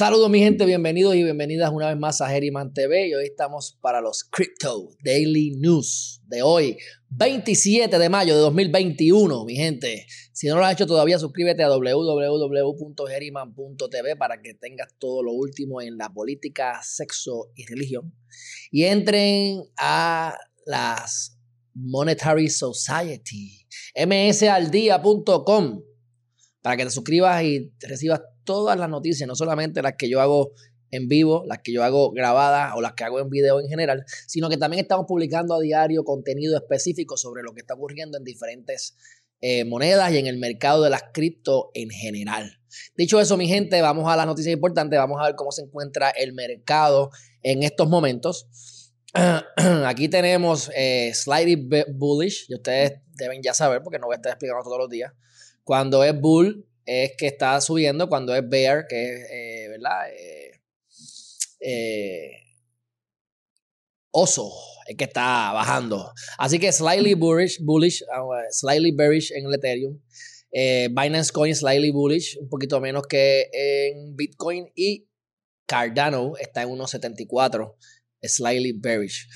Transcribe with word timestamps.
Saludos 0.00 0.30
mi 0.30 0.38
gente, 0.38 0.64
bienvenidos 0.64 1.14
y 1.14 1.22
bienvenidas 1.22 1.70
una 1.70 1.88
vez 1.88 1.98
más 1.98 2.22
a 2.22 2.34
Herriman 2.34 2.72
TV 2.72 3.08
y 3.08 3.14
hoy 3.14 3.26
estamos 3.26 3.76
para 3.82 4.00
los 4.00 4.24
Crypto 4.24 4.88
Daily 5.04 5.50
News 5.58 6.22
de 6.26 6.40
hoy, 6.40 6.78
27 7.10 7.98
de 7.98 8.08
mayo 8.08 8.34
de 8.34 8.40
2021, 8.40 9.44
mi 9.44 9.56
gente. 9.56 10.06
Si 10.32 10.46
no 10.46 10.56
lo 10.56 10.64
has 10.64 10.72
hecho 10.72 10.86
todavía, 10.86 11.18
suscríbete 11.18 11.62
a 11.64 11.68
www.herriman.tv 11.68 14.16
para 14.16 14.40
que 14.40 14.54
tengas 14.54 14.88
todo 14.98 15.22
lo 15.22 15.32
último 15.32 15.82
en 15.82 15.98
la 15.98 16.08
política, 16.08 16.80
sexo 16.82 17.50
y 17.54 17.66
religión. 17.66 18.14
Y 18.70 18.84
entren 18.84 19.64
a 19.76 20.34
las 20.64 21.36
Monetary 21.74 22.48
Society, 22.48 23.66
msaldía.com, 23.94 25.82
para 26.62 26.78
que 26.78 26.84
te 26.84 26.90
suscribas 26.90 27.44
y 27.44 27.70
recibas 27.82 28.22
todas 28.50 28.76
las 28.76 28.88
noticias, 28.88 29.28
no 29.28 29.36
solamente 29.36 29.80
las 29.80 29.94
que 29.96 30.08
yo 30.08 30.20
hago 30.20 30.50
en 30.90 31.06
vivo, 31.06 31.44
las 31.46 31.60
que 31.62 31.72
yo 31.72 31.84
hago 31.84 32.10
grabadas 32.10 32.72
o 32.74 32.80
las 32.80 32.94
que 32.94 33.04
hago 33.04 33.20
en 33.20 33.30
video 33.30 33.60
en 33.60 33.68
general, 33.68 34.04
sino 34.26 34.48
que 34.48 34.56
también 34.56 34.82
estamos 34.82 35.06
publicando 35.06 35.54
a 35.54 35.60
diario 35.60 36.02
contenido 36.02 36.56
específico 36.56 37.16
sobre 37.16 37.44
lo 37.44 37.54
que 37.54 37.60
está 37.60 37.74
ocurriendo 37.74 38.18
en 38.18 38.24
diferentes 38.24 38.96
eh, 39.40 39.64
monedas 39.64 40.12
y 40.12 40.18
en 40.18 40.26
el 40.26 40.38
mercado 40.38 40.82
de 40.82 40.90
las 40.90 41.04
cripto 41.12 41.70
en 41.74 41.90
general. 41.90 42.58
Dicho 42.96 43.20
eso, 43.20 43.36
mi 43.36 43.46
gente, 43.46 43.80
vamos 43.82 44.12
a 44.12 44.16
las 44.16 44.26
noticias 44.26 44.52
importantes, 44.52 44.98
vamos 44.98 45.20
a 45.20 45.26
ver 45.26 45.36
cómo 45.36 45.52
se 45.52 45.62
encuentra 45.62 46.10
el 46.10 46.32
mercado 46.32 47.10
en 47.44 47.62
estos 47.62 47.88
momentos. 47.88 48.48
Aquí 49.86 50.08
tenemos 50.08 50.72
eh, 50.74 51.12
slightly 51.14 51.68
bullish, 51.94 52.46
y 52.48 52.56
ustedes 52.56 53.00
deben 53.14 53.42
ya 53.44 53.54
saber 53.54 53.80
porque 53.84 54.00
no 54.00 54.06
voy 54.06 54.14
a 54.14 54.16
estar 54.16 54.32
explicando 54.32 54.64
todos 54.64 54.78
los 54.78 54.90
días. 54.90 55.12
Cuando 55.62 56.02
es 56.02 56.18
bull, 56.18 56.66
es 56.86 57.12
que 57.16 57.26
está 57.26 57.60
subiendo 57.60 58.08
cuando 58.08 58.34
es 58.34 58.48
bear, 58.48 58.86
que 58.88 59.14
es, 59.14 59.30
eh, 59.30 59.68
¿verdad? 59.68 60.10
Eh, 60.10 60.60
eh, 61.60 62.30
oso, 64.10 64.52
es 64.88 64.96
que 64.96 65.04
está 65.04 65.52
bajando. 65.52 66.12
Así 66.38 66.58
que 66.58 66.72
slightly 66.72 67.14
bullish, 67.14 67.58
bullish 67.62 68.02
ah, 68.12 68.42
slightly 68.50 68.92
bearish 68.92 69.32
en 69.32 69.46
el 69.46 69.54
Ethereum. 69.54 70.00
Binance 70.90 71.30
Coin 71.32 71.54
slightly 71.54 71.92
bullish, 71.92 72.36
un 72.40 72.48
poquito 72.48 72.80
menos 72.80 73.06
que 73.06 73.48
en 73.52 74.16
Bitcoin. 74.16 74.70
Y 74.74 75.06
Cardano 75.66 76.32
está 76.40 76.62
en 76.62 76.70
1.74, 76.70 77.76
slightly 78.22 78.72
bearish. 78.72 79.28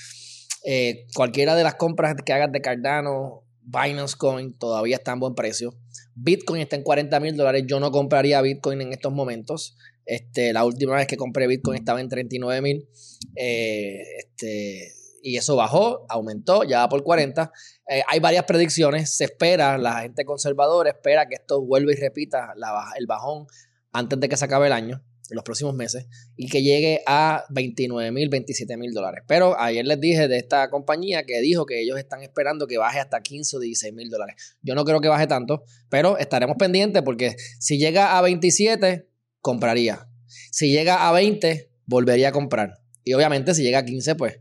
cualquiera 1.13 1.55
de 1.55 1.63
las 1.63 1.75
compras 1.75 2.15
que 2.25 2.33
hagas 2.33 2.51
de 2.51 2.59
Cardano, 2.59 3.45
Binance 3.61 4.17
Coin 4.17 4.57
todavía 4.57 4.97
está 4.97 5.13
en 5.13 5.21
buen 5.21 5.35
precio. 5.35 5.73
Bitcoin 6.15 6.61
está 6.61 6.75
en 6.75 6.83
40 6.83 7.19
mil 7.19 7.35
dólares. 7.35 7.63
Yo 7.67 7.79
no 7.79 7.91
compraría 7.91 8.41
Bitcoin 8.41 8.81
en 8.81 8.93
estos 8.93 9.13
momentos. 9.13 9.77
Este, 10.05 10.53
la 10.53 10.65
última 10.65 10.95
vez 10.95 11.07
que 11.07 11.17
compré 11.17 11.47
Bitcoin 11.47 11.77
estaba 11.77 12.01
en 12.01 12.09
39 12.09 12.61
mil. 12.61 12.89
Eh, 13.35 14.01
este, 14.17 14.93
y 15.21 15.37
eso 15.37 15.55
bajó, 15.55 16.05
aumentó, 16.09 16.63
ya 16.63 16.79
va 16.79 16.89
por 16.89 17.03
40. 17.03 17.51
Eh, 17.89 18.01
hay 18.07 18.19
varias 18.19 18.45
predicciones. 18.45 19.15
Se 19.15 19.25
espera, 19.25 19.77
la 19.77 20.01
gente 20.01 20.25
conservadora 20.25 20.89
espera 20.89 21.27
que 21.27 21.35
esto 21.35 21.61
vuelva 21.61 21.91
y 21.91 21.95
repita 21.95 22.53
el 22.97 23.05
bajón 23.07 23.47
antes 23.91 24.19
de 24.19 24.29
que 24.29 24.37
se 24.37 24.45
acabe 24.45 24.67
el 24.67 24.73
año 24.73 25.03
en 25.29 25.35
los 25.35 25.43
próximos 25.43 25.73
meses 25.73 26.07
y 26.35 26.47
que 26.47 26.61
llegue 26.61 27.01
a 27.05 27.45
29 27.49 28.11
mil, 28.11 28.29
27 28.29 28.77
mil 28.77 28.93
dólares. 28.93 29.23
Pero 29.27 29.59
ayer 29.59 29.85
les 29.85 29.99
dije 29.99 30.27
de 30.27 30.37
esta 30.37 30.69
compañía 30.69 31.23
que 31.23 31.39
dijo 31.41 31.65
que 31.65 31.81
ellos 31.81 31.97
están 31.97 32.21
esperando 32.21 32.67
que 32.67 32.77
baje 32.77 32.99
hasta 32.99 33.21
15 33.21 33.57
o 33.57 33.59
16 33.59 33.93
mil 33.93 34.09
dólares. 34.09 34.57
Yo 34.61 34.75
no 34.75 34.85
creo 34.85 35.01
que 35.01 35.07
baje 35.07 35.27
tanto, 35.27 35.63
pero 35.89 36.17
estaremos 36.17 36.57
pendientes 36.57 37.01
porque 37.03 37.35
si 37.59 37.77
llega 37.77 38.17
a 38.17 38.21
27, 38.21 39.07
compraría. 39.41 40.07
Si 40.51 40.69
llega 40.71 41.07
a 41.07 41.11
20, 41.11 41.71
volvería 41.85 42.29
a 42.29 42.31
comprar. 42.31 42.79
Y 43.03 43.13
obviamente 43.13 43.53
si 43.53 43.63
llega 43.63 43.79
a 43.79 43.85
15, 43.85 44.15
pues 44.15 44.39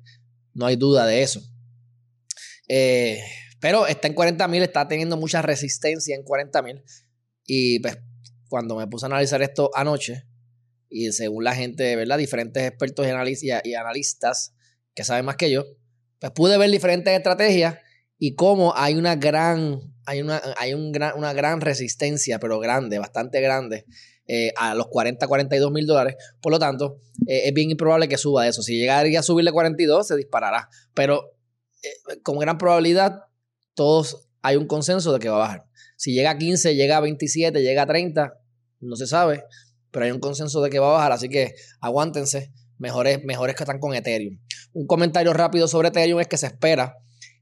no 0.52 0.66
hay 0.66 0.76
duda 0.76 1.06
de 1.06 1.22
eso. 1.22 1.40
Eh, 2.68 3.20
pero 3.60 3.86
está 3.86 4.08
en 4.08 4.14
40 4.14 4.46
mil, 4.48 4.62
está 4.62 4.86
teniendo 4.88 5.16
mucha 5.16 5.42
resistencia 5.42 6.14
en 6.14 6.22
40 6.22 6.62
mil. 6.62 6.82
Y 7.46 7.80
pues 7.80 7.98
cuando 8.48 8.76
me 8.76 8.86
puse 8.86 9.06
a 9.06 9.08
analizar 9.08 9.42
esto 9.42 9.70
anoche, 9.74 10.24
y 10.94 11.10
según 11.10 11.42
la 11.42 11.56
gente, 11.56 11.96
¿verdad? 11.96 12.18
Diferentes 12.18 12.62
expertos 12.62 13.04
y, 13.04 13.74
analistas 13.74 14.54
que 14.94 15.02
saben 15.02 15.24
más 15.24 15.34
que 15.34 15.50
yo, 15.50 15.64
pues 16.20 16.30
pude 16.30 16.56
ver 16.56 16.70
diferentes 16.70 17.12
estrategias 17.12 17.78
y 18.16 18.36
cómo 18.36 18.72
hay 18.76 18.94
una 18.94 19.16
gran, 19.16 19.80
hay 20.06 20.22
una, 20.22 20.40
hay 20.56 20.72
un 20.72 20.92
gran, 20.92 21.18
una 21.18 21.32
gran 21.32 21.60
resistencia, 21.60 22.38
pero 22.38 22.60
grande, 22.60 23.00
bastante 23.00 23.40
grande, 23.40 23.86
eh, 24.28 24.52
a 24.56 24.76
los 24.76 24.86
40, 24.86 25.26
42 25.26 25.72
mil 25.72 25.84
dólares. 25.84 26.14
Por 26.40 26.52
lo 26.52 26.60
tanto, 26.60 27.00
eh, 27.26 27.42
es 27.46 27.52
bien 27.52 27.72
improbable 27.72 28.06
que 28.06 28.16
suba 28.16 28.46
eso. 28.46 28.62
Si 28.62 28.78
llegaría 28.78 29.18
a 29.18 29.24
subirle 29.24 29.50
42, 29.50 30.06
se 30.06 30.16
disparará. 30.16 30.68
Pero 30.94 31.32
eh, 31.82 32.20
con 32.22 32.38
gran 32.38 32.56
probabilidad, 32.56 33.24
todos 33.74 34.28
hay 34.42 34.54
un 34.54 34.68
consenso 34.68 35.12
de 35.12 35.18
que 35.18 35.28
va 35.28 35.36
a 35.36 35.38
bajar. 35.40 35.66
Si 35.96 36.12
llega 36.12 36.30
a 36.30 36.38
15, 36.38 36.76
llega 36.76 36.98
a 36.98 37.00
27, 37.00 37.62
llega 37.62 37.82
a 37.82 37.86
30, 37.86 38.32
no 38.78 38.94
se 38.94 39.08
sabe 39.08 39.42
pero 39.94 40.06
hay 40.06 40.10
un 40.10 40.18
consenso 40.18 40.60
de 40.60 40.70
que 40.70 40.80
va 40.80 40.88
a 40.88 40.92
bajar, 40.94 41.12
así 41.12 41.28
que 41.28 41.54
aguántense, 41.80 42.50
mejores, 42.78 43.24
mejores 43.24 43.54
que 43.54 43.62
están 43.62 43.78
con 43.78 43.94
Ethereum. 43.94 44.40
Un 44.72 44.88
comentario 44.88 45.32
rápido 45.32 45.68
sobre 45.68 45.88
Ethereum 45.88 46.18
es 46.18 46.26
que 46.26 46.36
se 46.36 46.46
espera 46.46 46.96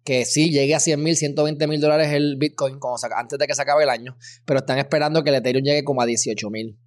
que 0.04 0.26
sí 0.26 0.50
llegue 0.50 0.74
a 0.74 0.80
100 0.80 1.02
mil, 1.02 1.16
120 1.16 1.66
mil 1.66 1.80
dólares 1.80 2.12
el 2.12 2.36
Bitcoin 2.36 2.78
antes 3.16 3.38
de 3.38 3.46
que 3.46 3.54
se 3.54 3.62
acabe 3.62 3.84
el 3.84 3.88
año, 3.88 4.18
pero 4.44 4.58
están 4.58 4.78
esperando 4.78 5.24
que 5.24 5.30
el 5.30 5.36
Ethereum 5.36 5.64
llegue 5.64 5.82
como 5.82 6.02
a 6.02 6.06
18 6.06 6.50
mil. 6.50 6.78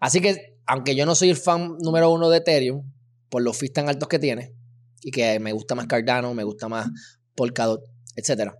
Así 0.00 0.20
que, 0.20 0.58
aunque 0.66 0.94
yo 0.94 1.06
no 1.06 1.14
soy 1.14 1.30
el 1.30 1.36
fan 1.36 1.78
número 1.78 2.10
uno 2.10 2.28
de 2.28 2.36
Ethereum, 2.36 2.82
por 3.30 3.40
los 3.40 3.56
fees 3.56 3.72
tan 3.72 3.88
altos 3.88 4.10
que 4.10 4.18
tiene, 4.18 4.52
y 5.00 5.12
que 5.12 5.40
me 5.40 5.52
gusta 5.52 5.74
más 5.74 5.86
Cardano, 5.86 6.34
me 6.34 6.44
gusta 6.44 6.68
más 6.68 6.88
Polkadot, 7.34 7.82
etc. 8.16 8.52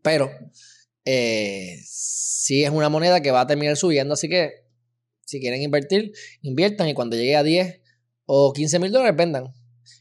Pero 0.00 0.30
eh, 1.04 1.78
sí 1.84 2.64
es 2.64 2.70
una 2.70 2.88
moneda 2.88 3.20
que 3.20 3.32
va 3.32 3.42
a 3.42 3.46
terminar 3.46 3.76
subiendo, 3.76 4.14
así 4.14 4.30
que 4.30 4.63
si 5.24 5.40
quieren 5.40 5.62
invertir, 5.62 6.12
inviertan 6.42 6.88
y 6.88 6.94
cuando 6.94 7.16
llegue 7.16 7.36
a 7.36 7.42
10 7.42 7.80
o 8.26 8.52
15 8.52 8.78
mil 8.78 8.92
dólares, 8.92 9.16
vendan. 9.16 9.52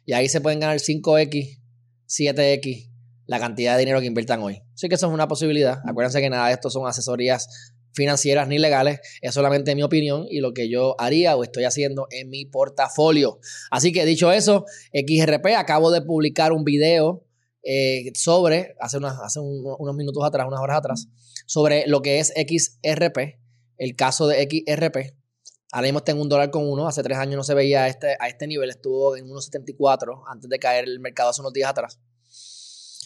Y 0.06 0.14
ahí 0.14 0.30
se 0.30 0.42
pueden 0.42 0.60
ganar 0.60 0.78
5X, 0.78 1.60
7X 2.08 2.90
la 3.26 3.40
cantidad 3.40 3.74
de 3.74 3.80
dinero 3.80 4.00
que 4.02 4.08
inviertan 4.08 4.42
hoy. 4.42 4.62
Así 4.74 4.90
que 4.90 4.96
eso 4.96 5.08
es 5.08 5.14
una 5.14 5.28
posibilidad. 5.28 5.80
Acuérdense 5.88 6.22
que 6.22 6.30
nada 6.30 6.48
de 6.48 6.54
esto 6.54 6.70
son 6.70 6.88
asesorías 6.88 7.74
financieras 7.94 8.48
ni 8.48 8.58
legales, 8.58 9.00
es 9.22 9.34
solamente 9.34 9.76
mi 9.76 9.84
opinión 9.84 10.26
y 10.30 10.40
lo 10.40 10.54
que 10.54 10.70
yo 10.70 10.96
haría 11.00 11.36
o 11.36 11.44
estoy 11.44 11.64
haciendo 11.66 12.08
en 12.10 12.30
mi 12.30 12.46
portafolio. 12.46 13.40
Así 13.72 13.92
que 13.92 14.06
dicho 14.06 14.32
eso, 14.32 14.66
XRP, 14.94 15.56
acabo 15.56 15.92
de 15.92 16.02
publicar 16.02 16.52
un 16.54 16.64
video 16.64 17.24
eh, 17.62 18.12
sobre, 18.16 18.76
hace, 18.80 18.98
hace 19.24 19.40
unos 19.40 19.96
minutos 19.96 20.24
atrás, 20.26 20.48
unas 20.48 20.60
horas 20.60 20.78
atrás, 20.80 21.08
sobre 21.46 21.86
lo 21.88 22.02
que 22.02 22.20
es 22.20 22.34
XRP, 22.36 23.40
el 23.78 23.96
caso 23.96 24.28
de 24.28 24.44
XRP. 24.44 25.14
Ahora 25.72 25.88
mismo 25.88 26.00
está 26.00 26.12
en 26.12 26.20
un 26.20 26.30
dólar 26.30 26.52
con 26.52 26.70
uno. 26.70 26.88
Hace 26.88 27.02
tres 27.02 27.18
años 27.18 27.36
no 27.36 27.44
se 27.44 27.54
veía 27.56 27.84
a 27.84 27.88
este, 27.88 28.16
a 28.20 28.28
este 28.28 28.46
nivel. 28.46 28.70
Estuvo 28.70 29.16
en 29.18 29.28
1.74 29.28 30.24
antes 30.28 30.50
de 30.50 30.60
caer 30.60 30.86
el 30.86 31.00
mercado 31.00 31.32
hace 31.32 31.42
unos 31.42 31.54
días 31.54 31.70
atrás. 31.70 32.00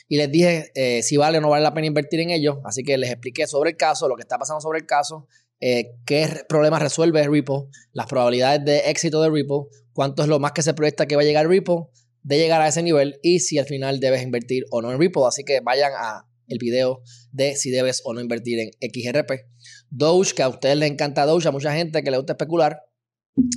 Y 0.10 0.18
les 0.18 0.32
dije 0.32 0.72
eh, 0.76 1.04
si 1.04 1.18
vale 1.18 1.38
o 1.38 1.42
no 1.42 1.50
vale 1.50 1.64
la 1.64 1.74
pena 1.74 1.88
invertir 1.88 2.20
en 2.20 2.30
ello. 2.30 2.62
Así 2.66 2.84
que 2.84 2.98
les 2.98 3.10
expliqué 3.10 3.48
sobre 3.48 3.72
el 3.72 3.78
caso, 3.78 4.08
lo 4.08 4.16
que 4.16 4.22
está 4.22 4.38
pasando 4.38 4.62
sobre 4.62 4.80
el 4.80 4.86
caso, 4.86 5.28
eh, 5.60 5.96
qué 6.06 6.46
problemas 6.48 6.82
resuelve 6.82 7.28
Ripple, 7.28 7.68
las 7.94 8.06
probabilidades 8.06 8.64
de 8.64 8.90
éxito 8.90 9.22
de 9.22 9.30
Ripple, 9.30 9.68
cuánto 9.94 10.24
es 10.24 10.30
lo 10.30 10.40
más 10.40 10.52
que 10.52 10.62
se 10.62 10.74
proyecta 10.74 11.08
que 11.08 11.16
va 11.16 11.24
a 11.24 11.26
llegar 11.26 11.48
Ripple 11.48 11.88
de 12.24 12.38
llegar 12.38 12.62
a 12.62 12.68
ese 12.68 12.84
nivel 12.84 13.20
y 13.24 13.40
si 13.40 13.58
al 13.58 13.66
final 13.66 14.02
debes 14.02 14.22
invertir 14.22 14.66
o 14.70 14.82
no 14.82 14.92
en 14.92 15.00
Ripple. 15.00 15.24
Así 15.26 15.44
que 15.44 15.62
vayan 15.62 15.94
a 15.96 16.27
el 16.48 16.58
video 16.60 17.02
de 17.32 17.56
si 17.56 17.70
debes 17.70 18.02
o 18.06 18.14
no 18.14 18.22
invertir 18.22 18.60
en 18.60 18.72
XRP. 18.82 19.32
Doge, 19.90 20.34
que 20.36 20.44
a 20.44 20.50
ustedes 20.50 20.78
les 20.78 20.92
encanta 20.92 21.26
Doge, 21.26 21.48
a 21.48 21.52
mucha 21.52 21.74
gente 21.74 22.04
que 22.04 22.12
le 22.12 22.18
gusta 22.18 22.34
especular, 22.34 22.82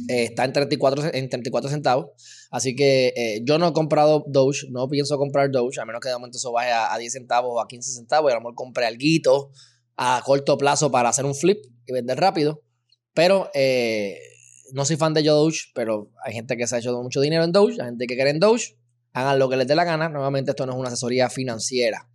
eh, 0.08 0.24
está 0.24 0.44
en 0.44 0.52
34, 0.52 1.14
en 1.14 1.28
34 1.28 1.70
centavos. 1.70 2.06
Así 2.50 2.76
que 2.76 3.12
eh, 3.16 3.40
yo 3.44 3.58
no 3.58 3.68
he 3.68 3.72
comprado 3.72 4.24
Doge, 4.26 4.66
no 4.70 4.88
pienso 4.88 5.16
comprar 5.16 5.50
Doge, 5.50 5.80
a 5.80 5.84
menos 5.84 6.00
que 6.00 6.08
de 6.08 6.14
momento 6.14 6.36
eso 6.36 6.52
vaya 6.52 6.92
a, 6.92 6.98
10 6.98 7.12
centavos 7.12 7.50
o 7.54 7.60
a 7.60 7.66
15 7.66 7.92
centavos. 7.92 8.30
Y 8.30 8.32
a 8.32 8.34
lo 8.36 8.40
mejor 8.40 8.54
compré 8.54 8.86
algo 8.86 9.52
a 9.96 10.22
corto 10.24 10.58
plazo 10.58 10.90
para 10.90 11.08
hacer 11.08 11.24
un 11.24 11.34
flip 11.34 11.64
y 11.86 11.92
vender 11.92 12.18
rápido. 12.18 12.62
Pero 13.14 13.50
eh, 13.54 14.18
no 14.72 14.84
soy 14.84 14.96
fan 14.96 15.14
de 15.14 15.22
Doge, 15.22 15.70
pero 15.74 16.10
hay 16.24 16.34
gente 16.34 16.56
que 16.56 16.66
se 16.66 16.76
ha 16.76 16.78
hecho 16.78 16.92
mucho 17.02 17.20
dinero 17.20 17.44
en 17.44 17.52
Doge, 17.52 17.80
hay 17.80 17.88
gente 17.88 18.06
que 18.06 18.14
quiere 18.14 18.30
en 18.30 18.40
Doge. 18.40 18.76
Hagan 19.12 19.38
lo 19.38 19.48
que 19.48 19.56
les 19.56 19.66
dé 19.66 19.74
la 19.74 19.84
gana. 19.84 20.08
Nuevamente, 20.08 20.52
esto 20.52 20.66
no 20.66 20.72
es 20.72 20.78
una 20.78 20.88
asesoría 20.88 21.28
financiera. 21.30 22.08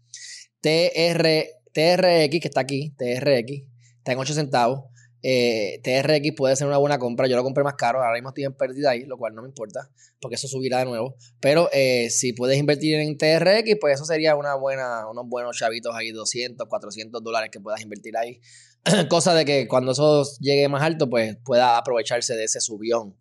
TR, 0.66 1.46
TRX, 1.74 2.40
que 2.42 2.48
está 2.48 2.62
aquí, 2.62 2.92
TRX, 2.98 3.68
está 4.00 4.14
en 4.14 4.18
8 4.18 4.34
centavos. 4.34 4.86
eh, 5.22 5.80
TRX 5.84 6.36
puede 6.36 6.56
ser 6.56 6.66
una 6.66 6.78
buena 6.78 6.98
compra. 6.98 7.28
Yo 7.28 7.36
lo 7.36 7.44
compré 7.44 7.64
más 7.64 7.76
caro, 7.76 8.00
ahora 8.00 8.14
mismo 8.14 8.30
estoy 8.30 8.46
en 8.46 8.54
pérdida 8.54 8.90
ahí, 8.92 9.06
lo 9.06 9.18
cual 9.18 9.36
no 9.36 9.44
me 9.44 9.48
importa, 9.48 9.92
porque 10.20 10.36
eso 10.36 10.48
subirá 10.48 10.80
de 10.80 10.86
nuevo. 10.86 11.16
Pero 11.40 11.70
eh, 11.72 12.10
si 12.10 12.34
puedes 12.34 12.58
invertir 12.58 12.96
en 12.96 13.16
TRX, 13.16 13.78
pues 13.80 13.96
eso 13.96 14.06
sería 14.06 14.36
una 14.36 14.56
buena, 14.56 15.08
unos 15.08 15.26
buenos 15.28 15.56
chavitos 15.56 15.94
ahí, 15.96 16.10
200, 16.12 16.68
400 16.68 17.24
dólares 17.24 17.52
que 17.52 17.60
puedas 17.60 17.82
invertir 17.82 18.18
ahí. 18.18 18.40
Cosa 19.10 19.36
de 19.36 19.46
que 19.46 19.68
cuando 19.68 19.92
eso 19.92 20.24
llegue 20.40 20.68
más 20.68 20.82
alto, 20.82 21.10
pues 21.10 21.38
pueda 21.46 21.78
aprovecharse 21.78 22.36
de 22.36 22.44
ese 22.44 22.60
subión. 22.60 23.16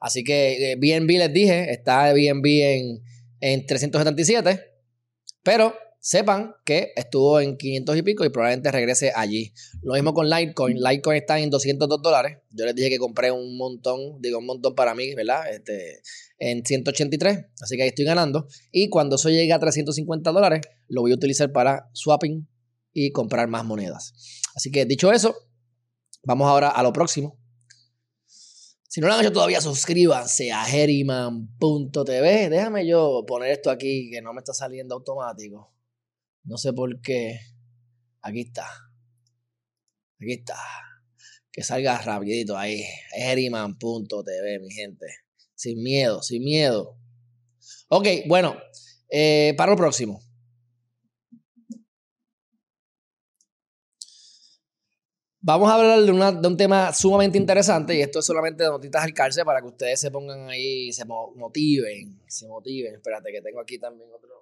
Así 0.00 0.24
que 0.24 0.76
BNB 0.78 1.18
les 1.18 1.32
dije, 1.34 1.70
está 1.70 2.12
BNB 2.14 2.46
en, 2.46 3.02
en 3.40 3.66
377, 3.66 4.72
pero 5.42 5.74
sepan 6.00 6.54
que 6.64 6.92
estuvo 6.96 7.40
en 7.40 7.56
500 7.56 7.96
y 7.96 8.02
pico 8.02 8.24
y 8.24 8.30
probablemente 8.30 8.70
regrese 8.70 9.12
allí. 9.14 9.52
Lo 9.82 9.94
mismo 9.94 10.14
con 10.14 10.28
Litecoin. 10.28 10.78
Litecoin 10.78 11.18
está 11.18 11.38
en 11.38 11.50
202 11.50 12.02
dólares. 12.02 12.38
Yo 12.50 12.64
les 12.64 12.74
dije 12.74 12.90
que 12.90 12.98
compré 12.98 13.30
un 13.30 13.56
montón, 13.56 14.20
digo 14.20 14.38
un 14.38 14.46
montón 14.46 14.74
para 14.74 14.94
mí, 14.94 15.14
¿verdad? 15.14 15.52
Este, 15.52 16.00
en 16.38 16.64
183. 16.64 17.46
Así 17.60 17.76
que 17.76 17.82
ahí 17.82 17.88
estoy 17.88 18.04
ganando. 18.04 18.46
Y 18.70 18.88
cuando 18.88 19.16
eso 19.16 19.28
llegue 19.28 19.52
a 19.52 19.58
350 19.58 20.30
dólares, 20.30 20.60
lo 20.88 21.02
voy 21.02 21.12
a 21.12 21.14
utilizar 21.14 21.52
para 21.52 21.88
swapping 21.92 22.48
y 22.92 23.10
comprar 23.10 23.48
más 23.48 23.64
monedas. 23.64 24.14
Así 24.54 24.70
que 24.70 24.84
dicho 24.86 25.12
eso, 25.12 25.36
vamos 26.24 26.48
ahora 26.48 26.68
a 26.68 26.82
lo 26.82 26.92
próximo. 26.92 27.38
Si 28.88 29.02
no 29.02 29.06
lo 29.06 29.14
han 29.14 29.20
hecho 29.20 29.32
todavía, 29.32 29.60
suscríbanse 29.60 30.50
a 30.50 30.66
Heriman.tv. 30.66 32.48
Déjame 32.48 32.86
yo 32.86 33.24
poner 33.26 33.50
esto 33.50 33.70
aquí 33.70 34.10
que 34.10 34.22
no 34.22 34.32
me 34.32 34.38
está 34.38 34.54
saliendo 34.54 34.94
automático. 34.94 35.77
No 36.44 36.56
sé 36.56 36.72
por 36.72 37.00
qué. 37.00 37.38
Aquí 38.22 38.40
está. 38.40 38.66
Aquí 40.20 40.32
está. 40.32 40.56
Que 41.52 41.62
salga 41.62 41.98
rapidito 41.98 42.56
ahí. 42.56 42.84
Heriman.tv, 43.14 44.58
mi 44.60 44.70
gente. 44.70 45.06
Sin 45.54 45.82
miedo, 45.82 46.22
sin 46.22 46.44
miedo. 46.44 46.98
Ok, 47.88 48.06
bueno. 48.26 48.56
Eh, 49.10 49.54
para 49.56 49.72
lo 49.72 49.76
próximo. 49.76 50.20
Vamos 55.40 55.70
a 55.70 55.76
hablar 55.76 56.00
de, 56.00 56.40
de, 56.42 56.48
un 56.48 56.56
tema 56.58 56.92
sumamente 56.92 57.38
interesante 57.38 57.94
y 57.94 58.02
esto 58.02 58.18
es 58.18 58.26
solamente 58.26 58.64
de 58.64 58.68
notitas 58.68 59.02
al 59.02 59.14
cárcel 59.14 59.46
para 59.46 59.62
que 59.62 59.68
ustedes 59.68 59.98
se 59.98 60.10
pongan 60.10 60.50
ahí, 60.50 60.92
se 60.92 61.06
motiven, 61.06 62.20
se 62.26 62.46
motiven. 62.46 62.96
Espérate 62.96 63.32
que 63.32 63.40
tengo 63.40 63.60
aquí 63.60 63.78
también 63.78 64.10
otro. 64.12 64.37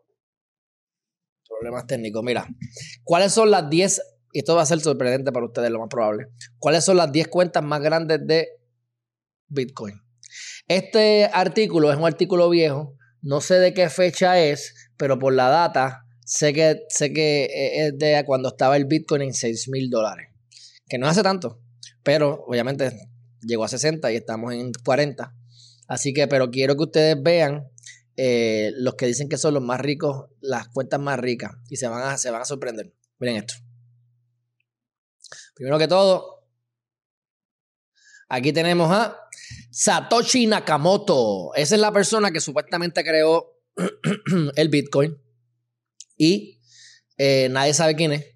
Problemas 1.48 1.87
técnicos. 1.87 2.22
Mira, 2.22 2.46
¿cuáles 3.04 3.32
son 3.32 3.50
las 3.50 3.69
10? 3.69 4.00
Y 4.32 4.40
esto 4.40 4.54
va 4.54 4.62
a 4.62 4.66
ser 4.66 4.81
sorprendente 4.81 5.32
para 5.32 5.46
ustedes, 5.46 5.70
lo 5.70 5.78
más 5.78 5.88
probable. 5.88 6.28
¿Cuáles 6.58 6.84
son 6.84 6.96
las 6.96 7.10
10 7.10 7.28
cuentas 7.28 7.62
más 7.62 7.81
grandes 7.81 8.20
de 8.26 8.48
Bitcoin? 9.48 10.00
Este 10.69 11.31
artículo 11.32 11.90
es 11.93 11.98
un 11.98 12.04
artículo 12.04 12.50
viejo. 12.50 12.96
No 13.22 13.40
sé 13.40 13.54
de 13.54 13.72
qué 13.72 13.88
fecha 13.88 14.38
es, 14.38 14.90
pero 14.96 15.19
por 15.19 15.32
la 15.32 15.48
data 15.48 16.04
sé 16.25 16.52
que, 16.52 16.82
sé 16.88 17.12
que 17.12 17.49
es 17.52 17.96
de 17.99 18.22
cuando 18.26 18.49
estaba 18.49 18.76
el 18.76 18.84
Bitcoin 18.84 19.22
en 19.22 19.32
6 19.32 19.69
mil 19.69 19.88
dólares. 19.88 20.28
Que 20.88 20.99
no 20.99 21.08
hace 21.08 21.22
tanto, 21.22 21.60
pero 22.02 22.44
obviamente 22.46 22.92
llegó 23.40 23.64
a 23.64 23.69
60 23.69 24.12
y 24.12 24.16
estamos 24.16 24.52
en 24.52 24.72
40. 24.84 25.34
Así 25.88 26.12
que, 26.12 26.26
pero 26.26 26.50
quiero 26.50 26.76
que 26.76 26.82
ustedes 26.84 27.16
vean 27.22 27.69
eh, 28.16 28.72
los 28.76 28.94
que 28.94 29.06
dicen 29.06 29.28
que 29.28 29.36
son 29.36 29.54
los 29.54 29.62
más 29.62 29.80
ricos, 29.80 30.30
las 30.40 30.68
cuentas 30.68 31.00
más 31.00 31.18
ricas, 31.18 31.52
y 31.68 31.76
se 31.76 31.88
van 31.88 32.02
a, 32.02 32.16
se 32.18 32.30
van 32.30 32.42
a 32.42 32.46
sorprender. 32.46 32.92
Miren 33.18 33.36
esto. 33.36 33.54
Primero 35.54 35.78
que 35.78 35.88
todo, 35.88 36.46
aquí 38.28 38.52
tenemos 38.52 38.90
a 38.90 39.18
Satoshi 39.70 40.46
Nakamoto. 40.46 41.54
Esa 41.54 41.74
es 41.74 41.80
la 41.80 41.92
persona 41.92 42.30
que 42.30 42.40
supuestamente 42.40 43.04
creó 43.04 43.58
el 44.56 44.68
Bitcoin 44.68 45.20
y 46.16 46.60
eh, 47.18 47.48
nadie 47.50 47.74
sabe 47.74 47.96
quién 47.96 48.12
es. 48.12 48.34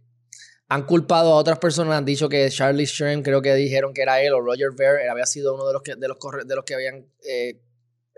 Han 0.68 0.86
culpado 0.86 1.32
a 1.32 1.36
otras 1.36 1.58
personas, 1.58 1.98
han 1.98 2.04
dicho 2.04 2.28
que 2.28 2.48
Charlie 2.48 2.86
Stern 2.86 3.22
creo 3.22 3.42
que 3.42 3.54
dijeron 3.54 3.92
que 3.92 4.02
era 4.02 4.22
él 4.22 4.32
o 4.32 4.40
Roger 4.40 4.70
Ver 4.76 5.08
había 5.08 5.26
sido 5.26 5.54
uno 5.54 5.66
de 5.66 5.72
los 5.72 5.82
que, 5.82 5.96
de 5.96 6.06
los, 6.06 6.16
de 6.46 6.54
los 6.54 6.64
que 6.64 6.74
habían 6.74 7.06
eh, 7.28 7.60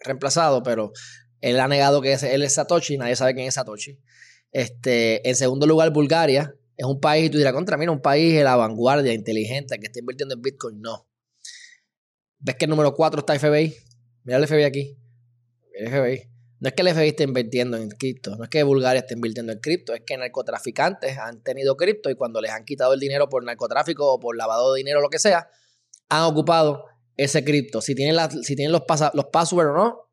reemplazado, 0.04 0.62
pero 0.62 0.92
él 1.42 1.60
ha 1.60 1.68
negado 1.68 2.00
que 2.00 2.14
él 2.14 2.42
es 2.42 2.54
Satoshi, 2.54 2.96
nadie 2.96 3.16
sabe 3.16 3.34
quién 3.34 3.48
es 3.48 3.54
Satoshi. 3.54 3.98
Este, 4.52 5.28
en 5.28 5.34
segundo 5.34 5.66
lugar, 5.66 5.90
Bulgaria. 5.90 6.54
Es 6.76 6.86
un 6.86 7.00
país, 7.00 7.26
y 7.26 7.30
tú 7.30 7.38
dirás, 7.38 7.52
contra, 7.52 7.76
mira, 7.76 7.92
un 7.92 8.00
país 8.00 8.34
de 8.34 8.44
la 8.44 8.56
vanguardia, 8.56 9.12
inteligente, 9.12 9.78
que 9.78 9.86
está 9.86 9.98
invirtiendo 9.98 10.34
en 10.34 10.40
Bitcoin. 10.40 10.80
No. 10.80 11.06
¿Ves 12.38 12.56
que 12.56 12.64
el 12.64 12.70
número 12.70 12.94
4 12.94 13.20
está 13.20 13.38
FBI? 13.38 13.74
Mira 14.24 14.38
el 14.38 14.46
FBI 14.46 14.62
aquí. 14.62 14.96
El 15.74 15.88
FBI. 15.88 16.30
No 16.60 16.68
es 16.68 16.74
que 16.74 16.82
el 16.82 16.88
FBI 16.94 17.08
esté 17.08 17.24
invirtiendo 17.24 17.76
en 17.76 17.88
cripto, 17.90 18.36
no 18.36 18.44
es 18.44 18.50
que 18.50 18.62
Bulgaria 18.62 19.00
esté 19.00 19.14
invirtiendo 19.14 19.50
en 19.50 19.58
cripto, 19.58 19.94
es 19.94 20.02
que 20.06 20.16
narcotraficantes 20.16 21.18
han 21.18 21.42
tenido 21.42 21.76
cripto 21.76 22.08
y 22.08 22.14
cuando 22.14 22.40
les 22.40 22.52
han 22.52 22.64
quitado 22.64 22.94
el 22.94 23.00
dinero 23.00 23.28
por 23.28 23.42
narcotráfico 23.42 24.12
o 24.12 24.20
por 24.20 24.36
lavado 24.36 24.72
de 24.72 24.78
dinero 24.78 25.00
o 25.00 25.02
lo 25.02 25.08
que 25.08 25.18
sea, 25.18 25.48
han 26.08 26.22
ocupado 26.22 26.84
ese 27.16 27.42
cripto. 27.42 27.80
Si 27.80 27.96
tienen, 27.96 28.16
si 28.44 28.54
tienen 28.54 28.70
los, 28.70 28.82
los 29.12 29.24
passwords 29.32 29.70
o 29.70 29.74
no, 29.74 30.11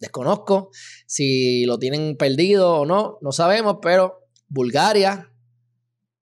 Desconozco 0.00 0.70
si 1.06 1.64
lo 1.64 1.78
tienen 1.78 2.16
perdido 2.16 2.80
o 2.80 2.86
no, 2.86 3.18
no 3.20 3.32
sabemos, 3.32 3.78
pero 3.82 4.28
Bulgaria 4.48 5.32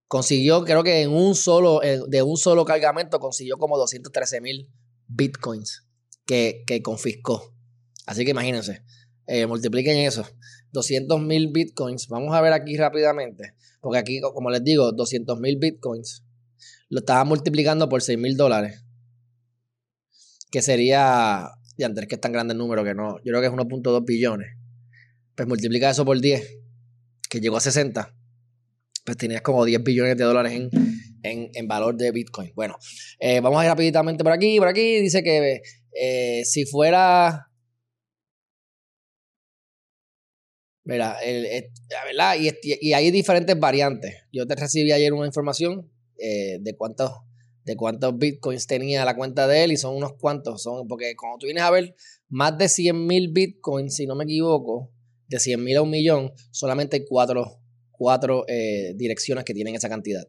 consiguió, 0.08 0.64
creo 0.64 0.82
que 0.82 1.02
en 1.02 1.11
un 1.11 1.34
solo, 1.34 1.81
de 1.81 2.23
un 2.23 2.37
solo 2.37 2.64
cargamento 2.64 3.19
consiguió 3.19 3.58
como 3.58 3.76
213 3.76 4.40
mil 4.40 4.70
bitcoins 5.08 5.87
que, 6.26 6.64
confiscó. 6.82 7.55
Así 8.06 8.25
que 8.25 8.31
imagínense, 8.31 8.82
eh, 9.26 9.46
multipliquen 9.46 9.99
eso. 9.99 10.26
200 10.73 11.20
mil 11.20 11.49
bitcoins. 11.49 12.08
Vamos 12.08 12.34
a 12.34 12.40
ver 12.40 12.52
aquí 12.52 12.76
rápidamente. 12.76 13.55
Porque 13.81 13.99
aquí, 13.99 14.20
como 14.20 14.50
les 14.50 14.62
digo, 14.62 14.93
200 14.93 15.38
mil 15.40 15.56
bitcoins 15.56 16.25
lo 16.88 17.00
estaba 17.00 17.25
multiplicando 17.25 17.88
por 17.88 18.02
6 18.02 18.19
mil 18.19 18.37
dólares. 18.37 18.84
Que 20.50 20.62
sería 20.62 21.50
y 21.76 21.84
antes 21.84 22.06
que 22.06 22.14
es 22.14 22.20
tan 22.20 22.32
grande 22.32 22.52
el 22.52 22.58
número 22.58 22.84
que 22.84 22.94
no, 22.94 23.19
yo 23.19 23.32
creo 23.32 23.40
que 23.40 23.46
es 23.49 23.52
1.2 23.52 24.05
billones. 24.05 24.49
Pues 25.35 25.47
multiplica 25.47 25.90
eso 25.90 26.04
por 26.04 26.21
10, 26.21 26.59
que 27.28 27.40
llegó 27.40 27.56
a 27.56 27.61
60, 27.61 28.14
pues 29.04 29.16
tenías 29.16 29.42
como 29.42 29.64
10 29.64 29.83
billones 29.85 30.16
de 30.16 30.25
dólares 30.25 30.71
en, 31.23 31.68
valor 31.68 31.97
de 31.97 32.11
Bitcoin. 32.12 32.52
Bueno, 32.54 32.76
eh, 33.18 33.40
vamos 33.40 33.61
a 33.61 33.64
ir 33.64 33.71
rápidamente 33.71 34.25
por 34.25 34.33
aquí, 34.33 34.59
por 34.59 34.68
aquí. 34.68 35.00
Dice 35.00 35.23
que 35.23 35.61
eh, 35.92 36.45
si 36.45 36.64
fuera... 36.64 37.47
Mira, 40.85 41.16
la 41.21 42.04
verdad, 42.04 42.37
y, 42.38 42.49
y, 42.62 42.92
hay 42.92 43.11
diferentes 43.11 43.59
variantes. 43.59 44.14
Yo 44.33 44.47
te 44.47 44.54
recibí 44.54 44.92
ayer 44.92 45.12
una 45.12 45.26
información 45.26 45.90
eh, 46.16 46.59
de 46.61 46.76
cuántos 46.76 47.11
de 47.66 47.76
cuántos 47.76 48.16
bitcoins 48.16 48.66
tenía 48.68 49.04
la 49.04 49.16
cuenta 49.16 49.49
de 49.49 49.64
él 49.64 49.73
y 49.73 49.76
son 49.76 49.96
unos 49.96 50.12
cuantos, 50.14 50.62
son, 50.62 50.87
porque 50.87 51.14
cuando 51.16 51.38
tú 51.38 51.46
vienes 51.46 51.64
a 51.64 51.70
ver 51.70 51.96
más 52.28 52.56
de 52.56 52.68
100 52.68 53.06
mil 53.06 53.28
bitcoins, 53.32 53.96
si 53.96 54.06
no 54.06 54.14
me 54.14 54.23
equivoco, 54.23 54.92
de 55.26 55.40
100 55.40 55.62
mil 55.62 55.76
a 55.76 55.82
un 55.82 55.90
millón, 55.90 56.32
solamente 56.52 56.96
hay 56.96 57.04
cuatro, 57.04 57.61
cuatro 57.90 58.44
eh, 58.46 58.94
direcciones 58.94 59.44
que 59.44 59.52
tienen 59.52 59.75
esa 59.75 59.88
cantidad. 59.88 60.23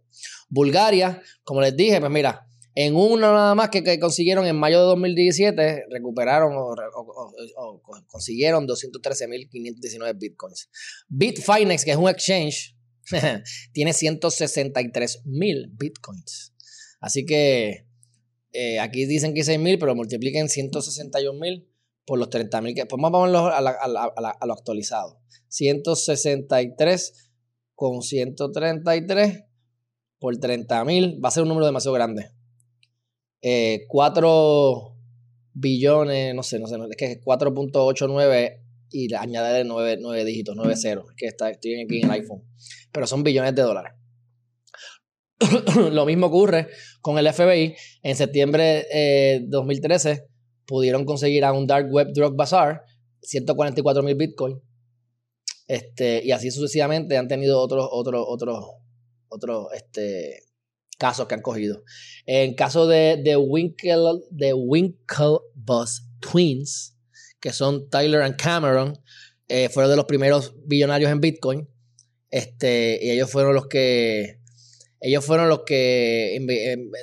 Bulgaria, 0.50 1.22
como 1.44 1.62
les 1.62 1.78
dije, 1.78 2.00
pues 2.00 2.12
mira, 2.12 2.48
en 2.74 2.96
una 2.96 3.32
nada 3.32 3.54
más 3.54 3.70
que, 3.70 4.00
consiguieron 4.00 4.48
en 4.48 4.56
mayo 4.56 4.80
de 4.80 4.86
2017, 4.86 5.86
recuperaron 5.92 6.54
o, 6.56 6.74
o 7.56 7.82
consiguieron 8.08 8.68
213.519 8.68 10.18
bitcoins. 10.18 10.70
Bitfinex, 11.08 11.86
que 11.86 11.92
es 11.92 11.98
un 11.98 12.10
exchange, 12.10 12.76
tiene 13.74 13.92
163.000 13.92 15.70
bitcoins. 15.78 16.54
Así 17.00 17.26
que 17.26 17.86
eh, 18.54 18.80
aquí 18.80 19.06
dicen 19.06 19.34
que 19.34 19.44
6 19.44 19.60
mil, 19.60 19.78
pero 19.78 19.96
multipliquen 19.96 20.50
161 20.50 21.40
mil 21.40 21.68
por 22.06 22.18
los 22.18 22.30
30 22.30 22.62
mil. 22.62 22.74
Pues 22.76 23.02
vamos 23.02 23.30
a, 23.36 23.58
a, 23.58 24.46
lo 24.46 24.54
actualizado. 24.54 25.20
163 25.50 27.32
con 27.76 28.02
133 28.02 29.44
por 30.20 30.38
30 30.38 30.86
mil 30.86 31.24
va 31.24 31.30
a 31.30 31.32
ser 31.32 31.44
un 31.44 31.50
número 31.50 31.66
demasiado 31.66 31.94
grande. 31.94 32.32
4 33.88 34.94
eh, 34.94 34.98
billones, 35.54 36.36
no 36.36 36.44
sé, 36.44 36.60
no 36.60 36.68
sé, 36.68 36.76
es 36.90 36.98
que 36.98 37.22
4.89 37.22 38.64
y 38.90 39.14
añadirle 39.14 39.66
9, 39.66 39.98
9 40.02 40.26
dígitos, 40.26 40.56
9 40.56 40.76
ceros, 40.76 41.06
que 41.16 41.28
está, 41.28 41.50
estoy 41.50 41.82
aquí 41.82 42.00
en 42.00 42.06
el 42.06 42.12
iPhone. 42.12 42.44
Pero 42.92 43.06
son 43.06 43.24
billones 43.24 43.54
de 43.54 43.62
dólares. 43.62 43.94
Lo 45.92 46.06
mismo 46.06 46.28
ocurre 46.28 46.68
con 47.02 47.18
el 47.18 47.32
FBI. 47.32 47.76
En 48.04 48.16
septiembre 48.16 48.86
de 48.92 49.46
2013 49.48 50.28
pudieron 50.66 51.06
conseguir 51.06 51.46
a 51.46 51.54
un 51.54 51.68
Dark 51.68 51.92
Web 51.92 52.10
Drug 52.14 52.36
Bazaar 52.36 52.84
144 53.22 54.04
mil 54.04 54.16
Bitcoin. 54.16 54.62
Este, 55.68 56.24
y 56.24 56.32
así 56.32 56.50
sucesivamente 56.50 57.18
han 57.18 57.28
tenido 57.28 57.60
otros, 57.60 57.88
otros, 57.92 58.26
otros, 58.28 58.66
otros 59.28 59.68
este, 59.74 60.44
casos 60.98 61.28
que 61.28 61.36
han 61.36 61.42
cogido. 61.42 61.84
En 62.26 62.56
caso 62.56 62.88
de, 62.88 63.22
de, 63.24 63.36
Winkle, 63.36 64.22
de 64.32 64.54
Winklevoss 64.54 66.08
Twins, 66.20 66.98
que 67.40 67.52
son 67.52 67.90
Tyler 67.90 68.22
and 68.22 68.38
Cameron, 68.38 68.98
eh, 69.50 69.70
fueron 69.70 69.92
de 69.92 69.98
los 69.98 70.06
primeros 70.06 70.56
billonarios 70.66 71.12
en 71.12 71.22
Bitcoin. 71.22 71.70
Este, 72.30 73.00
y 73.02 73.12
ellos 73.12 73.30
fueron 73.30 73.54
los 73.54 73.68
que 73.68 74.37
ellos 75.00 75.24
fueron 75.24 75.48
los 75.48 75.62
que 75.66 76.36
em, 76.36 76.48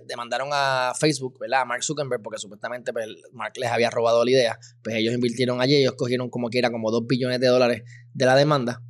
demandaron 0.06 0.48
a 0.52 0.92
Facebook, 0.98 1.38
¿verdad? 1.38 1.62
A 1.62 1.64
Mark 1.64 1.84
Zuckerberg, 1.84 2.22
porque 2.22 2.38
supuestamente 2.38 2.92
pues, 2.92 3.06
Mark 3.32 3.52
les 3.56 3.70
había 3.70 3.90
robado 3.90 4.24
la 4.24 4.30
idea. 4.30 4.58
Pues 4.82 4.96
ellos 4.96 5.14
invirtieron 5.14 5.60
allí, 5.60 5.76
ellos 5.76 5.94
cogieron 5.96 6.28
como 6.28 6.50
que 6.50 6.58
era 6.58 6.70
como 6.70 6.90
2 6.90 7.06
billones 7.06 7.40
de 7.40 7.46
dólares 7.46 7.82
de 8.12 8.26
la 8.26 8.36
demanda. 8.36 8.82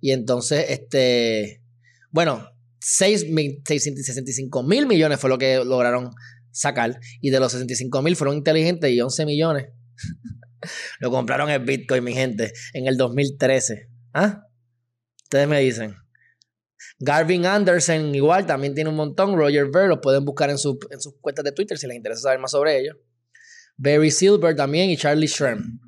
Y 0.00 0.12
entonces, 0.12 0.66
este, 0.68 1.62
bueno, 2.10 2.48
6, 2.80 3.26
65 3.66 4.62
mil 4.62 4.86
millones 4.86 5.20
fue 5.20 5.30
lo 5.30 5.38
que 5.38 5.64
lograron 5.64 6.10
sacar. 6.50 6.98
Y 7.20 7.30
de 7.30 7.40
los 7.40 7.52
65 7.52 8.02
mil 8.02 8.16
fueron 8.16 8.36
inteligentes 8.36 8.90
y 8.90 9.00
11 9.00 9.26
millones 9.26 9.66
lo 11.00 11.10
compraron 11.10 11.50
en 11.50 11.64
Bitcoin, 11.64 12.04
mi 12.04 12.12
gente, 12.12 12.52
en 12.72 12.86
el 12.86 12.96
2013. 12.96 13.88
¿Ah? 14.12 14.42
Ustedes 15.22 15.48
me 15.48 15.60
dicen. 15.60 15.94
Garvin 16.98 17.46
Anderson 17.46 18.14
igual 18.14 18.46
también 18.46 18.74
tiene 18.74 18.90
un 18.90 18.96
montón. 18.96 19.36
Roger 19.36 19.70
Ver 19.70 19.88
lo 19.88 20.00
pueden 20.00 20.24
buscar 20.24 20.50
en, 20.50 20.58
su, 20.58 20.78
en 20.90 21.00
sus 21.00 21.14
cuentas 21.20 21.44
de 21.44 21.52
Twitter 21.52 21.78
si 21.78 21.86
les 21.86 21.96
interesa 21.96 22.22
saber 22.22 22.38
más 22.38 22.50
sobre 22.50 22.78
ellos. 22.80 22.96
Barry 23.76 24.10
Silver 24.10 24.54
también 24.54 24.90
y 24.90 24.96
Charlie 24.96 25.26
Shrem. 25.26 25.80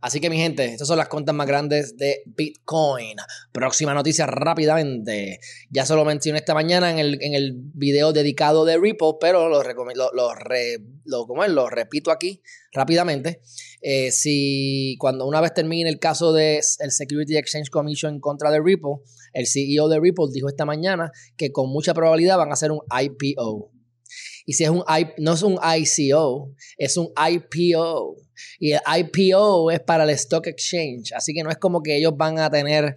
Así 0.00 0.20
que 0.20 0.30
mi 0.30 0.36
gente, 0.36 0.64
estas 0.64 0.86
son 0.86 0.98
las 0.98 1.08
cuentas 1.08 1.34
más 1.34 1.46
grandes 1.46 1.96
de 1.96 2.22
Bitcoin. 2.26 3.16
Próxima 3.50 3.92
noticia 3.92 4.24
rápidamente. 4.26 5.40
Ya 5.68 5.84
se 5.84 5.94
lo 5.94 6.04
mencioné 6.04 6.38
esta 6.38 6.54
mañana 6.54 6.90
en 6.90 6.98
el, 6.98 7.18
en 7.20 7.34
el 7.34 7.54
video 7.74 8.12
dedicado 8.12 8.64
de 8.64 8.78
Ripple, 8.78 9.14
pero 9.20 9.48
lo, 9.48 9.62
lo, 9.62 10.04
lo, 10.12 11.26
lo, 11.26 11.48
lo 11.48 11.70
repito 11.70 12.10
aquí 12.10 12.40
rápidamente. 12.72 13.40
Eh, 13.80 14.12
si 14.12 14.96
cuando 14.98 15.26
una 15.26 15.40
vez 15.40 15.54
termine 15.54 15.90
el 15.90 15.98
caso 15.98 16.32
del 16.32 16.60
el 16.78 16.92
Security 16.92 17.36
Exchange 17.36 17.70
Commission 17.70 18.14
en 18.14 18.20
contra 18.20 18.50
de 18.50 18.60
Ripple, 18.62 18.98
el 19.36 19.46
CEO 19.46 19.88
de 19.88 20.00
Ripple 20.00 20.26
dijo 20.32 20.48
esta 20.48 20.64
mañana 20.64 21.12
que 21.36 21.52
con 21.52 21.68
mucha 21.68 21.92
probabilidad 21.92 22.38
van 22.38 22.48
a 22.50 22.54
hacer 22.54 22.72
un 22.72 22.80
IPO. 22.90 23.70
Y 24.46 24.54
si 24.54 24.64
es 24.64 24.70
un 24.70 24.82
no 25.18 25.32
es 25.34 25.42
un 25.42 25.58
ICO, 25.62 26.54
es 26.78 26.96
un 26.96 27.08
IPO. 27.16 28.16
Y 28.58 28.72
el 28.72 28.80
IPO 28.98 29.70
es 29.70 29.80
para 29.80 30.04
el 30.04 30.10
Stock 30.10 30.46
Exchange. 30.46 31.12
Así 31.14 31.34
que 31.34 31.42
no 31.42 31.50
es 31.50 31.58
como 31.58 31.82
que 31.82 31.96
ellos 31.96 32.16
van 32.16 32.38
a 32.38 32.48
tener 32.48 32.96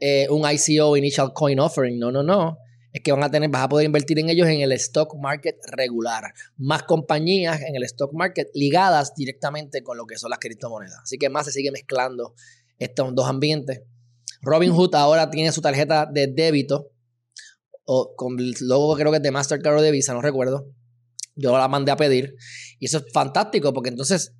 eh, 0.00 0.26
un 0.28 0.42
ICO, 0.50 0.96
Initial 0.96 1.32
Coin 1.32 1.60
Offering. 1.60 1.98
No, 1.98 2.10
no, 2.10 2.24
no. 2.24 2.58
Es 2.92 3.02
que 3.02 3.12
van 3.12 3.22
a 3.22 3.30
tener, 3.30 3.48
vas 3.50 3.62
a 3.62 3.68
poder 3.68 3.86
invertir 3.86 4.18
en 4.18 4.30
ellos 4.30 4.48
en 4.48 4.60
el 4.62 4.72
stock 4.72 5.14
market 5.20 5.56
regular. 5.70 6.32
Más 6.56 6.82
compañías 6.82 7.60
en 7.60 7.76
el 7.76 7.84
stock 7.84 8.12
market 8.12 8.48
ligadas 8.54 9.14
directamente 9.14 9.82
con 9.82 9.96
lo 9.98 10.06
que 10.06 10.16
son 10.16 10.30
las 10.30 10.40
criptomonedas. 10.40 10.98
Así 11.04 11.16
que 11.18 11.28
más 11.28 11.44
se 11.44 11.52
sigue 11.52 11.70
mezclando 11.70 12.34
estos 12.78 13.14
dos 13.14 13.28
ambientes. 13.28 13.82
Robinhood 14.42 14.94
ahora 14.94 15.30
tiene 15.30 15.52
su 15.52 15.60
tarjeta 15.60 16.06
de 16.06 16.26
débito 16.26 16.90
o 17.84 18.14
con 18.16 18.38
el 18.38 18.54
logo 18.60 18.96
creo 18.96 19.10
que 19.10 19.18
es 19.18 19.22
de 19.22 19.30
Mastercard 19.30 19.78
o 19.78 19.82
de 19.82 19.90
Visa, 19.90 20.12
no 20.12 20.20
recuerdo. 20.20 20.66
Yo 21.36 21.56
la 21.56 21.68
mandé 21.68 21.92
a 21.92 21.96
pedir. 21.96 22.34
Y 22.78 22.86
eso 22.86 22.98
es 22.98 23.04
fantástico 23.12 23.72
porque 23.72 23.90
entonces 23.90 24.34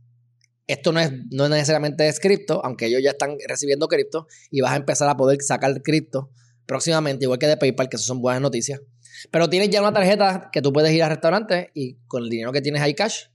esto 0.67 0.93
no 0.93 1.01
es, 1.01 1.13
no 1.31 1.45
es 1.45 1.51
necesariamente 1.51 2.09
es 2.09 2.19
cripto, 2.19 2.61
aunque 2.65 2.87
ellos 2.87 3.01
ya 3.03 3.11
están 3.11 3.37
recibiendo 3.47 3.89
cripto 3.89 4.27
y 4.51 4.61
vas 4.61 4.73
a 4.73 4.77
empezar 4.77 5.09
a 5.09 5.17
poder 5.17 5.41
sacar 5.43 5.81
cripto 5.83 6.31
próximamente, 6.67 7.25
igual 7.25 7.39
que 7.39 7.47
de 7.47 7.57
PayPal, 7.57 7.89
que 7.89 7.97
eso 7.97 8.07
son 8.07 8.21
buenas 8.21 8.43
noticias. 8.43 8.81
Pero 9.31 9.49
tienes 9.49 9.71
ya 9.71 9.81
una 9.81 9.93
tarjeta 9.93 10.51
que 10.53 10.61
tú 10.61 10.73
puedes 10.73 10.93
ir 10.93 11.03
al 11.03 11.11
restaurante 11.11 11.71
y 11.75 11.99
con 12.07 12.25
el 12.25 12.29
dinero 12.29 12.53
que 12.53 12.61
tienes 12.61 12.83
ahí 12.83 12.95
cash, 12.95 13.27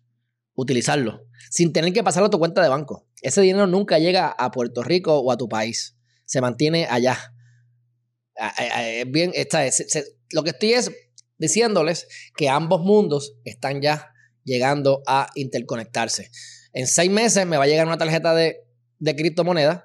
utilizarlo, 0.54 1.26
sin 1.50 1.72
tener 1.72 1.94
que 1.94 2.04
pasarlo 2.04 2.28
a 2.28 2.30
tu 2.30 2.40
cuenta 2.40 2.62
de 2.62 2.68
banco. 2.68 3.08
Ese 3.22 3.42
dinero 3.42 3.68
nunca 3.68 3.98
llega 4.00 4.28
a 4.28 4.52
Puerto 4.52 4.84
Rico 4.84 5.18
o 5.20 5.32
a 5.32 5.38
tu 5.38 5.48
país, 5.48 5.98
se 6.32 6.40
mantiene 6.40 6.88
allá. 6.90 7.18
Bien, 9.08 9.32
está, 9.34 9.66
lo 10.32 10.44
que 10.44 10.52
estoy 10.52 10.74
es 10.74 10.90
diciéndoles 11.38 12.08
que 12.38 12.48
ambos 12.48 12.82
mundos 12.84 13.34
están 13.44 13.82
ya 13.82 14.14
llegando 14.46 15.04
a 15.08 15.30
interconectarse. 15.36 16.32
En 16.72 16.88
seis 16.88 17.12
meses 17.12 17.46
me 17.46 17.58
va 17.58 17.66
a 17.66 17.68
llegar 17.68 17.86
una 17.86 17.98
tarjeta 17.98 18.34
de, 18.34 18.64
de 19.00 19.16
criptomonedas 19.18 19.84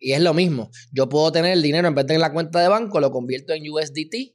y 0.00 0.14
es 0.14 0.20
lo 0.20 0.34
mismo. 0.34 0.68
Yo 0.90 1.08
puedo 1.08 1.30
tener 1.30 1.52
el 1.52 1.62
dinero 1.62 1.86
en 1.86 1.94
vez 1.94 2.06
de 2.08 2.14
en 2.14 2.22
la 2.22 2.32
cuenta 2.32 2.60
de 2.60 2.66
banco, 2.66 2.98
lo 2.98 3.12
convierto 3.12 3.52
en 3.52 3.62
USDT 3.70 4.34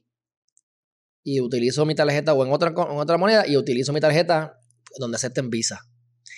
y 1.22 1.40
utilizo 1.42 1.84
mi 1.84 1.94
tarjeta 1.94 2.32
o 2.32 2.42
en 2.42 2.52
otra, 2.52 2.70
en 2.70 2.96
otra 2.96 3.18
moneda 3.18 3.46
y 3.46 3.58
utilizo 3.58 3.92
mi 3.92 4.00
tarjeta 4.00 4.58
donde 4.98 5.16
acepten 5.16 5.50
Visa. 5.50 5.78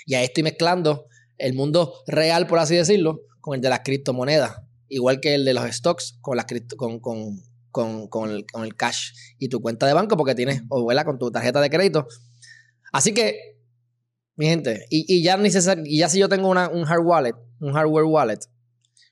Y 0.05 0.17
ahí 0.17 0.25
estoy 0.25 0.43
mezclando 0.43 1.07
el 1.39 1.55
mundo 1.55 1.95
real, 2.09 2.49
por 2.49 2.59
así 2.59 2.75
decirlo, 2.75 3.21
con 3.41 3.55
el 3.55 3.61
de 3.61 3.69
las 3.69 3.83
criptomonedas. 3.85 4.57
Igual 4.95 5.21
que 5.21 5.35
el 5.35 5.47
de 5.47 5.55
los 5.55 5.65
stocks 5.75 6.19
con, 6.21 6.37
las 6.37 6.45
con, 6.77 7.01
con, 7.01 7.41
con, 7.71 8.09
con, 8.09 8.31
el, 8.31 8.45
con 8.45 8.63
el 8.63 8.77
cash 8.77 9.13
y 9.39 9.49
tu 9.49 9.63
cuenta 9.63 9.87
de 9.87 9.95
banco 9.95 10.19
porque 10.19 10.35
tienes, 10.35 10.63
o 10.69 10.83
vuela 10.83 11.07
con 11.07 11.19
tu 11.19 11.31
tarjeta 11.31 11.63
de 11.63 11.71
crédito. 11.71 12.07
Así 12.93 13.15
que, 13.15 13.59
mi 14.37 14.47
gente, 14.47 14.85
y, 14.91 15.07
y 15.09 15.23
ya, 15.23 15.41
y 15.43 15.99
ya 15.99 16.09
si 16.11 16.19
yo 16.19 16.29
tengo 16.29 16.51
una, 16.51 16.69
un 16.69 16.87
hard 16.87 17.07
wallet, 17.07 17.35
un 17.61 17.73
hardware 17.73 18.05
wallet, 18.05 18.41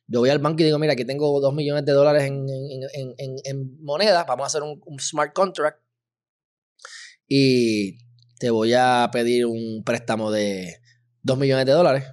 yo 0.06 0.20
voy 0.20 0.28
al 0.28 0.38
banco 0.38 0.60
y 0.60 0.66
digo, 0.66 0.78
mira, 0.78 0.92
aquí 0.92 1.06
tengo 1.06 1.40
dos 1.40 1.54
millones 1.54 1.86
de 1.86 1.92
dólares 1.92 2.24
en, 2.24 2.46
en, 2.46 3.14
en, 3.16 3.36
en 3.42 3.82
moneda, 3.82 4.24
vamos 4.24 4.44
a 4.44 4.46
hacer 4.48 4.62
un, 4.62 4.82
un, 4.84 4.98
smart 4.98 5.32
contract 5.32 5.80
y 7.26 7.96
te 8.38 8.50
voy 8.50 8.74
a 8.74 9.08
pedir 9.10 9.46
un 9.46 9.82
préstamo 9.82 10.30
de 10.30 10.76
dos 11.22 11.38
millones 11.38 11.64
de 11.64 11.72
dólares 11.72 12.04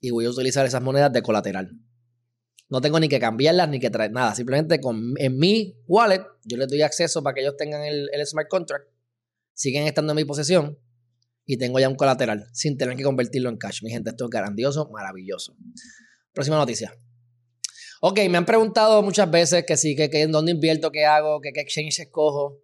y 0.00 0.12
voy 0.12 0.24
a 0.24 0.30
utilizar 0.30 0.64
esas 0.64 0.82
monedas 0.82 1.12
de 1.12 1.20
colateral. 1.20 1.72
No 2.70 2.80
tengo 2.80 3.00
ni 3.00 3.08
que 3.08 3.18
cambiarlas 3.18 3.68
ni 3.68 3.80
que 3.80 3.90
traer 3.90 4.12
nada. 4.12 4.34
Simplemente 4.34 4.80
con, 4.80 5.14
en 5.18 5.36
mi 5.36 5.76
wallet 5.88 6.22
yo 6.44 6.56
les 6.56 6.68
doy 6.68 6.82
acceso 6.82 7.20
para 7.22 7.34
que 7.34 7.40
ellos 7.40 7.56
tengan 7.56 7.82
el, 7.82 8.08
smart 8.24 8.48
contract. 8.48 8.88
Siguen 9.52 9.86
estando 9.86 10.12
en 10.12 10.16
mi 10.16 10.24
posesión. 10.24 10.78
Y 11.44 11.58
tengo 11.58 11.80
ya 11.80 11.88
un 11.88 11.96
colateral 11.96 12.46
sin 12.52 12.78
tener 12.78 12.96
que 12.96 13.02
convertirlo 13.02 13.48
en 13.48 13.56
cash. 13.56 13.82
Mi 13.82 13.90
gente, 13.90 14.10
esto 14.10 14.26
es 14.26 14.30
grandioso, 14.30 14.88
maravilloso. 14.92 15.56
Próxima 16.32 16.56
noticia. 16.56 16.94
Ok, 18.02 18.20
me 18.30 18.38
han 18.38 18.46
preguntado 18.46 19.02
muchas 19.02 19.28
veces 19.28 19.64
que 19.66 19.76
sí, 19.76 19.96
que, 19.96 20.08
que 20.08 20.22
en 20.22 20.30
dónde 20.30 20.52
invierto, 20.52 20.92
qué 20.92 21.04
hago, 21.04 21.40
que 21.40 21.52
qué 21.52 21.60
exchange 21.60 21.98
escojo. 21.98 22.62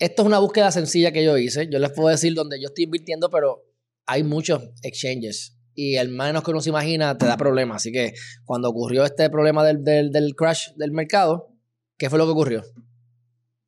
Esto 0.00 0.22
es 0.22 0.26
una 0.26 0.40
búsqueda 0.40 0.72
sencilla 0.72 1.12
que 1.12 1.22
yo 1.22 1.38
hice. 1.38 1.68
Yo 1.70 1.78
les 1.78 1.92
puedo 1.92 2.08
decir 2.08 2.34
dónde 2.34 2.60
yo 2.60 2.66
estoy 2.66 2.84
invirtiendo, 2.84 3.30
pero 3.30 3.64
hay 4.06 4.24
muchos 4.24 4.70
exchanges 4.82 5.57
y 5.80 5.94
el 5.94 6.08
menos 6.08 6.42
que 6.42 6.50
uno 6.50 6.60
se 6.60 6.70
imagina 6.70 7.16
te 7.16 7.24
da 7.24 7.36
problemas. 7.36 7.76
Así 7.76 7.92
que 7.92 8.12
cuando 8.44 8.68
ocurrió 8.68 9.04
este 9.04 9.30
problema 9.30 9.64
del, 9.64 9.84
del, 9.84 10.34
crash 10.34 10.70
del 10.74 10.90
mercado, 10.90 11.54
¿qué 11.96 12.10
fue 12.10 12.18
lo 12.18 12.24
que 12.24 12.32
ocurrió? 12.32 12.64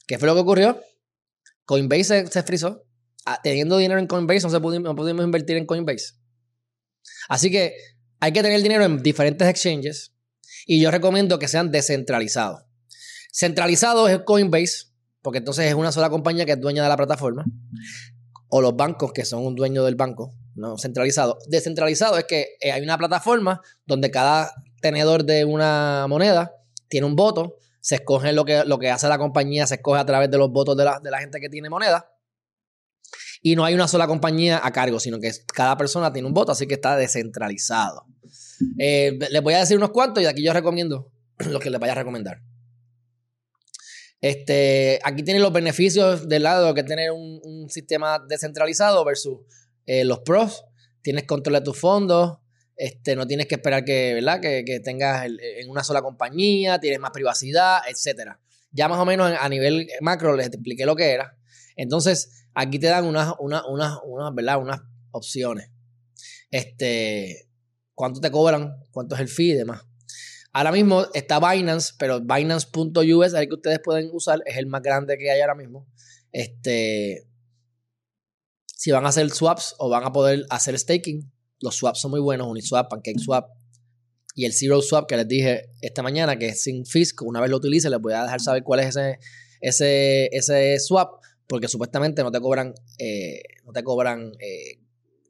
¿Qué 0.09 0.19
fue 0.19 0.26
lo 0.26 0.35
que 0.35 0.40
ocurrió? 0.40 0.81
Coinbase 1.64 2.02
se, 2.02 2.26
se 2.26 2.43
frizó. 2.43 2.83
Ah, 3.25 3.38
teniendo 3.40 3.79
dinero 3.79 4.00
en 4.00 4.09
Coinbase 4.09 4.40
no, 4.40 4.50
se 4.50 4.59
pudimos, 4.59 4.93
pudimos 4.97 5.25
invertir 5.25 5.57
en 5.57 5.67
Coinbase. 5.67 6.14
Así 7.29 7.49
que 7.49 7.75
hay 8.19 8.33
que 8.33 8.43
tener 8.43 8.61
dinero 8.61 8.85
en 8.85 9.00
diferentes 9.05 9.47
exchanges 9.47 10.12
y 10.67 10.83
yo 10.83 10.90
recomiendo 10.90 11.38
que 11.38 11.47
sean 11.47 11.71
descentralizados. 11.71 12.62
Centralizado 13.33 14.09
es 14.09 14.19
Coinbase, 14.25 14.87
porque 15.23 15.38
entonces 15.38 15.67
es 15.67 15.75
una 15.75 15.93
sola 15.93 16.11
compañía 16.11 16.45
que 16.45 16.52
es 16.52 16.61
dueña 16.61 16.83
de 16.83 16.88
la 16.88 16.97
plataforma, 16.97 17.45
o 18.49 18.61
los 18.61 18.75
bancos 18.75 19.12
que 19.12 19.25
son 19.25 19.47
un 19.47 19.55
dueño 19.55 19.85
del 19.85 19.95
banco, 19.95 20.35
no 20.61 20.79
centralizado. 20.79 21.38
Descentralizado 21.49 22.19
es 22.19 22.25
que 22.25 22.57
eh, 22.61 22.71
hay 22.71 22.83
una 22.83 22.99
plataforma 22.99 23.61
donde 23.87 24.11
cada 24.11 24.52
tenedor 24.81 25.25
de 25.25 25.45
una 25.45 26.07
moneda 26.09 26.52
tiene 26.88 27.07
un 27.07 27.17
voto, 27.17 27.57
se 27.81 27.97
escoge 27.97 28.33
lo 28.33 28.45
que, 28.45 28.64
lo 28.64 28.79
que 28.79 28.90
hace 28.90 29.09
la 29.09 29.19
compañía, 29.19 29.67
se 29.67 29.76
escoge 29.76 30.00
a 30.00 30.07
través 30.07 30.31
de 30.31 30.38
los 30.38 30.50
votos 30.50 30.76
de 30.76 30.85
la, 30.85 31.00
de 31.00 31.11
la 31.11 31.19
gente 31.19 31.40
que 31.40 31.49
tiene 31.49 31.71
moneda. 31.71 32.12
Y 33.43 33.57
no 33.57 33.64
hay 33.64 33.75
una 33.75 33.88
sola 33.88 34.07
compañía 34.07 34.61
a 34.62 34.71
cargo, 34.71 35.00
sino 35.00 35.19
que 35.19 35.33
cada 35.55 35.76
persona 35.79 36.12
tiene 36.12 36.29
un 36.29 36.35
voto, 36.35 36.52
así 36.52 36.67
que 36.67 36.75
está 36.75 36.97
descentralizado. 36.97 38.05
Eh, 38.79 39.19
les 39.31 39.43
voy 39.43 39.55
a 39.55 39.61
decir 39.61 39.79
unos 39.79 39.90
cuantos 39.90 40.23
y 40.23 40.26
aquí 40.26 40.45
yo 40.45 40.52
recomiendo 40.52 41.11
lo 41.50 41.59
que 41.59 41.71
les 41.71 41.81
vaya 41.81 41.93
a 41.93 41.97
recomendar. 41.97 42.43
Este, 44.21 44.99
aquí 45.02 45.23
tienen 45.23 45.43
los 45.43 45.52
beneficios 45.52 46.29
del 46.29 46.43
lado 46.43 46.75
que 46.75 46.83
tener 46.83 47.11
un, 47.11 47.40
un 47.43 47.71
sistema 47.71 48.19
descentralizado 48.29 49.02
versus 49.02 49.38
eh, 49.92 50.04
los 50.04 50.20
pros, 50.20 50.66
tienes 51.02 51.25
control 51.25 51.54
de 51.54 51.61
tus 51.62 51.76
fondos, 51.76 52.38
este, 52.76 53.16
no 53.16 53.26
tienes 53.26 53.49
que 53.49 53.56
esperar 53.56 53.85
que, 53.85 54.14
¿verdad? 54.14 54.40
que, 54.40 54.80
tengas 54.85 55.26
en 55.26 55.68
una 55.68 55.82
sola 55.82 56.00
compañía, 56.00 56.78
tienes 56.78 57.00
más 57.00 57.11
privacidad, 57.11 57.80
etc. 57.88 58.37
Ya 58.70 58.87
más 58.87 59.00
o 59.00 59.04
menos 59.04 59.32
a 59.37 59.49
nivel 59.49 59.88
macro 60.00 60.37
les 60.37 60.47
expliqué 60.47 60.87
lo 60.87 60.94
que 60.94 61.11
era. 61.11 61.37
Entonces, 61.75 62.47
aquí 62.54 62.78
te 62.78 62.87
dan 62.87 63.04
unas, 63.04 63.35
unas, 63.40 63.64
unas, 63.68 63.99
unas, 64.04 64.32
¿verdad? 64.32 64.62
unas 64.62 64.80
opciones. 65.11 65.73
Este, 66.52 67.49
¿Cuánto 67.97 68.20
te 68.20 68.30
cobran? 68.30 68.85
¿Cuánto 68.92 69.16
es 69.16 69.20
el 69.23 69.28
fee 69.28 69.50
y 69.50 69.54
demás? 69.54 69.82
Ahora 70.52 70.70
mismo 70.70 71.04
está 71.14 71.40
Binance, 71.40 71.94
pero 71.99 72.20
Binance.us, 72.20 73.35
el 73.35 73.49
que 73.49 73.54
ustedes 73.54 73.80
pueden 73.82 74.09
usar, 74.12 74.38
es 74.47 74.56
el 74.56 74.66
más 74.66 74.82
grande 74.82 75.18
que 75.18 75.32
hay 75.32 75.40
ahora 75.40 75.56
mismo. 75.56 75.88
Este, 76.30 77.26
si 78.80 78.92
van 78.92 79.04
a 79.04 79.10
hacer 79.10 79.28
swaps 79.28 79.75
o 79.76 79.90
van 79.90 80.04
a 80.04 80.10
poder 80.10 80.46
hacer 80.49 80.78
staking, 80.78 81.30
los 81.60 81.76
swaps 81.76 82.00
son 82.00 82.12
muy 82.12 82.20
buenos, 82.20 82.49
Uniswap, 82.49 82.88
PancakeSwap 82.88 83.50
y 84.34 84.46
el 84.46 84.54
Zero 84.54 84.80
Swap 84.80 85.06
que 85.06 85.18
les 85.18 85.28
dije 85.28 85.68
esta 85.82 86.02
mañana, 86.02 86.38
que 86.38 86.46
es 86.46 86.62
sin 86.62 86.87
fisco, 86.87 87.26
una 87.26 87.42
vez 87.42 87.50
lo 87.50 87.58
utilice, 87.58 87.90
les 87.90 88.00
voy 88.00 88.14
a 88.14 88.22
dejar 88.22 88.40
saber 88.40 88.62
cuál 88.62 88.80
es 88.80 88.96
ese, 88.96 89.18
ese, 89.60 90.30
ese 90.32 90.80
swap, 90.80 91.20
porque 91.46 91.68
supuestamente 91.68 92.22
no 92.22 92.30
te 92.30 92.40
cobran, 92.40 92.72
eh, 92.96 93.42
no 93.66 93.72
te 93.72 93.82
cobran 93.82 94.32
eh, 94.40 94.80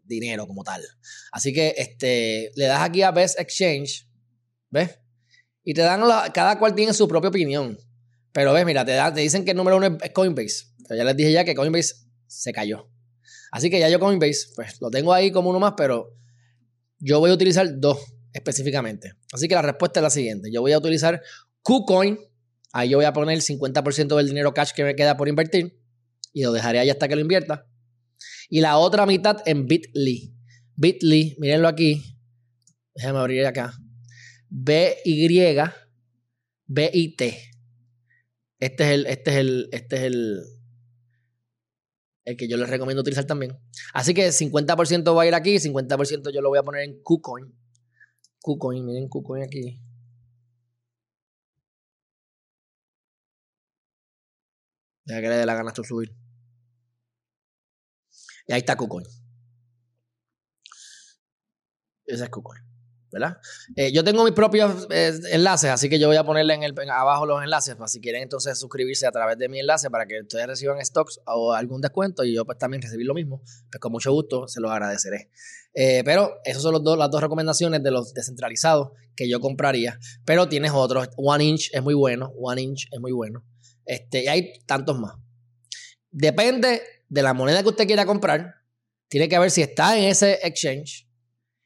dinero 0.04 0.46
como 0.46 0.62
tal. 0.62 0.84
Así 1.32 1.52
que 1.52 1.74
este, 1.76 2.52
le 2.54 2.66
das 2.66 2.82
aquí 2.82 3.02
a 3.02 3.10
Best 3.10 3.36
Exchange, 3.40 4.08
¿ves? 4.70 4.96
Y 5.64 5.74
te 5.74 5.80
dan, 5.80 6.02
cada 6.32 6.56
cual 6.56 6.76
tiene 6.76 6.94
su 6.94 7.08
propia 7.08 7.30
opinión. 7.30 7.76
Pero 8.30 8.52
ves, 8.52 8.64
mira, 8.64 8.84
te, 8.84 8.96
te 9.12 9.20
dicen 9.22 9.44
que 9.44 9.50
el 9.50 9.56
número 9.56 9.76
uno 9.76 9.98
es 10.00 10.10
Coinbase. 10.12 10.66
Pero 10.86 10.98
ya 10.98 11.04
les 11.04 11.16
dije 11.16 11.32
ya 11.32 11.44
que 11.44 11.56
Coinbase 11.56 11.96
se 12.28 12.52
cayó. 12.52 12.88
Así 13.50 13.70
que 13.70 13.78
ya 13.78 13.88
yo 13.88 13.98
Coinbase, 13.98 14.48
pues 14.54 14.80
lo 14.80 14.90
tengo 14.90 15.12
ahí 15.12 15.30
como 15.30 15.50
uno 15.50 15.58
más, 15.58 15.74
pero 15.76 16.16
yo 16.98 17.18
voy 17.18 17.30
a 17.30 17.34
utilizar 17.34 17.78
dos 17.78 17.98
específicamente. 18.32 19.14
Así 19.32 19.48
que 19.48 19.54
la 19.54 19.62
respuesta 19.62 20.00
es 20.00 20.02
la 20.02 20.10
siguiente. 20.10 20.50
Yo 20.52 20.60
voy 20.60 20.72
a 20.72 20.78
utilizar 20.78 21.20
KuCoin. 21.62 22.18
Ahí 22.72 22.90
yo 22.90 22.98
voy 22.98 23.06
a 23.06 23.12
poner 23.12 23.34
el 23.34 23.42
50% 23.42 24.16
del 24.16 24.26
dinero 24.26 24.54
cash 24.54 24.72
que 24.72 24.84
me 24.84 24.94
queda 24.94 25.16
por 25.16 25.28
invertir. 25.28 25.80
Y 26.32 26.42
lo 26.42 26.52
dejaré 26.52 26.78
ahí 26.78 26.90
hasta 26.90 27.08
que 27.08 27.16
lo 27.16 27.22
invierta. 27.22 27.66
Y 28.48 28.60
la 28.60 28.78
otra 28.78 29.06
mitad 29.06 29.38
en 29.46 29.66
Bitly. 29.66 30.34
Bitly, 30.76 31.36
mírenlo 31.38 31.68
aquí. 31.68 32.02
Déjame 32.94 33.18
abrir 33.18 33.46
acá. 33.46 33.74
B-Y, 34.48 35.56
B-I-T. 36.66 37.50
Este 38.58 38.84
es 38.84 38.90
el, 38.90 39.06
este 39.06 39.30
es 39.30 39.36
el, 39.36 39.68
este 39.72 39.96
es 39.96 40.02
el, 40.02 40.42
el 42.24 42.36
que 42.36 42.48
yo 42.48 42.56
les 42.56 42.68
recomiendo 42.68 43.00
utilizar 43.02 43.24
también. 43.24 43.58
Así 43.94 44.14
que 44.14 44.28
50% 44.28 45.16
va 45.16 45.22
a 45.22 45.26
ir 45.26 45.34
aquí, 45.34 45.58
50% 45.58 46.30
yo 46.32 46.40
lo 46.42 46.48
voy 46.50 46.58
a 46.58 46.62
poner 46.62 46.84
en 46.84 47.02
KuCoin. 47.02 47.52
KuCoin, 48.40 48.84
miren 48.84 49.08
KuCoin 49.08 49.42
aquí. 49.42 49.82
Deja 55.04 55.20
que 55.20 55.28
le 55.28 55.36
dé 55.36 55.46
la 55.46 55.54
gana 55.54 55.70
esto 55.70 55.82
subir. 55.82 56.14
Y 58.46 58.52
ahí 58.52 58.60
está 58.60 58.76
KuCoin. 58.76 59.06
Ese 62.06 62.24
es 62.24 62.30
KuCoin. 62.30 62.69
Eh, 63.74 63.92
yo 63.92 64.04
tengo 64.04 64.24
mis 64.24 64.32
propios 64.32 64.86
eh, 64.90 65.12
enlaces, 65.32 65.70
así 65.70 65.88
que 65.88 65.98
yo 65.98 66.06
voy 66.06 66.16
a 66.16 66.24
ponerle 66.24 66.54
en 66.54 66.62
el, 66.62 66.74
abajo 66.90 67.26
los 67.26 67.42
enlaces, 67.42 67.74
para 67.74 67.88
si 67.88 68.00
quieren 68.00 68.22
entonces 68.22 68.58
suscribirse 68.58 69.06
a 69.06 69.10
través 69.10 69.36
de 69.38 69.48
mi 69.48 69.58
enlace 69.58 69.90
para 69.90 70.06
que 70.06 70.20
ustedes 70.20 70.46
reciban 70.46 70.84
stocks 70.84 71.20
o 71.26 71.52
algún 71.52 71.80
descuento 71.80 72.24
y 72.24 72.34
yo 72.34 72.44
pues 72.44 72.58
también 72.58 72.82
recibir 72.82 73.06
lo 73.06 73.14
mismo, 73.14 73.42
pues 73.70 73.80
con 73.80 73.92
mucho 73.92 74.12
gusto 74.12 74.46
se 74.46 74.60
los 74.60 74.70
agradeceré. 74.70 75.30
Eh, 75.74 76.02
pero 76.04 76.38
esas 76.44 76.62
son 76.62 76.82
dos, 76.82 76.98
las 76.98 77.10
dos 77.10 77.20
recomendaciones 77.20 77.82
de 77.82 77.90
los 77.90 78.14
descentralizados 78.14 78.90
que 79.16 79.28
yo 79.28 79.40
compraría, 79.40 79.98
pero 80.24 80.48
tienes 80.48 80.72
otros, 80.72 81.08
One 81.16 81.44
Inch 81.44 81.70
es 81.72 81.82
muy 81.82 81.94
bueno, 81.94 82.32
One 82.38 82.62
Inch 82.62 82.88
es 82.92 83.00
muy 83.00 83.12
bueno, 83.12 83.44
este, 83.84 84.24
y 84.24 84.28
hay 84.28 84.52
tantos 84.66 84.98
más. 84.98 85.14
Depende 86.12 86.82
de 87.08 87.22
la 87.22 87.34
moneda 87.34 87.62
que 87.62 87.68
usted 87.68 87.86
quiera 87.86 88.06
comprar, 88.06 88.56
tiene 89.08 89.28
que 89.28 89.38
ver 89.38 89.50
si 89.50 89.62
está 89.62 89.98
en 89.98 90.04
ese 90.04 90.38
exchange 90.42 91.09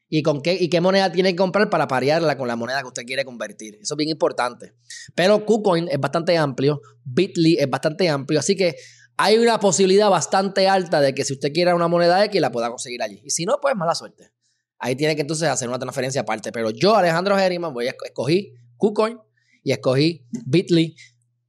y 0.07 0.21
con 0.21 0.41
qué, 0.41 0.53
y 0.59 0.69
qué 0.69 0.81
moneda 0.81 1.11
tiene 1.11 1.31
que 1.31 1.37
comprar 1.37 1.69
para 1.69 1.87
parearla 1.87 2.37
con 2.37 2.47
la 2.47 2.55
moneda 2.55 2.81
que 2.81 2.87
usted 2.87 3.03
quiere 3.05 3.25
convertir. 3.25 3.75
Eso 3.81 3.95
es 3.95 3.97
bien 3.97 4.09
importante. 4.09 4.75
Pero 5.15 5.45
KuCoin 5.45 5.87
es 5.89 5.99
bastante 5.99 6.37
amplio, 6.37 6.81
Bitly 7.03 7.57
es 7.59 7.69
bastante 7.69 8.07
amplio, 8.09 8.39
así 8.39 8.55
que 8.55 8.75
hay 9.17 9.37
una 9.37 9.59
posibilidad 9.59 10.09
bastante 10.09 10.67
alta 10.67 10.99
de 11.01 11.13
que 11.13 11.23
si 11.23 11.33
usted 11.33 11.53
quiera 11.53 11.73
una 11.73 11.87
moneda 11.87 12.23
X 12.25 12.39
la 12.41 12.51
pueda 12.51 12.69
conseguir 12.69 13.01
allí. 13.01 13.21
Y 13.23 13.29
si 13.29 13.45
no, 13.45 13.59
pues 13.61 13.75
mala 13.75 13.95
suerte. 13.95 14.31
Ahí 14.77 14.95
tiene 14.95 15.15
que 15.15 15.21
entonces 15.21 15.47
hacer 15.47 15.69
una 15.69 15.79
transferencia 15.79 16.21
aparte. 16.21 16.51
Pero 16.51 16.69
yo, 16.69 16.95
Alejandro 16.95 17.37
Geriman, 17.37 17.73
voy 17.73 17.87
a 17.87 17.95
escogí 18.03 18.53
KuCoin 18.75 19.17
y 19.63 19.71
escogí 19.71 20.27
Bitly. 20.45 20.95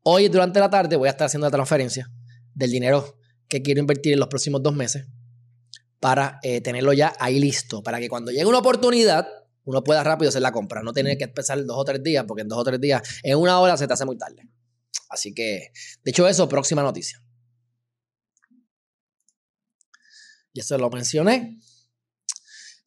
Hoy 0.05 0.29
durante 0.29 0.61
la 0.61 0.71
tarde 0.71 0.95
voy 0.95 1.09
a 1.09 1.11
estar 1.11 1.27
haciendo 1.27 1.49
la 1.49 1.51
transferencia 1.51 2.09
del 2.55 2.71
dinero 2.71 3.19
que 3.49 3.63
quiero 3.63 3.81
invertir 3.81 4.13
en 4.13 4.21
los 4.21 4.29
próximos 4.29 4.63
dos 4.63 4.75
meses 4.75 5.07
para 6.01 6.39
eh, 6.43 6.61
tenerlo 6.61 6.93
ya 6.93 7.13
ahí 7.19 7.39
listo, 7.39 7.83
para 7.83 7.99
que 7.99 8.09
cuando 8.09 8.31
llegue 8.31 8.47
una 8.47 8.59
oportunidad, 8.59 9.27
uno 9.65 9.83
pueda 9.83 10.05
rápido 10.05 10.29
hacer 10.29 10.43
la 10.43 10.53
compra, 10.53 10.83
no 10.83 10.93
tener 10.93 11.19
que 11.19 11.25
empezar 11.25 11.65
dos 11.65 11.77
o 11.77 11.85
tres 11.85 12.03
días, 12.03 12.25
porque 12.27 12.43
en 12.43 12.49
dos 12.49 12.59
o 12.59 12.65
tres 12.65 12.81
días, 12.81 13.03
en 13.23 13.37
una 13.39 13.59
hora 13.61 13.77
se 13.77 13.87
te 13.87 13.93
hace 13.93 14.05
muy 14.05 14.17
tarde. 14.17 14.49
Así 15.09 15.35
que, 15.35 15.73
dicho 16.05 16.27
eso, 16.29 16.49
próxima 16.49 16.83
noticia. 16.83 17.23
Y 20.53 20.61
esto 20.61 20.79
lo 20.79 20.89
mencioné. 20.89 21.59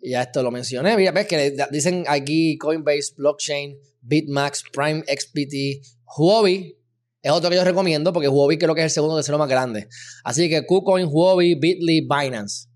Y 0.02 0.12
ya 0.12 0.24
esto 0.24 0.42
lo 0.42 0.52
mencioné. 0.52 0.96
Mira, 0.96 1.12
ves 1.12 1.28
que 1.28 1.56
dicen 1.72 2.06
aquí 2.08 2.58
Coinbase, 2.58 3.14
Blockchain, 3.18 3.78
Bitmax, 4.02 4.64
Prime 4.72 5.04
XPT, 5.04 5.86
Huobi. 6.18 6.78
Es 7.22 7.32
otro 7.32 7.50
que 7.50 7.58
yo 7.58 7.64
recomiendo 7.66 8.14
porque 8.14 8.30
Huobi 8.30 8.58
creo 8.58 8.74
que 8.74 8.82
es 8.82 8.86
el 8.86 8.92
segundo 8.92 9.18
de 9.18 9.24
ser 9.24 9.38
más 9.38 9.50
grande. 9.50 9.90
Así 10.24 10.50
que 10.50 10.66
KuCoin, 10.66 11.08
Huobi, 11.12 11.56
Bitly, 11.56 12.02
Binance. 12.02 12.69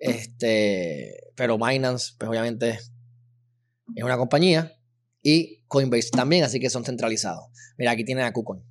Este, 0.00 1.32
pero 1.36 1.58
Binance, 1.58 2.14
pues 2.18 2.28
obviamente 2.28 2.78
es 3.94 4.02
una 4.02 4.16
compañía. 4.16 4.76
Y 5.22 5.62
Coinbase 5.66 6.10
también, 6.10 6.44
así 6.44 6.58
que 6.58 6.70
son 6.70 6.84
centralizados. 6.84 7.44
Mira, 7.76 7.92
aquí 7.92 8.04
tienen 8.04 8.24
a 8.24 8.32
KuCoin. 8.32 8.64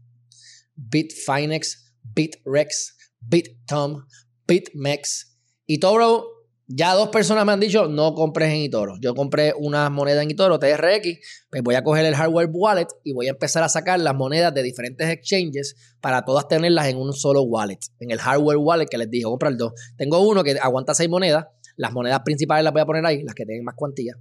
Bitfinex, 0.76 1.94
Bitrex, 2.04 2.98
BitTom, 3.20 4.06
BitMEX. 4.48 5.38
Y 5.68 5.80
Toro, 5.80 6.39
ya 6.72 6.94
dos 6.94 7.10
personas 7.10 7.48
me 7.48 7.52
han 7.52 7.60
dicho, 7.60 7.88
no 7.88 8.14
compres 8.14 8.54
en 8.54 8.62
eToro. 8.62 8.94
Yo 9.02 9.16
compré 9.16 9.54
una 9.58 9.90
moneda 9.90 10.22
en 10.22 10.30
eToro, 10.30 10.60
TRX, 10.60 11.18
pues 11.50 11.64
voy 11.64 11.74
a 11.74 11.84
coger 11.84 12.06
el 12.06 12.14
hardware 12.14 12.48
wallet 12.54 12.88
y 13.04 13.12
voy 13.12 13.26
a 13.26 13.32
empezar 13.32 13.64
a 13.64 13.70
sacar 13.70 14.00
las 14.00 14.14
monedas 14.14 14.54
de 14.54 14.62
diferentes 14.62 15.10
exchanges 15.10 15.76
para 16.00 16.24
todas 16.26 16.48
tenerlas 16.48 16.88
en 16.88 16.98
un 16.98 17.12
solo 17.14 17.42
wallet. 17.42 17.80
En 18.00 18.12
el 18.12 18.20
hardware 18.20 18.58
wallet 18.58 18.86
que 18.86 19.00
les 19.00 19.10
dije, 19.10 19.24
comprar 19.24 19.58
dos. 19.58 19.74
Tengo 19.98 20.20
uno 20.20 20.44
que 20.44 20.60
aguanta 20.62 20.94
seis 20.94 21.10
monedas, 21.10 21.48
las 21.76 21.92
monedas 21.92 22.20
principales 22.24 22.64
las 22.64 22.72
voy 22.72 22.84
a 22.84 22.86
poner 22.86 23.04
ahí, 23.04 23.24
las 23.24 23.34
que 23.34 23.48
tienen 23.48 23.64
más 23.64 23.74
cuantía. 23.76 24.14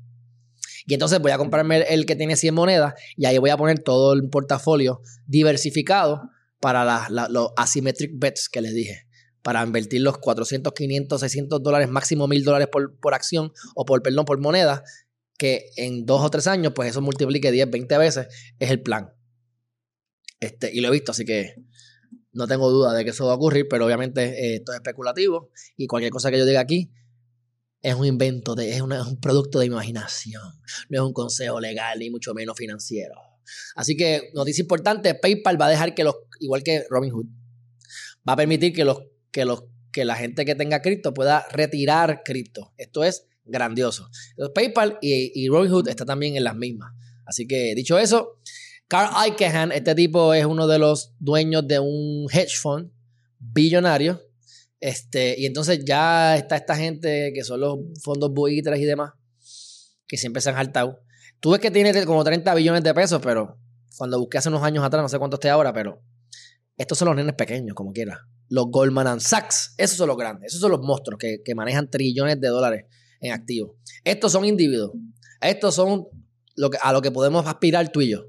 Y 0.87 0.95
entonces 0.95 1.21
voy 1.21 1.33
a 1.33 1.37
comprarme 1.37 1.83
el 1.83 2.07
que 2.07 2.17
tiene 2.17 2.35
100 2.35 2.55
monedas 2.55 2.95
y 3.15 3.27
ahí 3.27 3.37
voy 3.37 3.51
a 3.51 3.59
poner 3.59 3.81
todo 3.81 4.15
el 4.15 4.31
portafolio 4.31 5.03
diversificado 5.27 6.23
para 6.61 7.09
los 7.11 7.51
asymmetric 7.59 8.13
bets 8.15 8.49
que 8.49 8.63
les 8.63 8.73
dije 8.73 9.08
para 9.49 9.65
invertir 9.65 10.03
los 10.03 10.19
400, 10.19 10.75
500, 10.75 11.21
600 11.23 11.63
dólares, 11.63 11.89
máximo 11.89 12.29
1000 12.29 12.45
dólares 12.45 12.69
por, 12.71 13.15
acción 13.15 13.51
o 13.75 13.87
por, 13.87 14.03
perdón, 14.03 14.27
por 14.27 14.39
moneda, 14.39 14.85
que 15.39 15.71
en 15.77 16.05
dos 16.05 16.23
o 16.23 16.29
tres 16.29 16.47
años, 16.47 16.75
pues 16.77 16.91
eso 16.91 17.01
multiplique 17.01 17.51
10, 17.51 17.71
20 17.71 17.97
veces, 17.97 18.27
es 18.59 18.71
el 18.71 18.83
plan. 18.83 19.15
Este, 20.39 20.71
y 20.71 20.83
lo 20.83 20.89
he 20.89 20.91
visto, 20.91 21.13
así 21.13 21.25
que 21.25 21.55
no 22.31 22.47
tengo 22.47 22.69
duda 22.69 22.93
de 22.93 23.05
que 23.05 23.11
eso 23.13 23.25
va 23.25 23.33
a 23.33 23.37
ocurrir, 23.37 23.67
pero 23.71 23.87
obviamente 23.87 24.23
eh, 24.23 24.57
esto 24.57 24.73
es 24.73 24.81
especulativo 24.81 25.51
y 25.79 25.87
cualquier 25.87 26.13
cosa 26.13 26.31
que 26.31 26.37
yo 26.37 26.45
diga 26.45 26.61
aquí 26.61 26.93
es 27.81 27.95
un 27.95 28.05
invento, 28.05 28.55
de, 28.55 28.69
es, 28.69 28.77
es 28.77 28.83
un 28.83 29.19
producto 29.19 29.61
de 29.61 29.65
imaginación, 29.65 30.43
no 30.91 30.99
es 30.99 31.01
un 31.01 31.15
consejo 31.15 31.59
legal 31.59 32.01
ni 32.01 32.11
mucho 32.11 32.35
menos 32.35 32.55
financiero. 32.55 33.15
Así 33.77 33.97
que, 33.97 34.31
noticia 34.35 34.61
importante, 34.61 35.15
PayPal 35.15 35.59
va 35.59 35.69
a 35.69 35.71
dejar 35.71 35.95
que 35.95 36.05
los, 36.05 36.17
igual 36.39 36.63
que 36.63 36.85
Robinhood, 36.91 37.25
va 38.29 38.35
a 38.35 38.37
permitir 38.37 38.75
que 38.75 38.85
los 38.85 39.08
que, 39.31 39.45
los, 39.45 39.65
que 39.93 40.05
la 40.05 40.17
gente 40.17 40.45
que 40.45 40.55
tenga 40.55 40.83
cripto 40.83 41.15
pueda 41.15 41.47
retirar 41.51 42.23
cripto. 42.25 42.73
Esto 42.77 43.05
es 43.05 43.27
grandioso. 43.45 44.11
PayPal 44.55 44.99
y, 45.01 45.33
y 45.35 45.49
Robinhood 45.49 45.89
está 45.89 46.05
también 46.05 46.37
en 46.37 46.45
las 46.45 46.57
mismas. 46.57 46.93
Así 47.27 47.47
que 47.47 47.75
dicho 47.75 47.99
eso, 47.99 48.39
Carl 48.89 49.11
Icahn, 49.29 49.73
este 49.73 49.95
tipo 49.95 50.33
es 50.33 50.47
uno 50.47 50.67
de 50.67 50.79
los 50.79 51.13
dueños 51.19 51.67
de 51.69 51.79
un 51.79 52.27
hedge 52.33 52.57
fund 52.57 52.91
billonario. 53.39 54.23
Este, 54.81 55.35
y 55.39 55.45
entonces 55.45 55.85
ya 55.85 56.37
está 56.37 56.57
esta 56.57 56.77
gente 56.77 57.33
que 57.35 57.45
son 57.45 57.61
los 57.61 57.79
fondos 58.03 58.33
buitres 58.33 58.81
y 58.81 58.85
demás, 58.85 59.13
que 60.07 60.17
siempre 60.17 60.41
se 60.41 60.51
han 60.51 60.57
saltado. 60.57 61.01
Tú 61.41 61.51
ves 61.51 61.61
que 61.61 61.71
tiene 61.71 62.05
como 62.07 62.25
30 62.25 62.55
billones 62.55 62.83
de 62.83 62.95
pesos, 62.95 63.21
pero 63.23 63.59
cuando 63.97 64.19
busqué 64.19 64.39
hace 64.39 64.49
unos 64.49 64.63
años 64.63 64.85
atrás, 64.85 65.03
no 65.03 65.09
sé 65.09 65.19
cuánto 65.19 65.37
esté 65.37 65.51
ahora, 65.51 65.73
pero 65.73 66.01
estos 66.77 66.97
son 66.97 67.09
los 67.09 67.17
nenes 67.17 67.35
pequeños, 67.35 67.75
como 67.75 67.93
quiera 67.93 68.27
los 68.49 68.67
Goldman 68.71 69.21
Sachs. 69.21 69.75
Esos 69.77 69.97
son 69.97 70.09
los 70.09 70.17
grandes, 70.17 70.49
esos 70.49 70.61
son 70.61 70.71
los 70.71 70.81
monstruos 70.81 71.19
que, 71.19 71.55
manejan 71.55 71.91
trillones 71.91 72.41
de 72.41 72.49
dólares 72.49 72.85
en 73.21 73.33
activos. 73.33 73.77
Estos 74.05 74.33
son 74.33 74.45
individuos. 74.45 74.93
Estos 75.41 75.75
son 75.75 76.07
que, 76.57 76.79
a 76.83 76.93
lo 76.93 77.03
que 77.03 77.11
podemos 77.11 77.47
aspirar 77.47 77.91
tú 77.91 78.01
y 78.01 78.11
yo. 78.11 78.25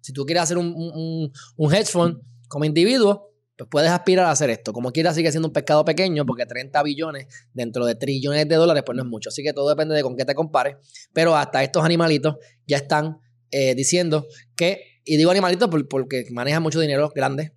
Si 0.00 0.12
tú 0.12 0.24
quieres 0.24 0.44
hacer 0.44 0.58
un, 0.58 1.32
hedge 1.58 1.86
fund 1.86 2.18
como 2.48 2.64
individuo, 2.64 3.30
pues 3.56 3.68
puedes 3.70 3.90
aspirar 3.90 4.26
a 4.26 4.30
hacer 4.30 4.50
esto. 4.50 4.72
Como 4.72 4.90
quieras, 4.90 5.14
sigue 5.14 5.30
siendo 5.30 5.48
un 5.48 5.52
pescado 5.52 5.84
pequeño, 5.84 6.26
porque 6.26 6.44
30 6.44 6.82
billones 6.82 7.26
dentro 7.52 7.86
de 7.86 7.94
trillones 7.94 8.48
de 8.48 8.56
dólares, 8.56 8.82
pues 8.84 8.96
no 8.96 9.02
es 9.02 9.08
mucho. 9.08 9.28
Así 9.28 9.42
que 9.42 9.52
todo 9.52 9.68
depende 9.68 9.94
de 9.94 10.02
con 10.02 10.16
qué 10.16 10.24
te 10.24 10.34
compares. 10.34 10.76
Pero 11.12 11.36
hasta 11.36 11.62
estos 11.62 11.84
animalitos 11.84 12.36
ya 12.66 12.76
están 12.76 13.18
eh, 13.50 13.74
diciendo 13.74 14.26
que, 14.56 15.00
y 15.04 15.16
digo 15.16 15.30
animalitos 15.30 15.70
porque 15.88 16.26
manejan 16.32 16.62
mucho 16.62 16.80
dinero 16.80 17.10
grande, 17.14 17.52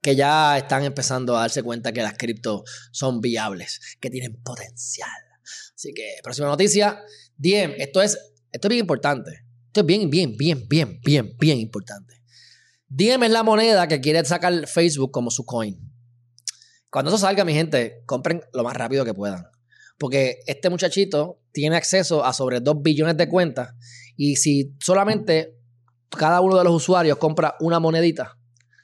que 0.00 0.16
ya 0.16 0.56
están 0.56 0.84
empezando 0.84 1.36
a 1.36 1.40
darse 1.40 1.62
cuenta 1.62 1.92
que 1.92 2.02
las 2.02 2.16
cripto 2.16 2.64
son 2.90 3.20
viables, 3.20 3.80
que 4.00 4.10
tienen 4.10 4.42
potencial. 4.42 5.10
Así 5.74 5.92
que, 5.94 6.16
próxima 6.22 6.48
noticia, 6.48 7.00
Diem, 7.36 7.74
esto 7.78 8.02
es, 8.02 8.18
esto 8.52 8.68
es 8.68 8.70
bien 8.70 8.80
importante. 8.80 9.44
Esto 9.66 9.80
es 9.80 9.86
bien, 9.86 10.10
bien, 10.10 10.36
bien, 10.36 10.66
bien, 10.68 11.00
bien, 11.04 11.36
bien 11.38 11.58
importante. 11.58 12.22
Diem 12.88 13.22
es 13.22 13.30
la 13.30 13.42
moneda 13.42 13.86
que 13.88 14.00
quiere 14.00 14.24
sacar 14.24 14.66
Facebook 14.66 15.10
como 15.10 15.30
su 15.30 15.44
coin. 15.44 15.78
Cuando 16.90 17.10
eso 17.10 17.18
salga, 17.18 17.44
mi 17.44 17.54
gente, 17.54 18.02
compren 18.04 18.42
lo 18.52 18.64
más 18.64 18.76
rápido 18.76 19.04
que 19.04 19.14
puedan. 19.14 19.44
Porque 19.96 20.40
este 20.46 20.70
muchachito 20.70 21.40
tiene 21.52 21.76
acceso 21.76 22.24
a 22.24 22.32
sobre 22.32 22.60
2 22.60 22.82
billones 22.82 23.16
de 23.16 23.28
cuentas. 23.28 23.74
Y 24.16 24.36
si 24.36 24.74
solamente 24.80 25.56
cada 26.10 26.40
uno 26.40 26.56
de 26.58 26.64
los 26.64 26.74
usuarios 26.74 27.18
compra 27.18 27.54
una 27.60 27.78
monedita, 27.78 28.39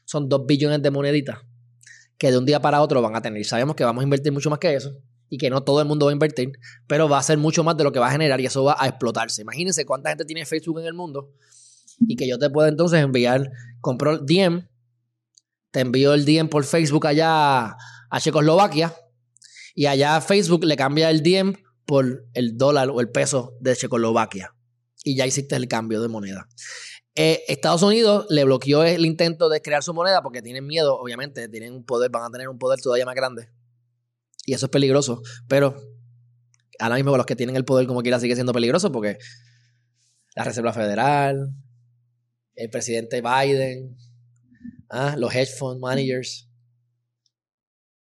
son 0.06 0.30
2 0.30 0.46
billones 0.46 0.80
de 0.80 0.90
moneditas 0.90 1.38
que 2.16 2.30
de 2.30 2.38
un 2.38 2.46
día 2.46 2.60
para 2.60 2.80
otro 2.80 3.02
van 3.02 3.14
a 3.14 3.20
tener. 3.20 3.44
Sabemos 3.44 3.76
que 3.76 3.84
vamos 3.84 4.00
a 4.00 4.04
invertir 4.04 4.32
mucho 4.32 4.48
más 4.48 4.58
que 4.58 4.74
eso 4.74 4.96
y 5.28 5.38
que 5.38 5.50
no 5.50 5.62
todo 5.62 5.80
el 5.80 5.86
mundo 5.86 6.06
va 6.06 6.12
a 6.12 6.14
invertir, 6.14 6.52
pero 6.86 7.08
va 7.08 7.18
a 7.18 7.22
ser 7.22 7.36
mucho 7.36 7.64
más 7.64 7.76
de 7.76 7.84
lo 7.84 7.92
que 7.92 7.98
va 7.98 8.08
a 8.08 8.12
generar 8.12 8.40
y 8.40 8.46
eso 8.46 8.64
va 8.64 8.76
a 8.78 8.86
explotarse. 8.86 9.42
Imagínense 9.42 9.84
cuánta 9.84 10.08
gente 10.08 10.24
tiene 10.24 10.46
Facebook 10.46 10.80
en 10.80 10.86
el 10.86 10.94
mundo 10.94 11.32
y 12.00 12.16
que 12.16 12.28
yo 12.28 12.38
te 12.38 12.48
puedo 12.48 12.68
entonces 12.68 13.02
enviar, 13.02 13.50
compro 13.80 14.12
el 14.12 14.20
DM, 14.24 14.68
te 15.70 15.80
envío 15.80 16.14
el 16.14 16.24
DM 16.24 16.48
por 16.48 16.64
Facebook 16.64 17.06
allá 17.06 17.76
a 18.10 18.20
Checoslovaquia 18.20 18.94
y 19.74 19.86
allá 19.86 20.20
Facebook 20.20 20.64
le 20.64 20.76
cambia 20.76 21.10
el 21.10 21.22
DM 21.22 21.54
por 21.84 22.26
el 22.34 22.56
dólar 22.56 22.90
o 22.90 23.00
el 23.00 23.10
peso 23.10 23.54
de 23.60 23.76
Checoslovaquia 23.76 24.54
y 25.04 25.16
ya 25.16 25.26
hiciste 25.26 25.56
el 25.56 25.68
cambio 25.68 26.00
de 26.00 26.08
moneda. 26.08 26.48
Eh, 27.18 27.44
Estados 27.48 27.82
Unidos 27.82 28.26
le 28.28 28.44
bloqueó 28.44 28.84
el 28.84 29.06
intento 29.06 29.48
de 29.48 29.62
crear 29.62 29.82
su 29.82 29.94
moneda 29.94 30.22
porque 30.22 30.42
tienen 30.42 30.66
miedo, 30.66 30.98
obviamente, 30.98 31.48
tienen 31.48 31.72
un 31.72 31.84
poder, 31.84 32.10
van 32.10 32.24
a 32.24 32.30
tener 32.30 32.48
un 32.48 32.58
poder 32.58 32.78
todavía 32.80 33.06
más 33.06 33.14
grande. 33.14 33.48
Y 34.44 34.52
eso 34.52 34.66
es 34.66 34.70
peligroso. 34.70 35.22
Pero 35.48 35.74
ahora 36.78 36.96
mismo 36.96 37.16
los 37.16 37.24
que 37.24 37.34
tienen 37.34 37.56
el 37.56 37.64
poder 37.64 37.86
como 37.86 38.02
quiera 38.02 38.20
sigue 38.20 38.34
siendo 38.34 38.52
peligroso 38.52 38.92
porque 38.92 39.16
la 40.34 40.44
Reserva 40.44 40.74
Federal, 40.74 41.54
el 42.54 42.68
presidente 42.68 43.22
Biden, 43.22 43.96
ah, 44.90 45.16
los 45.16 45.34
hedge 45.34 45.56
fund 45.56 45.80
managers. 45.80 46.50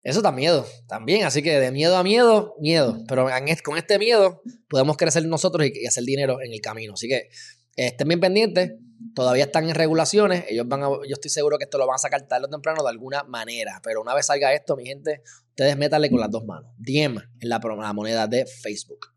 Eso 0.02 0.24
da 0.24 0.32
miedo 0.32 0.66
también. 0.88 1.26
Así 1.26 1.44
que 1.44 1.60
de 1.60 1.72
miedo 1.72 1.98
a 1.98 2.04
miedo, 2.04 2.56
miedo. 2.60 3.04
Pero 3.08 3.28
con 3.64 3.78
este 3.78 4.00
miedo 4.00 4.42
podemos 4.70 4.98
crecer 4.98 5.24
nosotros 5.28 5.68
y 5.68 5.86
hacer 5.86 6.04
dinero 6.04 6.42
en 6.42 6.52
el 6.52 6.62
camino. 6.62 6.94
Así 6.94 7.08
que 7.08 7.30
estén 7.76 8.08
bien 8.08 8.20
pendientes. 8.20 8.72
Todavía 9.14 9.46
están 9.46 9.68
en 9.70 9.76
regulaciones. 9.76 10.46
Ellos 10.50 10.68
van 10.68 10.84
a, 10.84 10.88
yo 10.88 11.14
estoy 11.14 11.30
seguro 11.30 11.58
que 11.58 11.66
esto 11.66 11.78
lo 11.78 11.88
van 11.88 11.96
a 11.96 12.00
sacar 12.00 12.28
tarde 12.28 12.46
o 12.46 12.50
temprano 12.50 12.84
de 12.84 12.90
alguna 12.90 13.24
manera. 13.24 13.80
Pero 13.84 14.02
una 14.02 14.14
vez 14.14 14.26
salga 14.26 14.54
esto, 14.54 14.76
mi 14.76 14.86
gente, 14.86 15.22
ustedes 15.50 15.78
métanle 15.78 16.10
con 16.10 16.20
las 16.20 16.32
dos 16.32 16.46
manos. 16.46 16.72
Diem 16.78 17.18
en 17.40 17.50
la, 17.50 17.60
moneda 17.94 18.28
de 18.28 18.46
Facebook. 18.46 19.08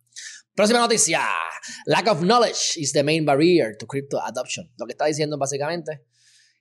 Próxima 0.54 0.80
noticia. 0.80 1.22
Lack 1.86 2.08
of 2.08 2.20
knowledge 2.22 2.76
is 2.76 2.92
the 2.92 3.02
main 3.02 3.24
barrier 3.24 3.76
to 3.76 3.86
crypto 3.86 4.20
adoption. 4.22 4.70
Lo 4.78 4.86
que 4.86 4.92
está 4.92 5.06
diciendo 5.06 5.38
básicamente 5.38 6.04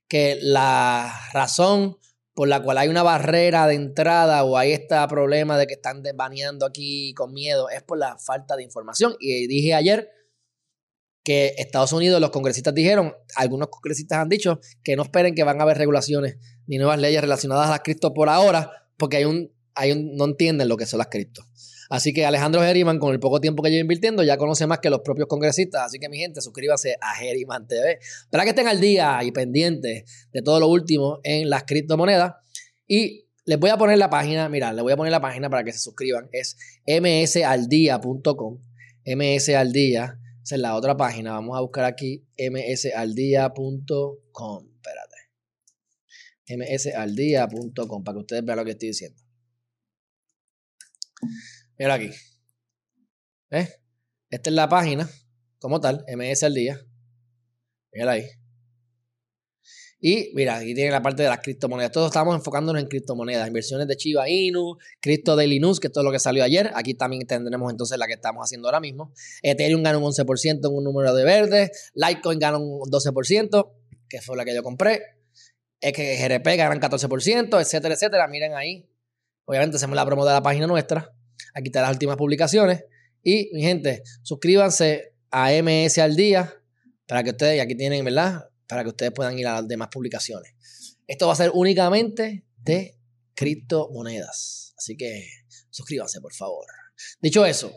que 0.08 0.38
la 0.42 1.14
razón 1.34 1.98
por 2.34 2.48
la 2.48 2.64
cual 2.64 2.78
hay 2.78 2.88
una 2.88 3.04
barrera 3.04 3.68
de 3.68 3.76
entrada 3.76 4.44
o 4.46 4.58
hay 4.58 4.72
este 4.72 4.96
problema 5.10 5.58
de 5.58 5.68
que 5.68 5.74
están 5.74 6.02
baneando 6.16 6.66
aquí 6.66 7.14
con 7.14 7.34
miedo 7.34 7.70
es 7.70 7.84
por 7.84 7.98
la 7.98 8.18
falta 8.18 8.56
de 8.56 8.64
información. 8.64 9.16
Y 9.20 9.48
dije 9.48 9.74
ayer 9.74 10.10
que 11.24 11.56
Estados 11.58 11.94
Unidos, 11.94 12.22
los 12.22 12.32
congresistas 12.32 12.74
dijeron, 12.74 13.14
algunos 13.36 13.70
congresistas 13.70 14.20
han 14.20 14.30
dicho 14.30 14.60
que 14.84 14.96
no 14.96 15.04
esperen 15.04 15.36
que 15.36 15.44
van 15.44 15.60
a 15.60 15.64
haber 15.64 15.78
regulaciones 15.78 16.38
ni 16.68 16.78
nuevas 16.78 17.00
leyes 17.00 17.22
relacionadas 17.22 17.68
a 17.68 17.72
las 17.72 17.80
cripto 17.82 18.14
por 18.14 18.30
ahora, 18.30 18.72
porque 18.98 19.18
hay 19.18 19.26
un, 19.26 19.52
hay 19.76 19.92
un, 19.92 20.16
no 20.16 20.26
entienden 20.26 20.68
lo 20.68 20.78
que 20.78 20.86
son 20.86 21.00
las 21.00 21.08
cripto. 21.08 21.44
Así 21.90 22.14
que 22.14 22.24
Alejandro 22.26 22.62
Geriman, 22.62 23.00
con 23.00 23.14
el 23.14 23.20
poco 23.20 23.42
tiempo 23.42 23.64
que 23.64 23.72
lleva 23.72 23.82
invirtiendo, 23.82 24.22
ya 24.22 24.38
conoce 24.38 24.68
más 24.68 24.78
que 24.78 24.92
los 24.92 25.02
propios 25.02 25.28
congresistas. 25.28 25.88
Así 25.88 25.98
que 25.98 26.08
mi 26.08 26.20
gente, 26.20 26.40
suscríbanse 26.40 26.96
a 27.02 27.16
Geriman 27.16 27.68
TV 27.68 27.98
para 28.30 28.44
que 28.44 28.52
estén 28.52 28.68
al 28.68 28.80
día 28.80 29.20
y 29.24 29.32
pendientes 29.32 30.28
de 30.32 30.42
todo 30.44 30.60
lo 30.60 30.68
último 30.68 31.20
en 31.24 31.50
las 31.50 31.64
criptomonedas. 31.64 32.36
Y 32.88 33.26
les 33.46 33.58
voy 33.60 33.72
a 33.72 33.78
poner 33.78 33.98
la 33.98 34.12
página, 34.12 34.48
mira, 34.50 34.72
les 34.72 34.84
voy 34.84 34.94
a 34.94 34.98
poner 34.98 35.12
la 35.12 35.20
página 35.20 35.50
para 35.50 35.64
que 35.64 35.72
se 35.72 35.80
suscriban. 35.80 36.30
Es 36.32 36.56
msaldia.com. 36.86 38.60
msaldia 39.06 40.20
esa 40.50 40.56
es 40.56 40.62
la 40.64 40.76
otra 40.76 40.98
página. 40.98 41.34
Vamos 41.34 41.56
a 41.56 41.62
buscar 41.62 41.86
aquí 41.86 42.28
msaldia.com. 42.36 43.54
Espérate. 44.78 45.30
msaldia.com 46.58 48.04
para 48.04 48.16
que 48.16 48.20
ustedes 48.20 48.44
vean 48.44 48.58
lo 48.58 48.66
que 48.66 48.72
estoy 48.72 48.88
diciendo. 48.88 49.22
Mira 51.78 51.94
aquí. 51.94 52.10
¿Ves? 53.52 53.80
Esta 54.32 54.50
es 54.50 54.56
la 54.56 54.68
página 54.68 55.08
como 55.60 55.80
tal, 55.80 56.04
MS 56.08 56.42
al 56.42 56.56
día. 56.56 56.84
Mira 57.94 58.14
ahí. 58.14 58.39
Y 60.02 60.32
mira, 60.34 60.58
aquí 60.58 60.74
tiene 60.74 60.92
la 60.92 61.02
parte 61.02 61.24
de 61.24 61.30
las 61.30 61.40
criptomonedas. 61.40 61.92
Todos 61.92 62.08
estamos 62.08 62.34
enfocándonos 62.36 62.82
en 62.82 62.88
criptomonedas, 62.88 63.46
inversiones 63.48 63.86
de 63.88 63.98
Chiva 63.98 64.30
Inu, 64.30 64.78
Crypto 65.02 65.36
Daily 65.36 65.60
News, 65.60 65.80
que 65.80 65.88
es 65.88 65.94
todo 65.94 66.06
lo 66.06 66.12
que 66.12 66.20
salió 66.20 66.44
ayer. 66.44 66.72
Aquí 66.74 66.94
también 66.94 67.28
tendremos 67.28 67.70
entonces 67.70 67.98
la 67.98 68.08
que 68.08 68.14
estamos 68.14 68.42
haciendo 68.46 68.70
ahora 68.70 68.80
mismo. 68.80 69.12
Ethereum 69.42 69.84
gana 69.84 69.98
un 69.98 70.06
11% 70.06 70.68
en 70.68 70.74
un 70.74 70.84
número 70.86 71.14
de 71.14 71.26
verdes. 71.26 71.92
Litecoin 71.96 72.40
gana 72.40 72.58
un 72.58 72.90
12%, 72.90 73.72
que 74.08 74.22
fue 74.22 74.38
la 74.38 74.46
que 74.46 74.56
yo 74.56 74.64
compré. 74.64 75.02
XRP 75.82 76.46
ganan 76.58 76.80
14%, 76.80 77.60
etcétera, 77.60 77.94
etcétera. 77.94 78.28
Miren 78.30 78.54
ahí. 78.54 78.90
Obviamente 79.44 79.78
hacemos 79.78 79.98
la 79.98 80.06
promo 80.06 80.26
de 80.26 80.32
la 80.32 80.42
página 80.42 80.66
nuestra. 80.66 81.12
Aquí 81.54 81.68
están 81.68 81.82
las 81.82 81.92
últimas 81.92 82.16
publicaciones. 82.16 82.86
Y 83.22 83.50
mi 83.54 83.64
gente, 83.64 84.04
suscríbanse 84.22 85.14
a 85.30 85.52
MS 85.62 85.98
al 85.98 86.16
día 86.16 86.54
para 87.06 87.24
que 87.24 87.32
ustedes, 87.32 87.62
aquí 87.62 87.76
tienen, 87.76 88.06
¿verdad? 88.06 88.50
Para 88.70 88.84
que 88.84 88.90
ustedes 88.90 89.12
puedan 89.12 89.38
ir 89.38 89.48
a 89.48 89.56
las 89.56 89.68
demás 89.68 89.90
publicaciones. 89.92 90.54
Esto 91.08 91.26
va 91.26 91.34
a 91.34 91.36
ser 91.36 91.52
únicamente 91.54 92.46
de 92.58 92.96
criptomonedas. 93.34 94.76
Así 94.78 94.96
que 94.96 95.28
suscríbanse, 95.72 96.22
por 96.22 96.34
favor. 96.34 96.66
Dicho 97.20 97.46
eso, 97.46 97.74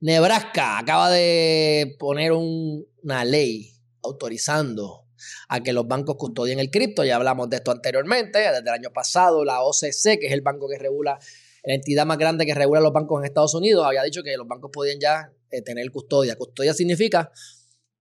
Nebraska 0.00 0.78
acaba 0.78 1.10
de 1.10 1.96
poner 1.98 2.32
una 2.32 3.24
ley 3.26 3.76
autorizando 4.02 5.06
a 5.48 5.62
que 5.62 5.72
los 5.72 5.86
bancos 5.86 6.16
custodien 6.16 6.58
el 6.58 6.70
cripto. 6.70 7.04
Ya 7.04 7.16
hablamos 7.16 7.50
de 7.50 7.56
esto 7.56 7.70
anteriormente, 7.70 8.38
desde 8.38 8.60
el 8.60 8.68
año 8.68 8.90
pasado, 8.90 9.44
la 9.44 9.62
OCC, 9.62 10.18
que 10.18 10.26
es 10.28 10.32
el 10.32 10.40
banco 10.40 10.66
que 10.66 10.78
regula, 10.78 11.18
la 11.62 11.74
entidad 11.74 12.06
más 12.06 12.16
grande 12.16 12.46
que 12.46 12.54
regula 12.54 12.80
los 12.80 12.92
bancos 12.92 13.20
en 13.20 13.26
Estados 13.26 13.54
Unidos, 13.54 13.84
había 13.84 14.02
dicho 14.02 14.22
que 14.22 14.36
los 14.36 14.48
bancos 14.48 14.70
podían 14.72 14.98
ya 14.98 15.30
eh, 15.50 15.62
tener 15.62 15.90
custodia. 15.90 16.36
Custodia 16.36 16.74
significa, 16.74 17.30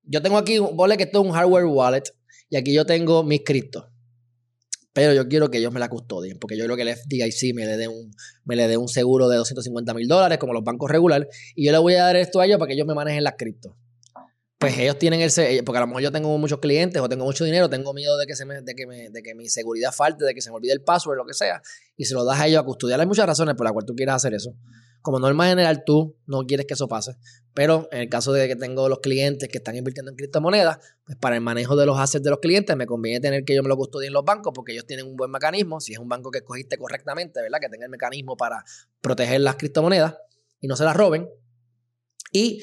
yo 0.04 0.22
tengo 0.22 0.38
aquí, 0.38 0.58
vole 0.60 0.98
que 0.98 1.04
esto 1.04 1.22
es 1.22 1.28
un 1.28 1.34
hardware 1.34 1.66
wallet, 1.66 2.04
y 2.52 2.58
aquí 2.58 2.74
yo 2.74 2.86
tengo 2.86 3.24
mis 3.24 3.44
criptos. 3.44 3.86
Pero 4.94 5.14
yo 5.14 5.30
quiero 5.30 5.50
que 5.50 5.60
ellos 5.60 5.72
me 5.72 5.80
la 5.80 5.88
custodien, 5.88 6.38
porque 6.38 6.58
yo 6.58 6.66
creo 6.66 6.76
que 6.76 6.82
el 6.82 6.90
FDIC 6.90 7.56
me 7.56 7.66
le 7.66 7.78
dé 7.78 7.88
un, 7.88 8.14
me 8.44 8.58
le 8.58 8.68
dé 8.68 8.76
un 8.76 8.90
seguro 8.90 9.30
de 9.30 9.38
250 9.38 9.94
mil 9.94 10.06
dólares, 10.06 10.38
como 10.38 10.52
los 10.54 10.62
bancos 10.62 10.92
regulares, 10.92 11.30
y 11.56 11.66
yo 11.66 11.72
le 11.72 11.78
voy 11.78 11.94
a 11.96 12.04
dar 12.04 12.18
esto 12.18 12.42
a 12.42 12.46
ellos 12.46 12.60
para 12.60 12.68
que 12.68 12.74
ellos 12.74 12.86
me 12.86 12.94
manejen 12.94 13.24
las 13.24 13.36
criptos. 13.38 13.74
Pues 14.58 14.78
ellos 14.78 15.00
tienen 15.00 15.22
el 15.22 15.32
porque 15.64 15.78
a 15.78 15.82
lo 15.82 15.88
mejor 15.88 16.04
yo 16.04 16.12
tengo 16.12 16.38
muchos 16.38 16.60
clientes 16.60 17.02
o 17.02 17.08
tengo 17.08 17.24
mucho 17.24 17.46
dinero, 17.46 17.70
tengo 17.70 17.94
miedo 17.94 18.18
de 18.18 18.28
que, 18.28 18.36
se 18.36 18.46
me, 18.46 18.62
de 18.62 18.76
que, 18.76 18.86
me, 18.86 19.10
de 19.10 19.24
que 19.24 19.34
mi 19.34 19.48
seguridad 19.48 19.94
falte, 19.94 20.26
de 20.26 20.34
que 20.34 20.42
se 20.42 20.50
me 20.50 20.58
olvide 20.58 20.74
el 20.74 20.84
password, 20.84 21.18
lo 21.18 21.26
que 21.26 21.34
sea, 21.34 21.62
y 21.96 22.04
se 22.04 22.14
lo 22.14 22.26
das 22.26 22.42
a 22.42 22.48
ellos 22.48 22.60
a 22.60 22.64
custodiar. 22.64 23.00
Hay 23.00 23.08
muchas 23.08 23.26
razones 23.26 23.56
por 23.56 23.64
las 23.64 23.72
cuales 23.72 23.88
tú 23.88 23.96
quieras 23.96 24.18
hacer 24.18 24.34
eso. 24.34 24.54
Como 25.02 25.20
norma 25.20 25.48
general, 25.48 25.84
tú 25.86 26.16
no 26.28 26.46
quieres 26.46 26.66
que 26.68 26.76
eso 26.76 26.88
pase. 26.88 27.16
Pero 27.54 27.88
en 27.92 28.02
el 28.02 28.10
caso 28.10 28.32
de 28.32 28.48
que 28.48 28.56
tengo 28.56 28.88
los 28.88 29.00
clientes 29.00 29.50
que 29.50 29.58
están 29.58 29.76
invirtiendo 29.76 30.12
en 30.12 30.18
criptomonedas, 30.18 30.80
pues 31.04 31.18
para 31.18 31.36
el 31.36 31.42
manejo 31.42 31.76
de 31.76 31.86
los 31.86 32.00
assets 32.00 32.24
de 32.24 32.30
los 32.30 32.40
clientes 32.40 32.76
me 32.78 32.86
conviene 32.86 33.20
tener 33.20 33.44
que 33.44 33.56
yo 33.56 33.64
me 33.64 33.70
lo 33.70 33.76
custodien 33.78 34.10
en 34.10 34.14
los 34.14 34.24
bancos 34.24 34.54
porque 34.56 34.74
ellos 34.74 34.86
tienen 34.86 35.08
un 35.08 35.16
buen 35.16 35.32
mecanismo. 35.32 35.82
Si 35.82 35.94
es 35.94 36.00
un 36.00 36.08
banco 36.08 36.32
que 36.32 36.40
escogiste 36.40 36.78
correctamente, 36.78 37.42
¿verdad? 37.42 37.60
Que 37.60 37.70
tenga 37.70 37.86
el 37.86 37.92
mecanismo 37.92 38.38
para 38.38 38.64
proteger 39.02 39.42
las 39.42 39.56
criptomonedas 39.56 40.16
y 40.60 40.68
no 40.68 40.76
se 40.76 40.84
las 40.84 40.96
roben. 40.96 41.30
Y 42.32 42.62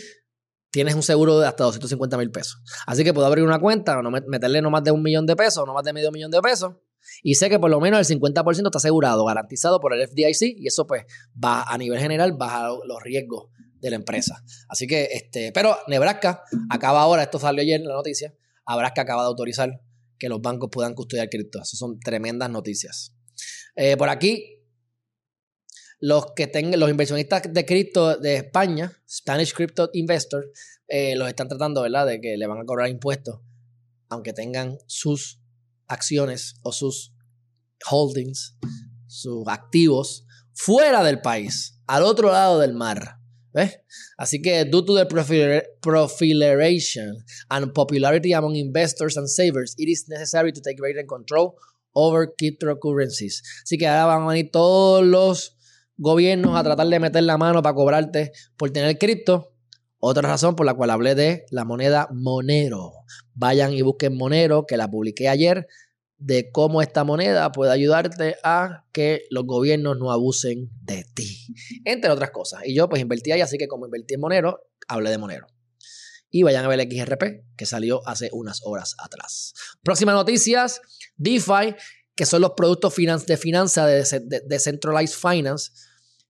tienes 0.71 0.95
un 0.95 1.03
seguro 1.03 1.41
de 1.41 1.49
hasta 1.49 1.65
250 1.65 2.17
mil 2.17 2.31
pesos. 2.31 2.63
Así 2.87 3.05
que 3.05 3.13
puedo 3.13 3.27
abrir 3.27 3.45
una 3.45 3.59
cuenta, 3.59 4.01
no 4.01 4.11
meterle 4.11 4.63
no 4.63 4.71
más 4.71 4.85
de 4.85 4.91
un 4.91 5.03
millón 5.03 5.27
de 5.27 5.37
pesos, 5.37 5.67
no 5.67 5.75
más 5.75 5.85
de 5.85 5.93
medio 5.93 6.11
millón 6.13 6.31
de 6.31 6.41
pesos 6.41 6.75
y 7.23 7.35
sé 7.35 7.49
que 7.49 7.59
por 7.59 7.71
lo 7.71 7.81
menos 7.81 8.11
el 8.11 8.21
50% 8.21 8.67
está 8.67 8.79
asegurado, 8.79 9.25
garantizado 9.25 9.81
por 9.81 9.95
el 9.95 10.07
FDIC 10.07 10.59
y 10.59 10.67
eso 10.67 10.87
pues 10.87 11.05
va 11.43 11.63
a 11.63 11.77
nivel 11.79 11.99
general 11.99 12.33
baja 12.33 12.69
los 12.69 13.03
riesgos 13.03 13.51
de 13.81 13.91
la 13.91 13.97
empresa. 13.97 14.43
Así 14.69 14.87
que, 14.87 15.09
este, 15.13 15.53
pero 15.53 15.77
Nebraska 15.87 16.43
acaba 16.71 17.03
ahora, 17.03 17.23
esto 17.23 17.39
salió 17.39 17.63
ayer 17.63 17.81
en 17.81 17.89
la 17.89 17.95
noticia, 17.95 18.35
Nebraska 18.69 19.03
acaba 19.03 19.23
de 19.23 19.29
autorizar 19.29 19.81
que 20.19 20.29
los 20.29 20.43
bancos 20.43 20.69
puedan 20.71 20.95
custodiar 20.95 21.29
cripto. 21.29 21.63
Eso 21.63 21.77
son 21.77 21.99
tremendas 22.01 22.51
noticias. 22.51 23.15
Eh, 23.77 23.97
por 23.97 24.09
aquí, 24.09 24.65
los 26.01 26.33
que 26.35 26.47
tengan, 26.47 26.79
los 26.79 26.91
inversionistas 26.91 27.43
de 27.53 27.65
cripto 27.65 28.17
de 28.17 28.37
España, 28.37 28.93
Spanish 29.09 29.55
Crypto 29.55 29.91
Investors, 29.93 30.49
eh, 30.89 31.17
los 31.17 31.29
están 31.29 31.49
tratando, 31.49 31.83
¿verdad? 31.83 32.07
De 32.07 32.21
que 32.21 32.37
le 32.37 32.47
van 32.47 32.61
a 32.61 32.65
cobrar 32.65 32.89
impuestos, 32.89 33.41
aunque 34.09 34.33
tengan 34.33 34.79
sus 34.87 35.38
acciones 35.89 36.57
o 36.63 36.73
sus 36.73 37.15
holdings, 37.91 38.57
sus 39.07 39.47
activos 39.49 40.27
fuera 40.53 41.03
del 41.03 41.21
país, 41.21 41.81
al 41.87 42.03
otro 42.03 42.31
lado 42.31 42.59
del 42.59 42.75
mar. 42.75 43.17
¿Ves? 43.53 43.81
Así 44.19 44.43
que, 44.43 44.67
due 44.67 44.85
to 44.85 44.95
the 44.95 45.07
proliferation 45.81 47.25
and 47.49 47.73
popularity 47.73 48.35
among 48.35 48.57
investors 48.57 49.17
and 49.17 49.27
savers, 49.27 49.75
it 49.79 49.89
is 49.89 50.07
necessary 50.09 50.53
to 50.53 50.61
take 50.61 50.77
greater 50.77 51.07
control 51.07 51.57
over 51.93 52.35
cryptocurrencies. 52.37 53.43
Así 53.65 53.79
que 53.79 53.89
ahora 53.89 54.05
van 54.05 54.23
a 54.23 54.27
venir 54.29 54.51
todos 54.53 55.05
los 55.05 55.57
gobiernos 55.97 56.57
a 56.57 56.63
tratar 56.63 56.87
de 56.87 57.01
meter 57.01 57.23
la 57.25 57.39
mano 57.39 57.63
para 57.63 57.75
cobrarte 57.75 58.33
por 58.57 58.71
tener 58.71 58.99
cripto. 58.99 59.55
Otra 59.99 60.29
razón 60.29 60.55
por 60.55 60.65
la 60.65 60.75
cual 60.75 60.91
hablé 60.91 61.15
de 61.15 61.47
la 61.51 61.65
moneda 61.65 62.09
Monero. 62.13 62.93
Vayan 63.39 63.73
y 63.73 63.83
busquen 63.83 64.17
Monero, 64.17 64.67
que 64.67 64.77
la 64.77 64.91
publiqué 64.91 65.29
ayer 65.29 65.69
de 66.19 66.51
cómo 66.51 66.83
esta 66.83 67.05
moneda 67.05 67.53
puede 67.53 67.71
ayudarte 67.71 68.37
a 68.43 68.85
que 68.93 69.23
los 69.31 69.45
gobiernos 69.47 69.97
no 69.97 70.11
abusen 70.11 70.69
de 70.83 71.05
ti, 71.15 71.55
entre 71.85 72.11
otras 72.11 72.31
cosas. 72.33 72.63
Y 72.65 72.75
yo 72.75 72.89
pues 72.89 73.01
invertí 73.01 73.31
ahí, 73.31 73.41
así 73.41 73.57
que 73.57 73.69
como 73.69 73.87
invertí 73.87 74.15
en 74.15 74.21
Monero, 74.21 74.61
hablé 74.89 75.11
de 75.11 75.19
Monero. 75.19 75.47
Y 76.31 76.43
vayan 76.43 76.65
a 76.65 76.69
ver 76.69 76.81
el 76.81 76.91
XRP 76.91 77.57
que 77.57 77.65
salió 77.65 78.07
hace 78.07 78.29
unas 78.33 78.61
horas 78.65 78.97
atrás. 78.99 79.55
Próximas 79.83 80.17
noticias, 80.17 80.81
DeFi, 81.17 81.77
que 82.17 82.27
son 82.27 82.43
los 82.43 82.53
productos 82.57 82.95
de 83.27 83.37
finanza 83.37 83.87
de, 83.87 84.05
Decentralized 84.47 85.17
Finance. 85.17 85.71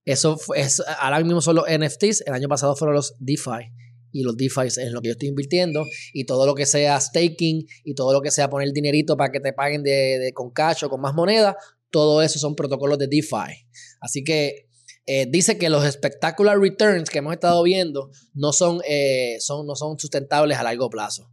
Eso 0.05 0.37
es, 0.55 0.81
ahora 0.99 1.19
mismo 1.21 1.41
son 1.41 1.55
los 1.55 1.65
NFTs, 1.65 2.21
el 2.27 2.33
año 2.33 2.47
pasado 2.47 2.75
fueron 2.75 2.95
los 2.95 3.15
DeFi 3.17 3.73
y 4.11 4.23
los 4.23 4.35
DeFi 4.37 4.67
es 4.67 4.77
en 4.77 4.93
lo 4.93 5.01
que 5.01 5.09
yo 5.09 5.11
estoy 5.13 5.29
invirtiendo 5.29 5.85
y 6.13 6.25
todo 6.25 6.45
lo 6.45 6.55
que 6.55 6.65
sea 6.65 6.99
staking 6.99 7.65
y 7.83 7.93
todo 7.95 8.13
lo 8.13 8.21
que 8.21 8.31
sea 8.31 8.49
poner 8.49 8.71
dinerito 8.71 9.17
para 9.17 9.31
que 9.31 9.39
te 9.39 9.53
paguen 9.53 9.83
de, 9.83 10.31
con 10.33 10.51
cash 10.51 10.83
o 10.83 10.89
con 10.89 11.01
más 11.01 11.13
moneda, 11.13 11.57
todo 11.89 12.21
eso 12.21 12.39
son 12.39 12.55
protocolos 12.55 12.97
de 12.97 13.07
DeFi. 13.07 13.67
Así 13.99 14.23
que 14.23 14.67
eh, 15.05 15.25
dice 15.29 15.57
que 15.57 15.69
los 15.69 15.83
spectacular 15.91 16.59
returns 16.59 17.09
que 17.09 17.19
hemos 17.19 17.33
estado 17.33 17.63
viendo 17.63 18.11
no 18.33 18.53
son, 18.53 18.79
eh, 18.87 19.37
son, 19.39 19.65
no 19.65 19.75
son 19.75 19.97
sustentables 19.97 20.57
a 20.57 20.63
largo 20.63 20.89
plazo. 20.89 21.31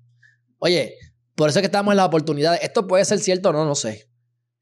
Oye, 0.59 0.95
por 1.35 1.51
eso 1.51 1.59
es 1.59 1.63
que 1.63 1.67
estamos 1.67 1.93
en 1.93 1.99
la 1.99 2.07
oportunidad. 2.07 2.59
Esto 2.63 2.87
puede 2.87 3.05
ser 3.05 3.19
cierto 3.19 3.51
o 3.51 3.53
no, 3.53 3.67
no 3.67 3.75
sé. 3.75 4.09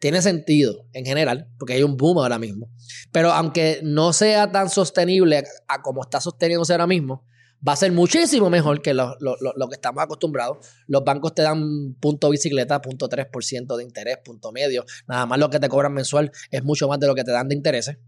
Tiene 0.00 0.20
sentido 0.20 0.86
en 0.92 1.06
general, 1.06 1.48
porque 1.58 1.74
hay 1.74 1.82
un 1.84 1.96
boom 1.96 2.18
ahora 2.18 2.38
mismo. 2.38 2.68
Pero 3.12 3.32
aunque 3.32 3.80
no 3.82 4.12
sea 4.12 4.50
tan 4.50 4.68
sostenible 4.68 5.44
a 5.68 5.82
como 5.82 6.02
está 6.02 6.20
sosteniéndose 6.20 6.72
ahora 6.72 6.88
mismo, 6.88 7.24
va 7.66 7.72
a 7.72 7.76
ser 7.76 7.92
muchísimo 7.92 8.50
mejor 8.50 8.82
que 8.82 8.94
lo, 8.94 9.16
que 9.18 9.74
estamos 9.74 10.02
acostumbrados. 10.02 10.58
Los 10.86 11.04
bancos 11.04 11.34
te 11.34 11.42
dan 11.42 11.94
punto 12.00 12.30
bicicleta, 12.30 12.80
punto 12.80 13.08
3% 13.08 13.76
de 13.76 13.82
interés, 13.82 14.18
punto 14.24 14.52
medio. 14.52 14.84
Nada 15.08 15.26
más 15.26 15.38
lo 15.38 15.50
que 15.50 15.58
te 15.58 15.68
cobran 15.68 15.92
mensual 15.92 16.30
es 16.50 16.62
mucho 16.62 16.88
más 16.88 17.00
de 17.00 17.06
lo 17.06 17.14
que 17.14 17.24
te 17.24 17.32
dan 17.32 17.48
de 17.48 17.54
intereses. 17.54 17.98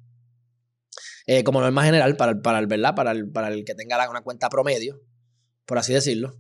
Eh, 1.27 1.43
como 1.43 1.61
norma 1.61 1.85
general, 1.85 2.17
para 2.17 2.41
para 2.41 2.59
el, 2.59 2.67
¿verdad? 2.67 2.95
Para 2.95 3.11
el, 3.11 3.31
para 3.31 3.49
el 3.49 3.65
que 3.65 3.75
tenga 3.75 4.09
una 4.09 4.23
cuenta 4.23 4.49
promedio, 4.49 5.03
por 5.65 5.79
así 5.79 5.93
decirlo. 5.93 6.39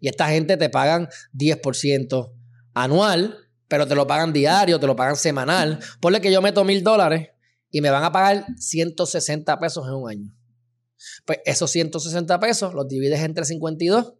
Y 0.00 0.08
esta 0.08 0.28
gente 0.28 0.56
te 0.56 0.68
pagan 0.68 1.08
10% 1.32 2.32
anual, 2.74 3.38
pero 3.68 3.86
te 3.86 3.94
lo 3.94 4.06
pagan 4.06 4.32
diario, 4.32 4.78
te 4.78 4.86
lo 4.86 4.96
pagan 4.96 5.16
semanal. 5.16 5.78
Ponle 6.00 6.20
que 6.20 6.32
yo 6.32 6.42
meto 6.42 6.64
mil 6.64 6.82
dólares 6.82 7.30
y 7.70 7.80
me 7.80 7.90
van 7.90 8.04
a 8.04 8.12
pagar 8.12 8.46
160 8.58 9.58
pesos 9.58 9.86
en 9.86 9.94
un 9.94 10.10
año. 10.10 10.36
Pues 11.24 11.40
esos 11.44 11.70
160 11.70 12.38
pesos 12.40 12.74
los 12.74 12.88
divides 12.88 13.20
entre 13.20 13.44
52 13.44 14.14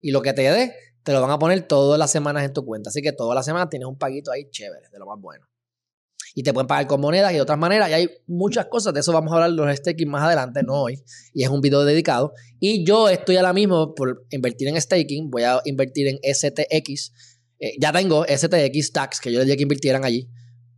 y 0.00 0.10
lo 0.10 0.22
que 0.22 0.32
te 0.32 0.42
dé, 0.42 0.74
te 1.02 1.12
lo 1.12 1.20
van 1.20 1.30
a 1.30 1.38
poner 1.38 1.66
todas 1.66 1.98
las 1.98 2.10
semanas 2.10 2.44
en 2.44 2.52
tu 2.52 2.64
cuenta. 2.64 2.90
Así 2.90 3.02
que 3.02 3.12
todas 3.12 3.34
las 3.34 3.44
semanas 3.44 3.68
tienes 3.70 3.86
un 3.86 3.98
paguito 3.98 4.30
ahí 4.30 4.48
chévere, 4.50 4.88
de 4.90 4.98
lo 4.98 5.06
más 5.06 5.20
bueno. 5.20 5.46
Y 6.34 6.42
te 6.42 6.52
pueden 6.52 6.68
pagar 6.68 6.86
con 6.86 7.00
monedas 7.00 7.32
y 7.32 7.36
de 7.36 7.40
otras 7.40 7.58
maneras. 7.58 7.90
Y 7.90 7.92
hay 7.92 8.08
muchas 8.26 8.66
cosas. 8.66 8.94
De 8.94 9.00
eso 9.00 9.12
vamos 9.12 9.32
a 9.32 9.36
hablar 9.36 9.50
los 9.50 9.76
staking 9.76 10.08
más 10.08 10.22
adelante, 10.22 10.62
no 10.62 10.82
hoy. 10.82 11.02
Y 11.34 11.42
es 11.42 11.48
un 11.48 11.60
video 11.60 11.84
dedicado. 11.84 12.32
Y 12.60 12.84
yo 12.84 13.08
estoy 13.08 13.36
ahora 13.36 13.52
mismo 13.52 13.94
por 13.94 14.26
invertir 14.30 14.68
en 14.68 14.80
staking. 14.80 15.30
Voy 15.30 15.42
a 15.42 15.60
invertir 15.64 16.06
en 16.06 16.18
STX. 16.22 17.12
Eh, 17.58 17.74
ya 17.80 17.92
tengo 17.92 18.24
STX 18.24 18.92
Tax, 18.92 19.20
que 19.20 19.32
yo 19.32 19.38
les 19.40 19.46
dije 19.46 19.56
que 19.56 19.62
invirtieran 19.64 20.04
allí, 20.04 20.30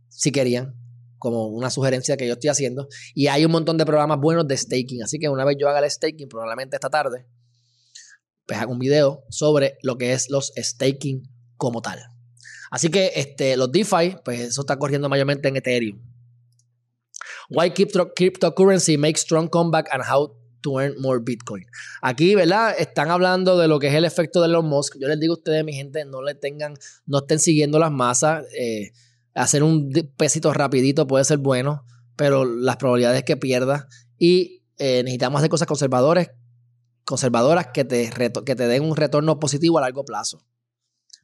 si 0.09 0.31
querían 0.31 0.75
como 1.23 1.47
una 1.47 1.69
sugerencia 1.69 2.17
que 2.17 2.27
yo 2.27 2.33
estoy 2.33 2.49
haciendo. 2.49 2.89
Y 3.15 3.27
hay 3.27 3.45
un 3.45 3.51
montón 3.53 3.77
de 3.77 3.85
programas 3.85 4.19
buenos 4.19 4.45
de 4.45 4.57
staking. 4.57 5.03
Así 5.03 5.19
que 5.19 5.29
una 5.29 5.45
vez 5.45 5.55
yo 5.57 5.69
haga 5.69 5.79
el 5.79 5.89
staking, 5.89 6.27
probablemente 6.27 6.75
esta 6.75 6.89
tarde, 6.89 7.25
pues 8.45 8.59
hago 8.59 8.73
un 8.73 8.79
video 8.79 9.23
sobre 9.29 9.77
lo 9.83 9.97
que 9.97 10.11
es 10.11 10.29
los 10.29 10.51
staking 10.57 11.23
como 11.55 11.81
tal. 11.81 11.97
Así 12.71 12.89
que 12.89 13.13
este, 13.15 13.55
los 13.55 13.71
DeFi, 13.71 14.17
pues 14.25 14.41
eso 14.41 14.61
está 14.63 14.77
corriendo 14.77 15.07
mayormente 15.07 15.47
en 15.47 15.55
Ethereum. 15.55 16.01
Why 17.49 17.71
cryptocurrency 17.71 18.97
makes 18.97 19.21
strong 19.21 19.47
comeback 19.47 19.87
and 19.93 20.03
how 20.03 20.35
to 20.63 20.81
earn 20.81 20.99
more 20.99 21.21
Bitcoin. 21.23 21.63
Aquí, 22.01 22.35
¿verdad? 22.35 22.75
Están 22.77 23.09
hablando 23.11 23.57
de 23.57 23.69
lo 23.69 23.79
que 23.79 23.87
es 23.87 23.93
el 23.93 24.03
efecto 24.03 24.41
de 24.41 24.47
Elon 24.47 24.65
Musk. 24.65 24.97
Yo 24.99 25.07
les 25.07 25.21
digo 25.21 25.35
a 25.35 25.37
ustedes, 25.37 25.63
mi 25.63 25.71
gente, 25.71 26.03
no 26.03 26.21
le 26.21 26.35
tengan, 26.35 26.73
no 27.05 27.19
estén 27.19 27.39
siguiendo 27.39 27.79
las 27.79 27.91
masas. 27.91 28.43
Eh, 28.59 28.91
hacer 29.35 29.63
un 29.63 29.91
pesito 30.17 30.53
rapidito 30.53 31.07
puede 31.07 31.25
ser 31.25 31.39
bueno, 31.39 31.85
pero 32.15 32.45
las 32.45 32.77
probabilidades 32.77 33.23
que 33.23 33.37
pierdas 33.37 33.85
y 34.17 34.63
eh, 34.77 35.01
necesitamos 35.03 35.39
hacer 35.39 35.49
cosas 35.49 35.67
conservadores, 35.67 36.31
conservadoras 37.05 37.67
que 37.73 37.85
te, 37.85 38.09
que 38.45 38.55
te 38.55 38.67
den 38.67 38.83
un 38.83 38.95
retorno 38.95 39.39
positivo 39.39 39.77
a 39.77 39.81
largo 39.81 40.05
plazo. 40.05 40.45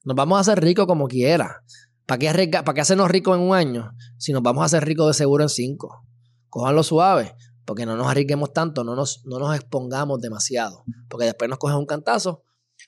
Nos 0.03 0.15
vamos 0.15 0.37
a 0.37 0.41
hacer 0.41 0.63
ricos 0.63 0.87
como 0.87 1.07
quiera. 1.07 1.63
¿Para 2.05 2.19
qué, 2.19 2.49
¿Para 2.49 2.73
qué 2.73 2.81
hacernos 2.81 3.09
ricos 3.11 3.37
en 3.37 3.43
un 3.43 3.55
año 3.55 3.91
si 4.17 4.33
nos 4.33 4.41
vamos 4.41 4.63
a 4.63 4.65
hacer 4.65 4.83
ricos 4.83 5.07
de 5.07 5.13
seguro 5.13 5.43
en 5.43 5.49
cinco? 5.49 6.03
Cojanlo 6.49 6.81
suave, 6.81 7.35
porque 7.65 7.85
no 7.85 7.95
nos 7.95 8.07
arriesguemos 8.07 8.51
tanto, 8.51 8.83
no 8.83 8.95
nos, 8.95 9.23
no 9.25 9.37
nos 9.37 9.55
expongamos 9.55 10.19
demasiado, 10.19 10.83
porque 11.07 11.25
después 11.25 11.49
nos 11.49 11.59
cogen 11.59 11.77
un 11.77 11.85
cantazo, 11.85 12.43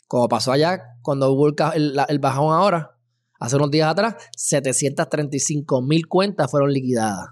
como 0.08 0.28
pasó 0.28 0.52
allá 0.52 0.82
cuando 1.04 1.32
hubo 1.32 1.50
el, 1.50 2.02
el 2.08 2.20
bajón 2.20 2.52
ahora 2.52 2.91
Hace 3.42 3.56
unos 3.56 3.72
días 3.72 3.90
atrás, 3.90 4.18
735 4.38 5.82
mil 5.82 6.08
cuentas 6.08 6.50
fueron 6.50 6.72
liquidadas. 6.72 7.30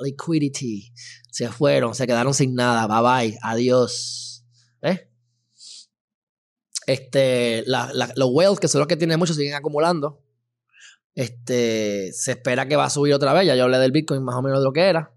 Liquidity. 0.00 0.94
Se 1.30 1.50
fueron, 1.50 1.94
se 1.94 2.06
quedaron 2.06 2.32
sin 2.32 2.54
nada. 2.54 2.86
Bye 2.86 3.28
bye. 3.28 3.38
Adiós. 3.42 4.46
¿Ves? 4.80 5.02
Este, 6.86 7.64
los 7.66 8.30
wealth, 8.32 8.58
que 8.58 8.68
son 8.68 8.78
los 8.78 8.88
que 8.88 8.96
tienen 8.96 9.18
muchos, 9.18 9.36
siguen 9.36 9.52
acumulando. 9.52 10.22
Este, 11.14 12.10
se 12.14 12.32
espera 12.32 12.66
que 12.66 12.76
va 12.76 12.86
a 12.86 12.90
subir 12.90 13.12
otra 13.12 13.34
vez. 13.34 13.46
Ya 13.46 13.56
yo 13.56 13.64
hablé 13.64 13.76
del 13.78 13.92
Bitcoin 13.92 14.24
más 14.24 14.36
o 14.36 14.42
menos 14.42 14.60
de 14.60 14.64
lo 14.64 14.72
que 14.72 14.88
era. 14.88 15.13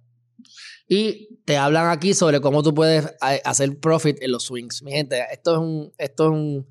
Y 0.89 1.39
te 1.43 1.57
hablan 1.57 1.89
aquí 1.89 2.13
sobre 2.13 2.39
cómo 2.39 2.63
tú 2.63 2.73
puedes 2.73 3.05
eh, 3.05 3.41
hacer 3.43 3.77
profit 3.79 4.21
en 4.21 4.31
los 4.31 4.43
swings. 4.43 4.83
Mi 4.83 4.91
gente, 4.91 5.21
esto 5.31 5.53
es 5.53 5.57
un, 5.59 5.93
esto 5.97 6.25
es 6.25 6.31
un 6.31 6.67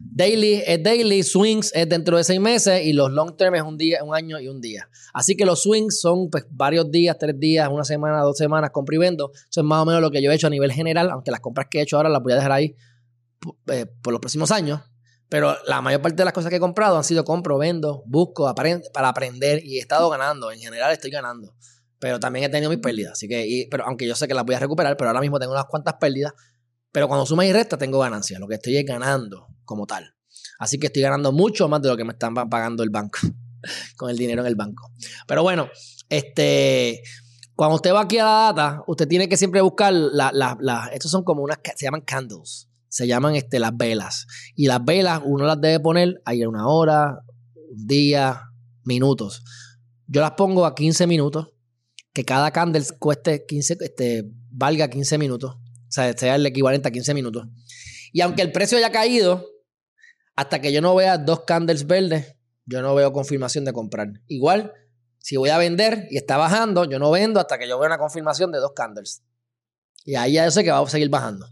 daily, 0.00 0.62
es 0.66 0.82
daily, 0.82 1.22
swings 1.22 1.72
es 1.74 1.86
dentro 1.88 2.16
de 2.16 2.24
seis 2.24 2.40
meses 2.40 2.84
y 2.84 2.94
los 2.94 3.10
long 3.10 3.36
term 3.36 3.54
es 3.54 3.62
un 3.62 3.76
día, 3.76 4.02
un 4.02 4.14
año 4.14 4.40
y 4.40 4.48
un 4.48 4.60
día. 4.60 4.88
Así 5.12 5.36
que 5.36 5.44
los 5.44 5.62
swings 5.62 6.00
son 6.00 6.30
pues, 6.30 6.46
varios 6.50 6.90
días, 6.90 7.16
tres 7.18 7.38
días, 7.38 7.68
una 7.70 7.84
semana, 7.84 8.20
dos 8.20 8.38
semanas, 8.38 8.70
compra 8.70 8.96
y 8.96 8.98
vendo. 8.98 9.32
Eso 9.34 9.60
es 9.60 9.64
más 9.64 9.82
o 9.82 9.86
menos 9.86 10.00
lo 10.00 10.10
que 10.10 10.22
yo 10.22 10.30
he 10.30 10.34
hecho 10.34 10.46
a 10.46 10.50
nivel 10.50 10.72
general, 10.72 11.10
aunque 11.10 11.30
las 11.30 11.40
compras 11.40 11.68
que 11.70 11.80
he 11.80 11.82
hecho 11.82 11.96
ahora 11.96 12.08
las 12.08 12.22
voy 12.22 12.32
a 12.32 12.36
dejar 12.36 12.52
ahí 12.52 12.74
eh, 13.70 13.86
por 14.02 14.12
los 14.12 14.20
próximos 14.20 14.50
años. 14.50 14.80
Pero 15.28 15.56
la 15.66 15.82
mayor 15.82 16.00
parte 16.00 16.16
de 16.16 16.24
las 16.24 16.32
cosas 16.32 16.48
que 16.48 16.56
he 16.56 16.60
comprado 16.60 16.96
han 16.96 17.04
sido 17.04 17.22
compro, 17.22 17.58
vendo, 17.58 18.02
busco, 18.06 18.54
para 18.54 19.08
aprender 19.08 19.62
y 19.62 19.76
he 19.76 19.80
estado 19.80 20.08
ganando. 20.08 20.50
En 20.50 20.58
general 20.58 20.90
estoy 20.92 21.10
ganando. 21.10 21.54
Pero 21.98 22.20
también 22.20 22.44
he 22.44 22.48
tenido 22.48 22.70
mis 22.70 22.78
pérdidas. 22.78 23.12
Así 23.12 23.28
que, 23.28 23.66
pero 23.70 23.84
aunque 23.86 24.06
yo 24.06 24.14
sé 24.14 24.28
que 24.28 24.34
las 24.34 24.44
voy 24.44 24.54
a 24.54 24.60
recuperar, 24.60 24.96
pero 24.96 25.10
ahora 25.10 25.20
mismo 25.20 25.38
tengo 25.38 25.52
unas 25.52 25.66
cuantas 25.66 25.94
pérdidas. 25.94 26.32
Pero 26.92 27.08
cuando 27.08 27.26
suma 27.26 27.44
y 27.44 27.52
resta, 27.52 27.76
tengo 27.76 27.98
ganancias. 27.98 28.40
Lo 28.40 28.46
que 28.46 28.54
estoy 28.54 28.76
es 28.76 28.84
ganando 28.84 29.48
como 29.64 29.86
tal. 29.86 30.14
Así 30.58 30.78
que 30.78 30.86
estoy 30.86 31.02
ganando 31.02 31.32
mucho 31.32 31.68
más 31.68 31.82
de 31.82 31.88
lo 31.88 31.96
que 31.96 32.04
me 32.04 32.12
están 32.12 32.34
pagando 32.34 32.82
el 32.82 32.90
banco. 32.90 33.18
con 33.96 34.10
el 34.10 34.16
dinero 34.16 34.42
en 34.42 34.46
el 34.46 34.56
banco. 34.56 34.92
Pero 35.26 35.42
bueno, 35.42 35.68
este. 36.08 37.02
Cuando 37.54 37.74
usted 37.74 37.92
va 37.92 38.02
aquí 38.02 38.18
a 38.18 38.24
la 38.24 38.52
data, 38.52 38.84
usted 38.86 39.08
tiene 39.08 39.28
que 39.28 39.36
siempre 39.36 39.60
buscar 39.60 39.92
las. 39.92 40.32
La, 40.32 40.90
estos 40.92 41.10
son 41.10 41.24
como 41.24 41.42
unas. 41.42 41.58
Se 41.74 41.84
llaman 41.84 42.02
candles. 42.02 42.68
Se 42.88 43.06
llaman 43.06 43.34
este, 43.34 43.58
las 43.58 43.76
velas. 43.76 44.26
Y 44.54 44.66
las 44.66 44.84
velas 44.84 45.20
uno 45.24 45.44
las 45.44 45.60
debe 45.60 45.80
poner 45.80 46.22
ahí 46.24 46.42
en 46.42 46.48
una 46.48 46.68
hora, 46.68 47.20
un 47.70 47.86
día, 47.86 48.42
minutos. 48.84 49.42
Yo 50.06 50.20
las 50.20 50.32
pongo 50.32 50.64
a 50.64 50.74
15 50.74 51.06
minutos 51.06 51.48
que 52.12 52.24
cada 52.24 52.50
candle 52.50 52.84
cueste 52.98 53.46
15, 53.46 53.78
este, 53.80 54.24
valga 54.50 54.88
15 54.88 55.18
minutos. 55.18 55.54
O 55.54 55.90
sea, 55.90 56.12
sea 56.16 56.34
el 56.34 56.46
equivalente 56.46 56.88
a 56.88 56.90
15 56.90 57.14
minutos. 57.14 57.46
Y 58.12 58.20
aunque 58.20 58.42
el 58.42 58.52
precio 58.52 58.78
haya 58.78 58.90
caído, 58.90 59.46
hasta 60.36 60.60
que 60.60 60.72
yo 60.72 60.80
no 60.80 60.94
vea 60.94 61.18
dos 61.18 61.44
candles 61.44 61.86
verdes, 61.86 62.36
yo 62.64 62.82
no 62.82 62.94
veo 62.94 63.12
confirmación 63.12 63.64
de 63.64 63.72
comprar. 63.72 64.08
Igual, 64.26 64.72
si 65.18 65.36
voy 65.36 65.50
a 65.50 65.58
vender 65.58 66.06
y 66.10 66.16
está 66.16 66.36
bajando, 66.36 66.84
yo 66.84 66.98
no 66.98 67.10
vendo 67.10 67.40
hasta 67.40 67.58
que 67.58 67.68
yo 67.68 67.78
vea 67.78 67.88
una 67.88 67.98
confirmación 67.98 68.52
de 68.52 68.58
dos 68.58 68.72
candles. 68.74 69.22
Y 70.04 70.14
ahí 70.14 70.34
ya 70.34 70.50
sé 70.50 70.64
que 70.64 70.70
va 70.70 70.80
a 70.80 70.86
seguir 70.86 71.08
bajando. 71.08 71.46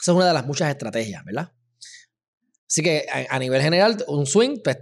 Esa 0.00 0.12
es 0.12 0.16
una 0.16 0.26
de 0.26 0.32
las 0.34 0.46
muchas 0.46 0.68
estrategias, 0.70 1.24
¿verdad? 1.24 1.52
Así 2.68 2.82
que 2.82 3.06
a, 3.28 3.38
nivel 3.38 3.60
general, 3.60 4.02
un 4.08 4.24
swing, 4.24 4.62
pues 4.64 4.78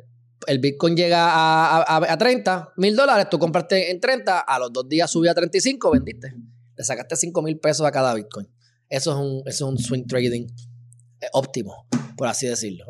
el 0.47 0.59
Bitcoin 0.59 0.97
llega 0.97 1.29
a, 1.31 2.19
30 2.19 2.75
mil 2.77 2.97
dólares, 2.97 3.27
tú 3.31 3.39
compraste 3.39 3.91
en 3.91 4.01
30, 4.01 4.41
a 4.41 4.59
los 4.59 4.73
dos 4.73 4.89
días 4.89 5.11
subió 5.11 5.31
a 5.31 5.35
35, 5.35 5.91
vendiste. 5.91 6.35
Le 6.77 6.85
sacaste 6.85 7.17
5 7.17 7.43
mil 7.43 7.59
pesos 7.59 7.87
a 7.87 7.93
cada 7.93 8.15
Bitcoin. 8.15 8.49
Eso 8.89 9.13
es 9.13 9.17
un, 9.17 9.43
eso 9.47 9.67
es 9.67 9.73
un 9.73 9.79
swing 9.79 10.07
trading 10.07 10.47
eh, 11.21 11.27
óptimo, 11.33 11.87
por 12.17 12.29
así 12.29 12.47
decirlo. 12.47 12.87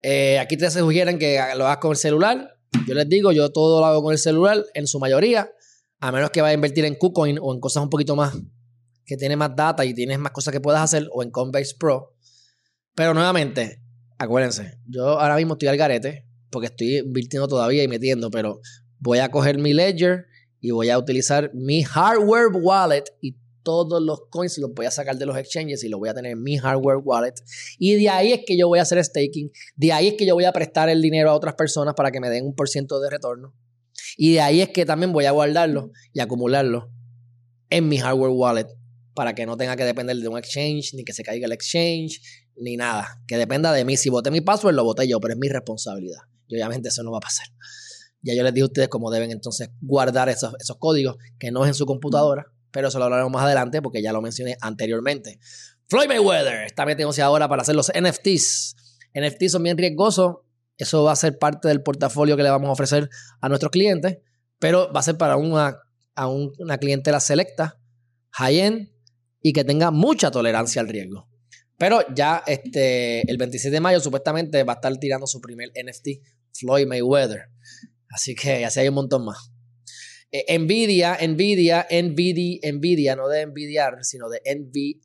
Eh, 0.00 0.38
aquí 0.38 0.56
te 0.56 0.70
sugieren 0.70 1.18
que 1.18 1.38
lo 1.56 1.66
hagas 1.66 1.78
con 1.78 1.90
el 1.90 1.96
celular. 1.96 2.58
Yo 2.86 2.94
les 2.94 3.08
digo, 3.08 3.32
yo 3.32 3.50
todo 3.50 3.80
lo 3.80 3.86
hago 3.86 4.02
con 4.02 4.12
el 4.12 4.18
celular, 4.18 4.64
en 4.74 4.86
su 4.86 4.98
mayoría, 4.98 5.50
a 6.00 6.10
menos 6.10 6.30
que 6.30 6.40
vaya 6.40 6.52
a 6.52 6.54
invertir 6.54 6.84
en 6.84 6.96
KuCoin 6.96 7.38
o 7.40 7.52
en 7.52 7.60
cosas 7.60 7.82
un 7.82 7.90
poquito 7.90 8.16
más 8.16 8.34
que 9.04 9.16
tiene 9.16 9.36
más 9.36 9.54
data 9.54 9.84
y 9.84 9.94
tienes 9.94 10.18
más 10.18 10.32
cosas 10.32 10.52
que 10.52 10.60
puedas 10.60 10.80
hacer, 10.80 11.08
o 11.12 11.22
en 11.22 11.30
Coinbase 11.30 11.74
Pro. 11.78 12.14
Pero 12.94 13.14
nuevamente, 13.14 13.81
acuérdense, 14.22 14.78
yo 14.86 15.18
ahora 15.18 15.36
mismo 15.36 15.54
estoy 15.54 15.68
al 15.68 15.76
garete 15.76 16.26
porque 16.50 16.66
estoy 16.66 16.98
invirtiendo 16.98 17.48
todavía 17.48 17.82
y 17.82 17.88
metiendo, 17.88 18.30
pero 18.30 18.60
voy 18.98 19.18
a 19.18 19.30
coger 19.30 19.58
mi 19.58 19.72
ledger 19.72 20.26
y 20.60 20.70
voy 20.70 20.90
a 20.90 20.98
utilizar 20.98 21.50
mi 21.54 21.82
hardware 21.82 22.50
wallet 22.52 23.04
y 23.20 23.36
todos 23.64 24.02
los 24.02 24.22
coins 24.28 24.58
los 24.58 24.72
voy 24.74 24.86
a 24.86 24.90
sacar 24.90 25.16
de 25.16 25.26
los 25.26 25.36
exchanges 25.36 25.82
y 25.84 25.88
los 25.88 25.98
voy 25.98 26.08
a 26.08 26.14
tener 26.14 26.32
en 26.32 26.42
mi 26.42 26.56
hardware 26.56 26.98
wallet. 26.98 27.34
Y 27.78 27.94
de 27.94 28.08
ahí 28.08 28.32
es 28.32 28.40
que 28.46 28.56
yo 28.56 28.68
voy 28.68 28.78
a 28.78 28.82
hacer 28.82 29.02
staking. 29.04 29.50
De 29.76 29.92
ahí 29.92 30.08
es 30.08 30.14
que 30.14 30.26
yo 30.26 30.34
voy 30.34 30.44
a 30.44 30.52
prestar 30.52 30.88
el 30.88 31.00
dinero 31.00 31.30
a 31.30 31.34
otras 31.34 31.54
personas 31.54 31.94
para 31.94 32.10
que 32.10 32.20
me 32.20 32.28
den 32.28 32.44
un 32.44 32.54
por 32.54 32.68
ciento 32.68 33.00
de 33.00 33.10
retorno. 33.10 33.54
Y 34.16 34.34
de 34.34 34.40
ahí 34.40 34.60
es 34.60 34.68
que 34.70 34.84
también 34.84 35.12
voy 35.12 35.26
a 35.26 35.30
guardarlo 35.30 35.92
y 36.12 36.20
acumularlo 36.20 36.90
en 37.70 37.88
mi 37.88 37.98
hardware 37.98 38.32
wallet 38.32 38.66
para 39.14 39.34
que 39.34 39.46
no 39.46 39.56
tenga 39.56 39.76
que 39.76 39.84
depender 39.84 40.16
de 40.16 40.28
un 40.28 40.38
exchange, 40.38 40.94
ni 40.94 41.04
que 41.04 41.12
se 41.12 41.22
caiga 41.22 41.46
el 41.46 41.52
exchange, 41.52 42.20
ni 42.56 42.76
nada. 42.76 43.22
Que 43.26 43.36
dependa 43.36 43.72
de 43.72 43.84
mí. 43.84 43.96
Si 43.96 44.10
voté 44.10 44.30
mi 44.30 44.40
password, 44.40 44.74
lo 44.74 44.84
voté 44.84 45.08
yo, 45.08 45.20
pero 45.20 45.34
es 45.34 45.38
mi 45.38 45.48
responsabilidad. 45.48 46.22
Y 46.48 46.56
obviamente 46.56 46.88
eso 46.88 47.02
no 47.02 47.10
va 47.10 47.18
a 47.18 47.20
pasar. 47.20 47.46
Ya 48.22 48.34
yo 48.34 48.42
les 48.42 48.54
dije 48.54 48.62
a 48.62 48.66
ustedes 48.66 48.88
cómo 48.88 49.10
deben 49.10 49.30
entonces 49.30 49.70
guardar 49.80 50.28
esos, 50.28 50.54
esos 50.60 50.76
códigos, 50.78 51.16
que 51.38 51.50
no 51.50 51.64
es 51.64 51.68
en 51.68 51.74
su 51.74 51.86
computadora, 51.86 52.46
pero 52.70 52.88
eso 52.88 52.98
lo 52.98 53.06
hablaremos 53.06 53.32
más 53.32 53.42
adelante 53.42 53.82
porque 53.82 54.02
ya 54.02 54.12
lo 54.12 54.22
mencioné 54.22 54.56
anteriormente. 54.60 55.40
Floyd 55.88 56.08
Mayweather 56.08 56.64
está 56.64 56.86
metiéndose 56.86 57.20
ahora 57.20 57.48
para 57.48 57.62
hacer 57.62 57.74
los 57.74 57.90
NFTs. 57.90 58.76
NFTs 59.14 59.52
son 59.52 59.62
bien 59.62 59.76
riesgosos. 59.76 60.36
Eso 60.78 61.04
va 61.04 61.12
a 61.12 61.16
ser 61.16 61.38
parte 61.38 61.68
del 61.68 61.82
portafolio 61.82 62.36
que 62.36 62.42
le 62.42 62.50
vamos 62.50 62.68
a 62.68 62.72
ofrecer 62.72 63.10
a 63.40 63.48
nuestros 63.48 63.70
clientes, 63.70 64.18
pero 64.58 64.90
va 64.92 65.00
a 65.00 65.02
ser 65.02 65.18
para 65.18 65.36
una, 65.36 65.78
a 66.14 66.28
una 66.28 66.78
clientela 66.78 67.20
selecta, 67.20 67.78
high-end 68.30 68.90
y 69.42 69.52
que 69.52 69.64
tenga 69.64 69.90
mucha 69.90 70.30
tolerancia 70.30 70.80
al 70.80 70.88
riesgo. 70.88 71.28
Pero 71.82 72.04
ya 72.14 72.44
este, 72.46 73.28
el 73.28 73.38
26 73.38 73.72
de 73.72 73.80
mayo 73.80 73.98
supuestamente 73.98 74.62
va 74.62 74.74
a 74.74 74.76
estar 74.76 74.96
tirando 74.98 75.26
su 75.26 75.40
primer 75.40 75.70
NFT, 75.70 76.22
Floyd 76.52 76.86
Mayweather. 76.86 77.48
Así 78.08 78.36
que 78.36 78.60
ya 78.60 78.70
hay 78.80 78.86
un 78.86 78.94
montón 78.94 79.24
más. 79.24 79.50
Eh, 80.30 80.56
Nvidia, 80.60 81.18
Nvidia, 81.26 81.88
Nvidia, 81.90 82.72
Nvidia, 82.72 83.16
no 83.16 83.26
de 83.26 83.40
envidiar, 83.40 83.96
sino 84.02 84.28
de 84.28 84.40
NVIDIA, 84.44 85.00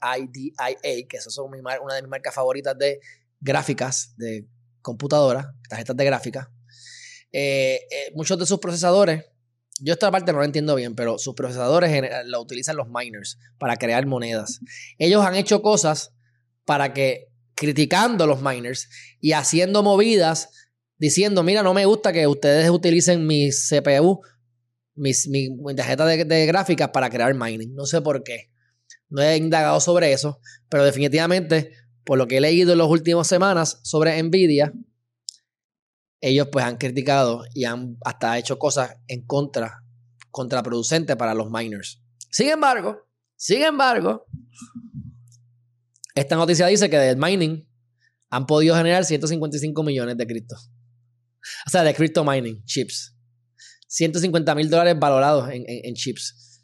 que 1.10 1.18
esas 1.18 1.34
son 1.34 1.50
una 1.52 1.96
de 1.96 2.02
mis 2.04 2.12
marcas 2.12 2.36
favoritas 2.36 2.78
de 2.78 3.00
gráficas, 3.40 4.14
de 4.18 4.46
computadora, 4.84 5.56
tarjetas 5.68 5.98
de 5.98 6.06
gráfica. 6.06 6.52
Eh, 7.32 7.80
eh, 7.90 8.12
muchos 8.14 8.38
de 8.38 8.46
sus 8.46 8.60
procesadores, 8.60 9.26
yo 9.80 9.94
esta 9.94 10.12
parte 10.12 10.32
no 10.32 10.38
lo 10.38 10.46
entiendo 10.46 10.76
bien, 10.76 10.94
pero 10.94 11.18
sus 11.18 11.34
procesadores 11.34 12.04
lo 12.28 12.40
utilizan 12.40 12.76
los 12.76 12.88
miners 12.88 13.40
para 13.58 13.78
crear 13.78 14.06
monedas. 14.06 14.60
Ellos 15.00 15.26
han 15.26 15.34
hecho 15.34 15.64
cosas 15.64 16.14
para 16.68 16.94
que, 16.94 17.30
criticando 17.56 18.28
los 18.28 18.42
miners 18.44 18.90
y 19.20 19.32
haciendo 19.32 19.82
movidas, 19.82 20.50
diciendo, 20.98 21.42
mira, 21.42 21.64
no 21.64 21.74
me 21.74 21.86
gusta 21.86 22.12
que 22.14 22.28
ustedes 22.28 22.70
utilicen 22.70 23.26
mi 23.26 23.50
CPU 23.50 24.22
mi, 24.98 25.76
tarjeta 25.76 26.06
de, 26.06 26.26
de 26.26 26.46
gráficas 26.46 26.90
para 26.90 27.10
crear 27.10 27.34
mining. 27.34 27.74
No 27.74 27.86
sé 27.86 28.02
por 28.02 28.24
qué. 28.24 28.52
No 29.10 29.22
he 29.22 29.38
indagado 29.38 29.80
sobre 29.80 30.12
eso, 30.12 30.40
pero 30.70 30.84
definitivamente, 30.84 31.72
por 32.04 32.18
lo 32.18 32.28
que 32.28 32.38
he 32.38 32.42
leído 32.42 32.74
en 32.74 32.80
las 32.80 32.88
últimas 32.88 33.28
semanas 33.28 33.80
sobre 33.84 34.22
Nvidia, 34.22 34.74
ellos 36.20 36.50
pues 36.52 36.66
han 36.66 36.78
criticado 36.78 37.44
y 37.54 37.66
han 37.66 37.98
hasta 38.04 38.38
hecho 38.38 38.58
cosas 38.58 38.98
en 39.08 39.26
contra, 39.26 39.84
contraproducentes 40.32 41.16
para 41.16 41.34
los 41.34 41.50
miners. 41.50 42.02
Sin 42.32 42.50
embargo, 42.50 43.08
sin 43.36 43.62
embargo, 43.62 44.26
esta 46.20 46.36
noticia 46.36 46.66
dice 46.68 46.90
que 46.90 46.98
del 46.98 47.18
mining 47.18 47.68
han 48.30 48.46
podido 48.46 48.76
generar 48.76 49.06
155 49.06 49.84
millones 49.84 50.18
de 50.18 50.26
cripto. 50.26 50.56
O 51.66 51.70
sea, 51.70 51.84
de 51.84 51.94
crypto 51.94 52.24
mining, 52.24 52.64
chips. 52.66 53.16
150 53.88 54.56
mil 54.56 54.70
dólares 54.70 54.96
valorados 55.00 55.50
en, 55.52 55.94
chips. 55.94 56.64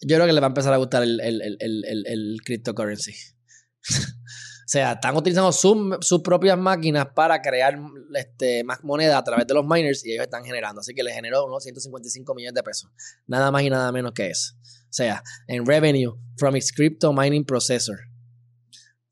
Yo 0.00 0.16
creo 0.16 0.26
que 0.26 0.32
les 0.32 0.40
va 0.40 0.46
a 0.46 0.48
empezar 0.48 0.72
a 0.72 0.76
gustar 0.76 1.02
el, 1.02 1.20
el, 1.20 2.38
cryptocurrency. 2.44 3.12
o 3.90 4.68
sea, 4.68 4.92
están 4.92 5.16
utilizando 5.16 5.52
sus 5.52 6.22
propias 6.22 6.56
máquinas 6.56 7.08
para 7.14 7.42
crear 7.42 7.78
este, 8.14 8.64
más 8.64 8.84
moneda 8.84 9.18
a 9.18 9.24
través 9.24 9.46
de 9.46 9.54
los 9.54 9.66
miners 9.66 10.06
y 10.06 10.12
ellos 10.12 10.24
están 10.24 10.44
generando. 10.44 10.80
Así 10.80 10.94
que 10.94 11.02
les 11.02 11.14
generó 11.14 11.44
unos 11.44 11.62
155 11.62 12.34
millones 12.34 12.54
de 12.54 12.62
pesos. 12.62 12.90
Nada 13.26 13.50
más 13.50 13.62
y 13.62 13.70
nada 13.70 13.90
menos 13.92 14.12
que 14.12 14.28
eso. 14.28 14.54
O 14.62 14.92
sea, 14.96 15.22
en 15.48 15.66
revenue 15.66 16.14
from 16.38 16.56
its 16.56 16.72
crypto 16.72 17.12
mining 17.12 17.44
processor. 17.44 17.98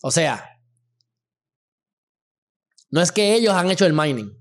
O 0.06 0.10
sea, 0.10 0.60
no 2.90 3.00
es 3.00 3.10
que 3.10 3.34
ellos 3.34 3.54
han 3.54 3.70
hecho 3.70 3.86
el 3.86 3.94
mining. 3.94 4.38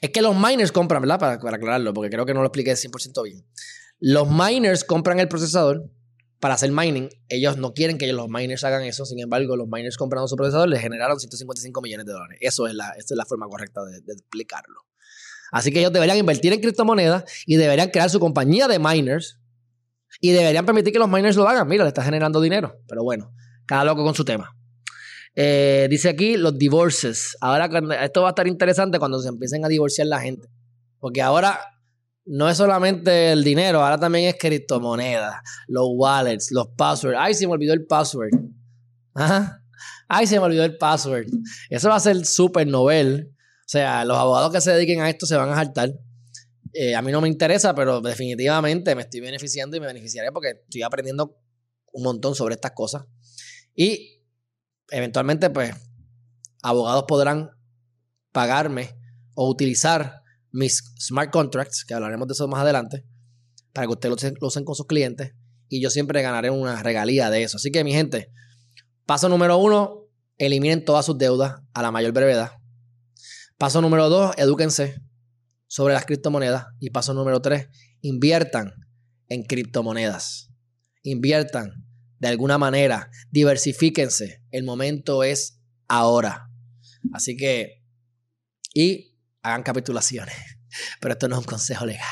Es 0.00 0.10
que 0.10 0.20
los 0.20 0.34
miners 0.34 0.72
compran, 0.72 1.02
¿verdad? 1.02 1.20
Para, 1.20 1.34
aclararlo, 1.34 1.94
porque 1.94 2.10
creo 2.10 2.26
que 2.26 2.34
no 2.34 2.40
lo 2.40 2.46
expliqué 2.46 2.72
100% 2.72 3.22
bien. 3.22 3.46
Los 4.00 4.28
miners 4.28 4.82
compran 4.82 5.20
el 5.20 5.28
procesador 5.28 5.88
para 6.40 6.54
hacer 6.54 6.72
mining. 6.72 7.10
Ellos 7.28 7.58
no 7.58 7.74
quieren 7.74 7.96
que 7.96 8.12
los 8.12 8.28
miners 8.28 8.64
hagan 8.64 8.82
eso. 8.82 9.06
Sin 9.06 9.20
embargo, 9.20 9.56
los 9.56 9.68
miners 9.68 9.96
comprando 9.96 10.26
su 10.26 10.34
procesador 10.34 10.68
les 10.68 10.80
generaron 10.80 11.20
155 11.20 11.80
millones 11.80 12.04
de 12.04 12.12
dólares. 12.12 12.38
Eso 12.40 12.66
es 12.66 12.74
la, 12.74 12.90
es 12.98 13.08
la 13.12 13.24
forma 13.24 13.46
correcta 13.46 13.84
de, 13.84 13.98
explicarlo. 14.12 14.80
Así 15.52 15.70
que 15.70 15.78
ellos 15.78 15.92
deberían 15.92 16.18
invertir 16.18 16.52
en 16.54 16.60
criptomonedas 16.60 17.22
y 17.46 17.54
deberían 17.54 17.90
crear 17.90 18.10
su 18.10 18.18
compañía 18.18 18.66
de 18.66 18.80
miners 18.80 19.38
y 20.20 20.32
deberían 20.32 20.66
permitir 20.66 20.92
que 20.92 20.98
los 20.98 21.08
miners 21.08 21.36
lo 21.36 21.48
hagan. 21.48 21.68
Mira, 21.68 21.84
le 21.84 21.88
está 21.88 22.02
generando 22.02 22.40
dinero. 22.40 22.80
Pero 22.88 23.04
bueno, 23.04 23.32
cada 23.64 23.84
loco 23.84 24.02
con 24.02 24.16
su 24.16 24.24
tema. 24.24 24.56
Eh, 25.34 25.86
dice 25.90 26.08
aquí 26.10 26.36
los 26.36 26.58
divorces. 26.58 27.36
Ahora 27.40 27.70
esto 28.02 28.22
va 28.22 28.28
a 28.28 28.30
estar 28.30 28.46
interesante 28.46 28.98
cuando 28.98 29.20
se 29.20 29.28
empiecen 29.28 29.64
a 29.64 29.68
divorciar 29.68 30.06
la 30.06 30.20
gente. 30.20 30.48
Porque 30.98 31.22
ahora 31.22 31.58
no 32.24 32.48
es 32.48 32.56
solamente 32.56 33.32
el 33.32 33.42
dinero, 33.42 33.82
ahora 33.82 33.98
también 33.98 34.28
es 34.28 34.36
criptomonedas, 34.38 35.36
los 35.66 35.88
wallets, 35.94 36.52
los 36.52 36.68
passwords. 36.76 37.18
Ay, 37.18 37.34
se 37.34 37.46
me 37.46 37.54
olvidó 37.54 37.72
el 37.72 37.86
password. 37.86 38.30
Ay, 40.08 40.26
se 40.26 40.38
me 40.38 40.46
olvidó 40.46 40.64
el 40.64 40.76
password. 40.76 41.26
Eso 41.70 41.88
va 41.88 41.96
a 41.96 42.00
ser 42.00 42.24
súper 42.24 42.66
novel. 42.66 43.32
O 43.32 43.68
sea, 43.72 44.04
los 44.04 44.16
abogados 44.16 44.52
que 44.52 44.60
se 44.60 44.72
dediquen 44.72 45.00
a 45.00 45.10
esto 45.10 45.26
se 45.26 45.36
van 45.36 45.50
a 45.50 45.56
saltar. 45.56 45.92
Eh, 46.74 46.94
a 46.94 47.02
mí 47.02 47.10
no 47.10 47.20
me 47.20 47.28
interesa, 47.28 47.74
pero 47.74 48.00
definitivamente 48.00 48.94
me 48.94 49.02
estoy 49.02 49.20
beneficiando 49.20 49.76
y 49.76 49.80
me 49.80 49.86
beneficiaré 49.86 50.30
porque 50.32 50.60
estoy 50.64 50.82
aprendiendo 50.82 51.36
un 51.92 52.02
montón 52.02 52.34
sobre 52.34 52.54
estas 52.54 52.72
cosas. 52.72 53.04
Y 53.74 54.21
eventualmente, 54.92 55.50
pues, 55.50 55.74
abogados 56.62 57.04
podrán 57.08 57.50
pagarme 58.30 58.96
o 59.34 59.48
utilizar 59.48 60.22
mis 60.50 60.94
smart 60.98 61.32
contracts, 61.32 61.84
que 61.84 61.94
hablaremos 61.94 62.28
de 62.28 62.32
eso 62.32 62.46
más 62.46 62.60
adelante, 62.60 63.04
para 63.72 63.86
que 63.86 63.92
ustedes 63.92 64.34
lo 64.40 64.46
usen 64.46 64.64
con 64.64 64.74
sus 64.74 64.86
clientes 64.86 65.32
y 65.72 65.80
yo 65.80 65.88
siempre 65.88 66.20
ganaré 66.20 66.50
una 66.50 66.82
regalía 66.82 67.30
de 67.30 67.42
eso. 67.44 67.56
Así 67.56 67.70
que, 67.70 67.82
mi 67.82 67.92
gente, 67.92 68.30
paso 69.06 69.30
número 69.30 69.56
uno, 69.56 70.02
eliminen 70.36 70.84
todas 70.84 71.06
sus 71.06 71.16
deudas 71.16 71.62
a 71.72 71.80
la 71.80 71.90
mayor 71.90 72.12
brevedad. 72.12 72.50
Paso 73.56 73.80
número 73.80 74.10
dos, 74.10 74.34
edúquense 74.36 75.00
sobre 75.68 75.94
las 75.94 76.04
criptomonedas. 76.04 76.66
Y 76.78 76.90
paso 76.90 77.14
número 77.14 77.40
tres, 77.40 77.68
inviertan 78.02 78.74
en 79.28 79.44
criptomonedas. 79.44 80.50
Inviertan 81.02 81.86
de 82.22 82.28
alguna 82.28 82.56
manera. 82.56 83.10
Diversifíquense. 83.32 84.42
El 84.52 84.62
momento 84.62 85.24
es 85.24 85.60
ahora. 85.88 86.48
Así 87.12 87.36
que, 87.36 87.82
y 88.72 89.18
hagan 89.42 89.64
capitulaciones. 89.64 90.36
Pero 91.00 91.14
esto 91.14 91.28
no 91.28 91.34
es 91.34 91.40
un 91.40 91.46
consejo 91.46 91.84
legal. 91.84 92.06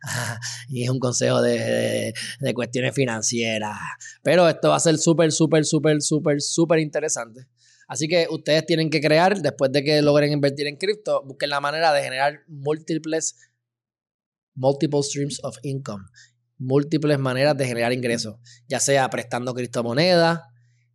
y 0.68 0.84
es 0.84 0.88
un 0.88 0.98
consejo 0.98 1.42
de, 1.42 2.14
cuestiones 2.54 2.94
financieras. 2.94 3.76
Pero 4.22 4.48
esto 4.48 4.70
va 4.70 4.76
a 4.76 4.80
ser 4.80 4.96
súper, 4.96 5.30
súper, 5.30 5.66
súper, 5.66 6.00
súper, 6.00 6.40
súper 6.40 6.78
interesante. 6.78 7.46
Así 7.86 8.08
que 8.08 8.26
ustedes 8.30 8.64
tienen 8.64 8.88
que 8.88 9.02
crear, 9.02 9.42
después 9.42 9.70
de 9.72 9.84
que 9.84 10.00
logren 10.00 10.32
invertir 10.32 10.66
en 10.68 10.76
cripto, 10.76 11.22
busquen 11.22 11.50
la 11.50 11.60
manera 11.60 11.92
de 11.92 12.02
generar 12.02 12.40
múltiples, 12.48 13.36
multiple 14.54 15.02
streams 15.02 15.38
of 15.44 15.58
income 15.62 16.06
múltiples 16.64 17.18
maneras 17.18 17.56
de 17.56 17.66
generar 17.66 17.92
ingresos, 17.92 18.36
ya 18.66 18.80
sea 18.80 19.08
prestando 19.10 19.54
criptomonedas, 19.54 20.40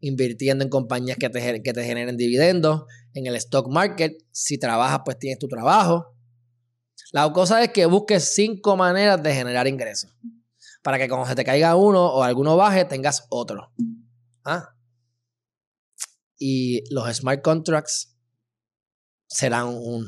invirtiendo 0.01 0.63
en 0.63 0.70
compañías 0.70 1.17
que 1.17 1.30
te, 1.30 1.41
generen 1.41 2.17
dividendos, 2.17 2.84
en 3.13 3.28
el 3.28 3.36
stock 3.36 3.70
market. 3.70 4.13
Si 4.32 4.57
trabajas, 4.57 5.01
pues 5.05 5.20
tienes 5.20 5.39
tu 5.39 5.47
trabajo. 5.47 6.15
La 7.11 7.32
cosa 7.32 7.63
es 7.63 7.72
que 7.72 7.86
busques 7.86 8.36
cinco 8.36 8.76
maneras 8.76 9.22
de 9.22 9.34
generar 9.34 9.67
ingresos. 9.67 10.11
Para 10.82 10.97
que 10.97 11.09
cuando 11.09 11.28
se 11.28 11.36
te 11.36 11.43
caiga 11.43 11.76
uno 11.76 12.05
o 12.05 12.24
alguno 12.24 12.55
baje, 12.55 12.86
tengas 12.86 13.26
otro. 13.30 13.72
¿Ah? 14.45 14.76
Y 16.38 16.84
los 16.93 17.13
smart 17.15 17.41
contracts 17.41 18.15
serán 19.28 19.67
un 19.67 20.05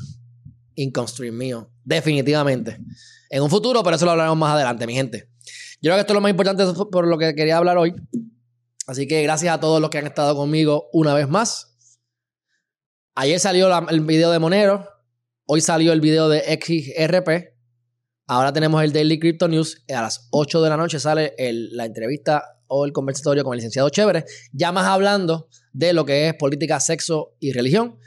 income 0.75 1.07
stream 1.07 1.37
mío. 1.37 1.71
Definitivamente. 1.83 2.79
En 3.29 3.43
un 3.43 3.49
futuro, 3.49 3.83
pero 3.83 3.95
eso 3.95 4.05
lo 4.05 4.11
hablaremos 4.11 4.37
más 4.37 4.53
adelante, 4.53 4.87
mi 4.87 4.93
gente. 4.93 5.30
Yo 5.83 5.89
creo 5.89 5.95
que 5.95 6.01
esto 6.01 6.13
es 6.13 6.15
lo 6.15 6.21
más 6.21 6.29
importante 6.29 6.63
por 6.91 7.07
lo 7.07 7.17
que 7.17 7.33
quería 7.33 7.57
hablar 7.57 7.79
hoy. 7.79 7.95
Así 8.85 9.07
que 9.07 9.23
gracias 9.23 9.51
a 9.51 9.59
todos 9.59 9.81
los 9.81 9.89
que 9.89 9.97
han 9.97 10.05
estado 10.05 10.35
conmigo 10.35 10.89
una 10.93 11.15
vez 11.15 11.27
más. 11.27 11.75
Ayer 13.15 13.39
salió 13.39 13.67
el 13.89 14.01
video 14.01 14.29
de 14.29 14.37
Monero. 14.37 14.87
Hoy 15.47 15.59
salió 15.59 15.91
el 15.91 15.99
video 15.99 16.29
de 16.29 16.41
XRP. 16.41 17.55
Ahora 18.27 18.53
tenemos 18.53 18.83
el 18.83 18.93
Daily 18.93 19.19
Crypto 19.19 19.47
News. 19.47 19.83
A 19.89 20.03
las 20.03 20.27
8 20.29 20.61
de 20.61 20.69
la 20.69 20.77
noche 20.77 20.99
sale 20.99 21.33
la 21.37 21.85
entrevista 21.85 22.59
o 22.67 22.85
el 22.85 22.93
conversatorio 22.93 23.43
con 23.43 23.53
el 23.53 23.57
licenciado 23.57 23.89
Chévere. 23.89 24.25
Ya 24.53 24.71
más 24.71 24.85
hablando 24.85 25.49
de 25.73 25.93
lo 25.93 26.05
que 26.05 26.27
es 26.27 26.35
política, 26.35 26.79
sexo 26.79 27.35
y 27.39 27.53
religión. 27.53 27.97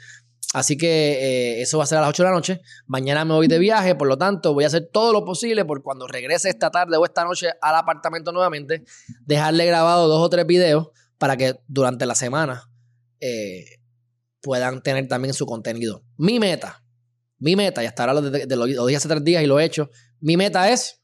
Así 0.53 0.77
que 0.77 0.87
eh, 0.87 1.61
eso 1.61 1.77
va 1.77 1.83
a 1.83 1.87
ser 1.87 1.97
a 1.97 2.01
las 2.01 2.11
8 2.11 2.23
de 2.23 2.29
la 2.29 2.35
noche. 2.35 2.61
Mañana 2.87 3.25
me 3.25 3.33
voy 3.33 3.47
de 3.47 3.59
viaje, 3.59 3.95
por 3.95 4.07
lo 4.07 4.17
tanto 4.17 4.53
voy 4.53 4.63
a 4.63 4.67
hacer 4.67 4.89
todo 4.91 5.11
lo 5.11 5.25
posible 5.25 5.65
por 5.65 5.83
cuando 5.83 6.07
regrese 6.07 6.49
esta 6.49 6.71
tarde 6.71 6.97
o 6.97 7.05
esta 7.05 7.23
noche 7.23 7.49
al 7.61 7.75
apartamento 7.75 8.31
nuevamente, 8.31 8.83
dejarle 9.25 9.65
grabado 9.65 10.07
dos 10.07 10.21
o 10.21 10.29
tres 10.29 10.45
videos 10.45 10.89
para 11.17 11.35
que 11.37 11.59
durante 11.67 12.05
la 12.05 12.15
semana 12.15 12.69
eh, 13.19 13.65
puedan 14.41 14.81
tener 14.81 15.07
también 15.07 15.33
su 15.33 15.45
contenido. 15.45 16.03
Mi 16.17 16.39
meta, 16.39 16.83
mi 17.37 17.55
meta, 17.55 17.83
y 17.83 17.87
hasta 17.87 18.03
ahora 18.03 18.13
lo, 18.13 18.21
de, 18.21 18.55
lo, 18.55 18.65
dije 18.65 18.97
hace 18.97 19.09
tres 19.09 19.23
días 19.23 19.43
y 19.43 19.47
lo 19.47 19.59
he 19.59 19.65
hecho, 19.65 19.89
mi 20.19 20.37
meta 20.37 20.71
es 20.71 21.01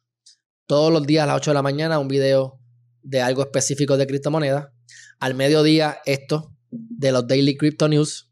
todos 0.65 0.93
los 0.93 1.05
días 1.05 1.23
a 1.23 1.27
las 1.27 1.37
8 1.37 1.51
de 1.51 1.55
la 1.55 1.61
mañana 1.61 1.99
un 1.99 2.07
video 2.07 2.59
de 3.01 3.21
algo 3.21 3.41
específico 3.41 3.97
de 3.97 4.07
criptomonedas. 4.07 4.69
Al 5.19 5.33
mediodía 5.33 5.99
esto 6.05 6.55
de 6.69 7.11
los 7.11 7.27
Daily 7.27 7.57
Crypto 7.57 7.89
News 7.89 8.30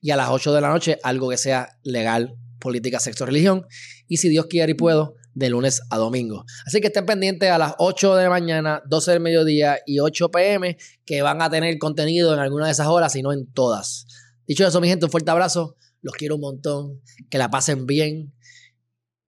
y 0.00 0.10
a 0.10 0.16
las 0.16 0.30
8 0.30 0.52
de 0.52 0.60
la 0.60 0.68
noche 0.68 0.98
algo 1.02 1.28
que 1.28 1.36
sea 1.36 1.78
legal, 1.82 2.36
política, 2.58 3.00
sexo, 3.00 3.26
religión. 3.26 3.66
Y 4.06 4.18
si 4.18 4.28
Dios 4.28 4.46
quiere 4.46 4.72
y 4.72 4.74
puedo, 4.74 5.16
de 5.34 5.50
lunes 5.50 5.82
a 5.90 5.98
domingo. 5.98 6.44
Así 6.66 6.80
que 6.80 6.88
estén 6.88 7.06
pendientes 7.06 7.50
a 7.50 7.58
las 7.58 7.74
8 7.78 8.16
de 8.16 8.24
la 8.24 8.30
mañana, 8.30 8.82
12 8.86 9.12
del 9.12 9.20
mediodía 9.20 9.78
y 9.86 10.00
8 10.00 10.30
pm 10.30 10.76
que 11.04 11.22
van 11.22 11.40
a 11.42 11.50
tener 11.50 11.78
contenido 11.78 12.34
en 12.34 12.40
alguna 12.40 12.66
de 12.66 12.72
esas 12.72 12.88
horas 12.88 13.14
y 13.16 13.22
no 13.22 13.32
en 13.32 13.46
todas. 13.52 14.06
Dicho 14.46 14.66
eso, 14.66 14.80
mi 14.80 14.88
gente, 14.88 15.04
un 15.04 15.10
fuerte 15.10 15.30
abrazo. 15.30 15.76
Los 16.00 16.14
quiero 16.14 16.36
un 16.36 16.40
montón. 16.40 17.00
Que 17.30 17.38
la 17.38 17.50
pasen 17.50 17.86
bien. 17.86 18.34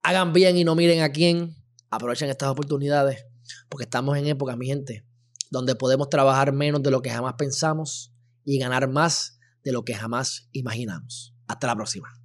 Hagan 0.03 0.33
bien 0.33 0.57
y 0.57 0.65
no 0.65 0.75
miren 0.75 1.03
a 1.03 1.11
quién. 1.11 1.57
Aprovechen 1.91 2.31
estas 2.31 2.49
oportunidades 2.49 3.27
porque 3.69 3.85
estamos 3.85 4.17
en 4.19 4.27
época, 4.27 4.57
mi 4.57 4.67
gente, 4.67 5.05
donde 5.51 5.75
podemos 5.75 6.09
trabajar 6.09 6.53
menos 6.53 6.83
de 6.83 6.91
lo 6.91 7.03
que 7.03 7.11
jamás 7.11 7.35
pensamos 7.39 8.13
y 8.45 8.59
ganar 8.59 8.89
más 8.89 9.39
de 9.65 9.73
lo 9.73 9.85
que 9.85 9.95
jamás 9.95 10.49
imaginamos. 10.53 11.35
Hasta 11.47 11.67
la 11.67 11.77
próxima. 11.77 12.20